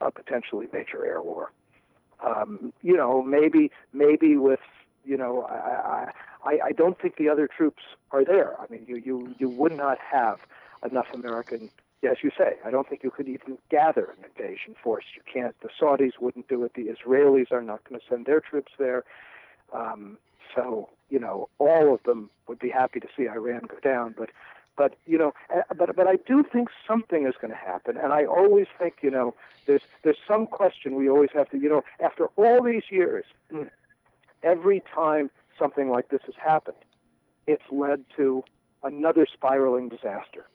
a 0.00 0.10
potentially 0.10 0.66
major 0.72 1.04
air 1.04 1.20
war. 1.20 1.52
Um, 2.24 2.72
you 2.82 2.96
know, 2.96 3.22
maybe 3.22 3.70
maybe 3.92 4.36
with 4.36 4.60
you 5.04 5.16
know, 5.16 5.42
I, 5.42 6.12
I 6.44 6.58
I 6.68 6.72
don't 6.72 6.98
think 6.98 7.16
the 7.16 7.28
other 7.28 7.48
troops 7.48 7.82
are 8.12 8.24
there. 8.24 8.58
I 8.60 8.64
mean, 8.70 8.84
you 8.86 8.96
you 8.96 9.34
you 9.38 9.48
would 9.50 9.76
not 9.76 9.98
have 9.98 10.38
enough 10.88 11.06
American 11.12 11.70
as 12.04 12.18
you 12.22 12.30
say, 12.36 12.56
I 12.64 12.70
don't 12.70 12.88
think 12.88 13.02
you 13.02 13.10
could 13.10 13.28
even 13.28 13.58
gather 13.70 14.14
an 14.16 14.24
invasion 14.24 14.74
force. 14.82 15.04
You 15.14 15.22
can't. 15.30 15.54
The 15.60 15.68
Saudis 15.80 16.12
wouldn't 16.20 16.48
do 16.48 16.64
it. 16.64 16.74
The 16.74 16.88
Israelis 16.88 17.52
are 17.52 17.62
not 17.62 17.84
going 17.88 18.00
to 18.00 18.06
send 18.08 18.26
their 18.26 18.40
troops 18.40 18.72
there. 18.78 19.04
Um, 19.72 20.18
so 20.54 20.88
you 21.10 21.18
know, 21.18 21.48
all 21.58 21.94
of 21.94 22.02
them 22.04 22.30
would 22.48 22.58
be 22.58 22.70
happy 22.70 22.98
to 23.00 23.08
see 23.16 23.28
Iran 23.28 23.62
go 23.68 23.78
down. 23.82 24.14
But 24.16 24.30
but 24.76 24.96
you 25.06 25.18
know, 25.18 25.32
but 25.76 25.94
but 25.94 26.06
I 26.06 26.16
do 26.16 26.42
think 26.42 26.68
something 26.86 27.26
is 27.26 27.34
going 27.40 27.52
to 27.52 27.56
happen, 27.56 27.96
and 27.96 28.12
I 28.12 28.24
always 28.24 28.66
think 28.78 28.96
you 29.02 29.10
know, 29.10 29.34
there's 29.66 29.82
there's 30.02 30.18
some 30.26 30.46
question 30.46 30.94
we 30.94 31.08
always 31.08 31.30
have 31.34 31.50
to 31.50 31.58
you 31.58 31.68
know, 31.68 31.84
after 32.02 32.26
all 32.36 32.62
these 32.62 32.84
years, 32.90 33.24
every 34.42 34.82
time 34.94 35.30
something 35.58 35.90
like 35.90 36.08
this 36.08 36.22
has 36.26 36.34
happened, 36.42 36.78
it's 37.46 37.62
led 37.70 38.04
to 38.16 38.42
another 38.82 39.26
spiraling 39.32 39.88
disaster. 39.88 40.46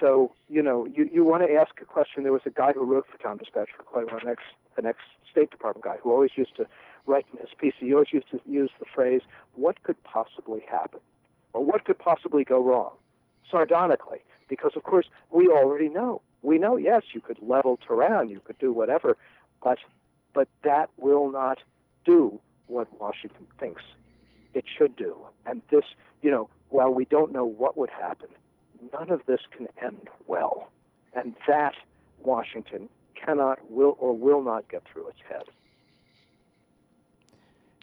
So, 0.00 0.32
you 0.48 0.62
know, 0.62 0.86
you, 0.86 1.08
you 1.12 1.24
want 1.24 1.46
to 1.46 1.54
ask 1.54 1.80
a 1.80 1.84
question. 1.84 2.22
There 2.22 2.32
was 2.32 2.42
a 2.46 2.50
guy 2.50 2.72
who 2.72 2.84
wrote 2.84 3.06
for 3.10 3.18
Tom 3.18 3.38
Dispatch 3.38 3.68
for 3.76 3.82
quite 3.82 4.04
a 4.04 4.06
while, 4.06 4.20
an 4.22 4.28
ex, 4.28 4.42
an 4.76 4.86
ex 4.86 4.98
State 5.30 5.50
Department 5.50 5.84
guy, 5.84 5.96
who 6.02 6.10
always 6.12 6.32
used 6.36 6.56
to 6.56 6.66
write 7.06 7.26
in 7.32 7.38
his 7.38 7.50
piece, 7.58 7.74
he 7.78 7.92
always 7.92 8.12
used 8.12 8.30
to 8.30 8.40
use 8.46 8.70
the 8.78 8.86
phrase, 8.94 9.22
what 9.54 9.82
could 9.82 10.02
possibly 10.04 10.62
happen? 10.70 11.00
Or 11.52 11.64
what 11.64 11.84
could 11.84 11.98
possibly 11.98 12.44
go 12.44 12.62
wrong? 12.62 12.92
Sardonically, 13.50 14.18
because 14.48 14.72
of 14.76 14.82
course 14.82 15.06
we 15.30 15.48
already 15.48 15.88
know. 15.88 16.20
We 16.42 16.58
know, 16.58 16.76
yes, 16.76 17.02
you 17.12 17.20
could 17.20 17.38
level 17.40 17.78
Tehran, 17.86 18.28
you 18.28 18.40
could 18.40 18.58
do 18.58 18.72
whatever, 18.72 19.16
but 19.62 19.78
but 20.34 20.48
that 20.64 20.90
will 20.98 21.30
not 21.30 21.58
do 22.04 22.38
what 22.66 22.88
Washington 23.00 23.46
thinks 23.58 23.82
it 24.52 24.64
should 24.76 24.96
do. 24.96 25.16
And 25.46 25.62
this, 25.70 25.84
you 26.20 26.30
know, 26.30 26.50
while 26.68 26.92
we 26.92 27.06
don't 27.06 27.32
know 27.32 27.44
what 27.44 27.78
would 27.78 27.90
happen, 27.90 28.28
none 28.92 29.10
of 29.10 29.22
this 29.26 29.40
can 29.56 29.68
end 29.82 30.08
well. 30.26 30.70
And 31.14 31.34
that 31.46 31.74
Washington 32.22 32.88
cannot, 33.14 33.58
will, 33.70 33.96
or 33.98 34.12
will 34.16 34.42
not 34.42 34.68
get 34.68 34.82
through 34.92 35.08
its 35.08 35.18
head. 35.28 35.44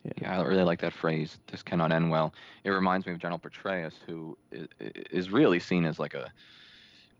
Yeah. 0.03 0.11
yeah, 0.21 0.39
I 0.39 0.43
really 0.43 0.63
like 0.63 0.81
that 0.81 0.93
phrase. 0.93 1.39
This 1.47 1.63
cannot 1.63 1.91
end 1.91 2.11
well. 2.11 2.33
It 2.63 2.69
reminds 2.69 3.05
me 3.05 3.13
of 3.13 3.19
General 3.19 3.39
Petraeus, 3.39 3.93
who 4.05 4.37
is 4.51 5.29
really 5.31 5.59
seen 5.59 5.85
as 5.85 5.97
like 5.97 6.13
a 6.13 6.31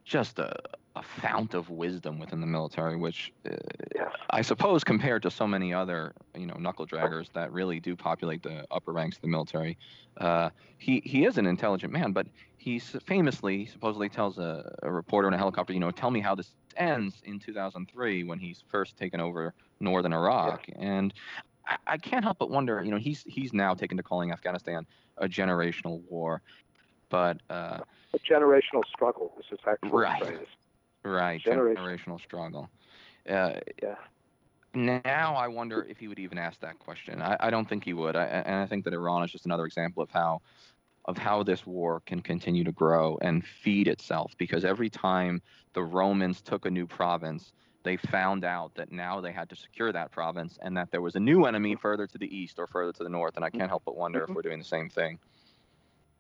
just 0.04 0.40
a, 0.40 0.54
a 0.96 1.04
fount 1.04 1.54
of 1.54 1.70
wisdom 1.70 2.20
within 2.20 2.42
the 2.42 2.48
military, 2.48 2.96
which 2.96 3.32
uh, 3.50 3.56
yes. 3.96 4.12
I 4.30 4.42
suppose 4.42 4.84
compared 4.84 5.24
to 5.24 5.32
so 5.32 5.48
many 5.48 5.74
other, 5.74 6.14
you 6.36 6.46
know, 6.46 6.56
knuckle 6.56 6.86
draggers 6.86 7.28
that 7.34 7.52
really 7.52 7.80
do 7.80 7.96
populate 7.96 8.44
the 8.44 8.66
upper 8.70 8.92
ranks 8.92 9.18
of 9.18 9.22
the 9.22 9.28
military, 9.28 9.78
uh, 10.18 10.50
he 10.78 11.02
he 11.06 11.26
is 11.26 11.38
an 11.38 11.46
intelligent 11.46 11.92
man. 11.92 12.12
But 12.12 12.28
he 12.58 12.80
famously, 12.80 13.66
supposedly, 13.66 14.10
tells 14.10 14.38
a, 14.38 14.76
a, 14.84 14.92
reporter 14.92 15.28
in 15.28 15.34
a 15.34 15.38
helicopter, 15.38 15.74
you 15.74 15.80
know, 15.80 15.92
tell 15.92 16.12
me 16.12 16.22
how 16.22 16.36
this 16.36 16.54
ends 16.78 17.22
in 17.26 17.40
2003 17.40 18.24
when 18.24 18.40
he's 18.40 18.64
first 18.70 18.98
taken 18.98 19.20
over 19.20 19.54
northern 19.80 20.14
Iraq, 20.14 20.68
yeah. 20.68 20.76
and 20.80 21.14
I, 21.68 21.78
I 21.88 21.98
can't 21.98 22.24
help 22.24 22.38
but 22.38 22.50
wonder, 22.50 22.84
you 22.84 22.92
know, 22.92 22.98
he's 22.98 23.24
he's 23.28 23.54
now 23.54 23.74
taken 23.74 23.98
to 23.98 24.04
calling 24.04 24.32
Afghanistan 24.32 24.86
a 25.18 25.28
generational 25.28 26.02
war, 26.10 26.42
but. 27.14 27.38
Uh, 27.48 27.78
a 28.16 28.20
generational 28.20 28.84
struggle. 28.92 29.32
This 29.38 29.46
is 29.52 29.60
actually 29.68 29.92
right. 29.92 30.26
Phrase. 30.26 30.48
Right, 31.06 31.42
generational, 31.44 31.78
generational 31.78 32.22
struggle. 32.22 32.70
Uh, 33.30 33.54
yeah. 33.82 33.96
Now 34.74 35.36
I 35.36 35.48
wonder 35.48 35.86
if 35.88 36.00
he 36.00 36.08
would 36.08 36.18
even 36.18 36.40
ask 36.40 36.60
that 36.62 36.80
question. 36.80 37.22
I, 37.22 37.38
I 37.40 37.50
don't 37.52 37.70
think 37.70 37.84
he 37.84 37.94
would, 37.94 38.16
I, 38.16 38.26
and 38.26 38.56
I 38.56 38.66
think 38.66 38.84
that 38.86 38.94
Iran 38.94 39.24
is 39.24 39.32
just 39.32 39.46
another 39.46 39.66
example 39.66 40.02
of 40.02 40.10
how, 40.10 40.42
of 41.06 41.18
how 41.18 41.44
this 41.44 41.68
war 41.68 42.02
can 42.08 42.22
continue 42.22 42.64
to 42.64 42.72
grow 42.72 43.20
and 43.22 43.46
feed 43.46 43.88
itself. 43.88 44.34
Because 44.40 44.66
every 44.66 44.90
time 44.90 45.42
the 45.74 45.84
Romans 45.84 46.42
took 46.42 46.66
a 46.66 46.72
new 46.72 46.88
province, 46.88 47.54
they 47.84 47.98
found 47.98 48.44
out 48.46 48.74
that 48.76 48.92
now 48.92 49.22
they 49.22 49.32
had 49.32 49.50
to 49.50 49.56
secure 49.56 49.92
that 49.92 50.12
province, 50.12 50.58
and 50.62 50.76
that 50.78 50.90
there 50.90 51.02
was 51.02 51.16
a 51.16 51.20
new 51.20 51.46
enemy 51.46 51.76
further 51.76 52.08
to 52.08 52.18
the 52.18 52.36
east 52.36 52.58
or 52.58 52.66
further 52.66 52.94
to 52.94 53.04
the 53.04 53.10
north. 53.10 53.36
And 53.36 53.46
I 53.46 53.50
can't 53.50 53.70
help 53.70 53.84
but 53.86 53.96
wonder 53.98 54.22
mm-hmm. 54.22 54.32
if 54.32 54.36
we're 54.36 54.42
doing 54.50 54.60
the 54.60 54.66
same 54.66 54.90
thing. 54.90 55.20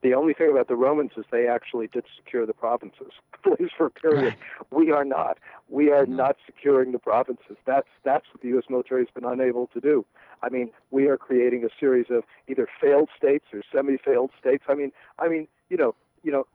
The 0.03 0.13
only 0.13 0.33
thing 0.33 0.51
about 0.51 0.67
the 0.67 0.75
Romans 0.75 1.11
is 1.15 1.23
they 1.31 1.47
actually 1.47 1.87
did 1.87 2.03
secure 2.17 2.45
the 2.45 2.53
provinces, 2.53 3.13
at 3.45 3.59
least 3.59 3.73
for 3.77 3.85
a 3.85 3.89
period. 3.89 4.35
Right. 4.35 4.37
We 4.69 4.91
are 4.91 5.05
not. 5.05 5.37
We 5.69 5.91
are 5.91 6.05
no. 6.05 6.15
not 6.17 6.35
securing 6.45 6.91
the 6.91 6.99
provinces. 6.99 7.55
That's 7.65 7.87
that's 8.03 8.25
what 8.33 8.41
the 8.41 8.49
U.S. 8.49 8.65
military 8.69 9.01
has 9.01 9.09
been 9.13 9.23
unable 9.23 9.67
to 9.67 9.79
do. 9.79 10.05
I 10.43 10.49
mean, 10.49 10.71
we 10.91 11.07
are 11.07 11.15
creating 11.15 11.63
a 11.63 11.69
series 11.79 12.07
of 12.09 12.25
either 12.49 12.67
failed 12.81 13.07
states 13.17 13.45
or 13.53 13.61
semi-failed 13.71 14.31
states. 14.37 14.65
I 14.67 14.75
mean, 14.75 14.91
I 15.19 15.29
mean, 15.29 15.47
you 15.69 15.77
know, 15.77 15.95
you 16.21 16.33
know, 16.33 16.45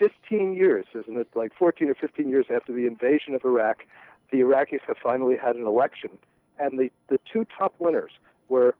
15 0.00 0.54
years, 0.54 0.86
isn't 0.92 1.16
it? 1.16 1.28
Like 1.36 1.52
14 1.56 1.88
or 1.88 1.94
15 1.94 2.28
years 2.28 2.46
after 2.52 2.72
the 2.72 2.86
invasion 2.86 3.34
of 3.36 3.44
Iraq, 3.44 3.84
the 4.32 4.38
Iraqis 4.38 4.80
have 4.88 4.96
finally 5.00 5.36
had 5.36 5.54
an 5.54 5.66
election, 5.66 6.10
and 6.58 6.80
the 6.80 6.90
the 7.08 7.20
two 7.32 7.46
top 7.56 7.74
winners 7.78 8.10
were 8.48 8.74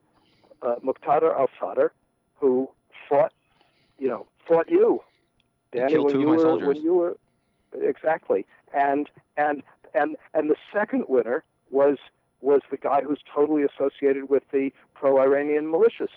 uh, 0.63 0.75
Muqtada 0.85 1.33
al-Sadr, 1.39 1.93
who 2.35 2.69
fought, 3.09 3.33
you 3.99 4.09
know, 4.09 4.27
fought 4.47 4.71
you, 4.71 5.01
Danny, 5.73 5.99
when 5.99 6.21
you 6.21 6.27
were 6.29 6.59
when 6.59 6.77
you 6.77 6.95
were 6.95 7.17
exactly, 7.81 8.47
and 8.75 9.09
and 9.37 9.63
and 9.95 10.17
and 10.35 10.51
the 10.51 10.57
second 10.73 11.05
winner 11.09 11.45
was 11.71 11.99
was 12.41 12.63
the 12.71 12.77
guy 12.77 13.03
who's 13.03 13.21
totally 13.33 13.63
associated 13.63 14.31
with 14.31 14.43
the 14.51 14.73
pro-Iranian 14.95 15.67
militias 15.67 16.09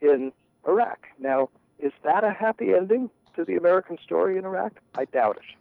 in 0.00 0.32
Iraq. 0.66 1.06
Now, 1.18 1.50
is 1.78 1.92
that 2.02 2.24
a 2.24 2.30
happy 2.30 2.72
ending 2.72 3.10
to 3.36 3.44
the 3.44 3.56
American 3.56 3.98
story 4.02 4.38
in 4.38 4.44
Iraq? 4.44 4.72
I 4.96 5.04
doubt 5.04 5.36
it. 5.36 5.56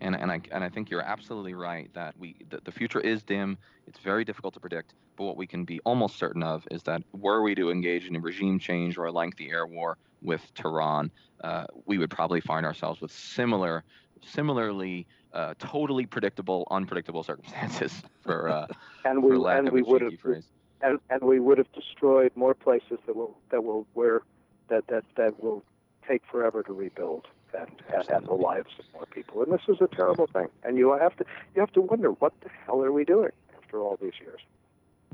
And 0.00 0.14
and 0.14 0.30
I 0.30 0.40
and 0.52 0.62
I 0.62 0.68
think 0.68 0.90
you're 0.90 1.02
absolutely 1.02 1.54
right 1.54 1.92
that 1.94 2.14
we 2.18 2.36
the, 2.50 2.60
the 2.64 2.72
future 2.72 3.00
is 3.00 3.22
dim. 3.22 3.58
It's 3.86 3.98
very 3.98 4.24
difficult 4.24 4.54
to 4.54 4.60
predict. 4.60 4.94
But 5.16 5.24
what 5.24 5.36
we 5.36 5.46
can 5.46 5.64
be 5.64 5.80
almost 5.84 6.16
certain 6.16 6.42
of 6.42 6.66
is 6.70 6.82
that 6.84 7.02
were 7.12 7.42
we 7.42 7.54
to 7.56 7.70
engage 7.70 8.06
in 8.06 8.14
a 8.14 8.20
regime 8.20 8.58
change 8.58 8.96
or 8.96 9.06
a 9.06 9.12
lengthy 9.12 9.50
air 9.50 9.66
war 9.66 9.98
with 10.22 10.52
Tehran, 10.54 11.10
uh, 11.42 11.64
we 11.86 11.98
would 11.98 12.10
probably 12.10 12.40
find 12.40 12.66
ourselves 12.66 13.00
with 13.00 13.10
similar, 13.10 13.84
similarly 14.24 15.06
uh, 15.32 15.54
totally 15.58 16.06
predictable, 16.06 16.66
unpredictable 16.70 17.22
circumstances 17.22 18.02
for, 18.22 18.48
uh, 18.48 18.66
and 19.04 19.22
we, 19.22 19.30
for 19.30 19.38
lack 19.38 19.58
and 19.58 19.68
of 19.68 19.74
we 19.74 19.82
would 19.82 20.02
have, 20.02 20.18
phrase. 20.18 20.44
And, 20.80 20.98
and 21.10 21.22
we 21.22 21.40
would 21.40 21.58
have 21.58 21.70
destroyed 21.72 22.32
more 22.34 22.54
places 22.54 22.98
that 23.06 23.16
will 23.16 23.36
that 23.50 23.64
will 23.64 23.86
where 23.94 24.22
that 24.68 24.86
that 24.88 25.04
that 25.16 25.42
will 25.42 25.64
take 26.06 26.22
forever 26.30 26.62
to 26.62 26.72
rebuild 26.72 27.26
and, 27.54 27.68
and, 27.92 28.08
and 28.08 28.26
the 28.26 28.34
lives 28.34 28.70
of 28.78 28.84
more 28.92 29.06
people. 29.06 29.42
And 29.42 29.52
this 29.52 29.62
is 29.68 29.76
a 29.80 29.88
terrible 29.88 30.26
thing. 30.26 30.48
And 30.64 30.76
you 30.76 30.92
have 30.92 31.16
to 31.16 31.24
you 31.54 31.60
have 31.60 31.72
to 31.72 31.80
wonder 31.80 32.10
what 32.10 32.32
the 32.40 32.50
hell 32.66 32.82
are 32.82 32.92
we 32.92 33.04
doing 33.04 33.32
after 33.56 33.80
all 33.80 33.98
these 34.00 34.12
years. 34.20 34.40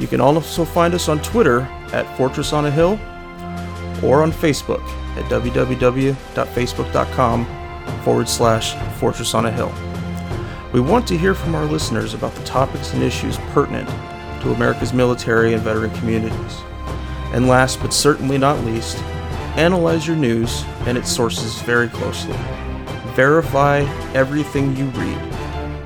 You 0.00 0.06
can 0.06 0.20
also 0.20 0.64
find 0.64 0.94
us 0.94 1.08
on 1.08 1.20
Twitter 1.22 1.62
at 1.92 2.16
Fortress 2.16 2.52
on 2.52 2.66
a 2.66 2.70
Hill 2.70 3.00
or 4.04 4.22
on 4.22 4.30
Facebook 4.32 4.82
at 5.16 5.24
www.facebook.com 5.30 7.46
forward 8.02 8.28
slash 8.28 8.74
Fortress 8.98 9.34
on 9.34 9.46
a 9.46 9.52
Hill. 9.52 9.72
We 10.72 10.80
want 10.80 11.06
to 11.08 11.16
hear 11.16 11.34
from 11.34 11.54
our 11.54 11.64
listeners 11.64 12.12
about 12.14 12.34
the 12.34 12.42
topics 12.44 12.92
and 12.92 13.04
issues 13.04 13.38
pertinent 13.52 13.88
to 14.42 14.52
America's 14.52 14.92
military 14.92 15.54
and 15.54 15.62
veteran 15.62 15.92
communities. 15.92 16.58
And 17.32 17.46
last 17.46 17.80
but 17.80 17.94
certainly 17.94 18.36
not 18.36 18.62
least, 18.64 18.98
analyze 19.56 20.06
your 20.06 20.16
news 20.16 20.64
and 20.86 20.98
its 20.98 21.10
sources 21.10 21.62
very 21.62 21.88
closely. 21.88 22.36
Verify 23.18 23.80
everything 24.14 24.76
you 24.76 24.84
read. 24.90 25.18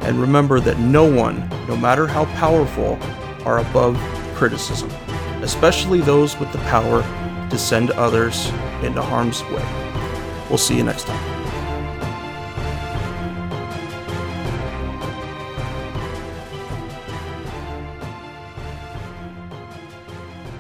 And 0.03 0.20
remember 0.20 0.61
that 0.61 0.78
no 0.78 1.11
one, 1.11 1.49
no 1.66 1.74
matter 1.74 2.07
how 2.07 2.26
powerful, 2.37 2.99
are 3.47 3.61
above 3.61 3.97
criticism, 4.35 4.91
especially 5.41 6.03
those 6.03 6.39
with 6.39 6.53
the 6.53 6.59
power 6.59 7.01
to 7.49 7.57
send 7.57 7.91
others 7.93 8.49
into 8.83 9.01
harm's 9.01 9.43
way. 9.45 9.64
We'll 10.51 10.59
see 10.59 10.76
you 10.76 10.85
next 10.85 11.07
time. 11.07 11.41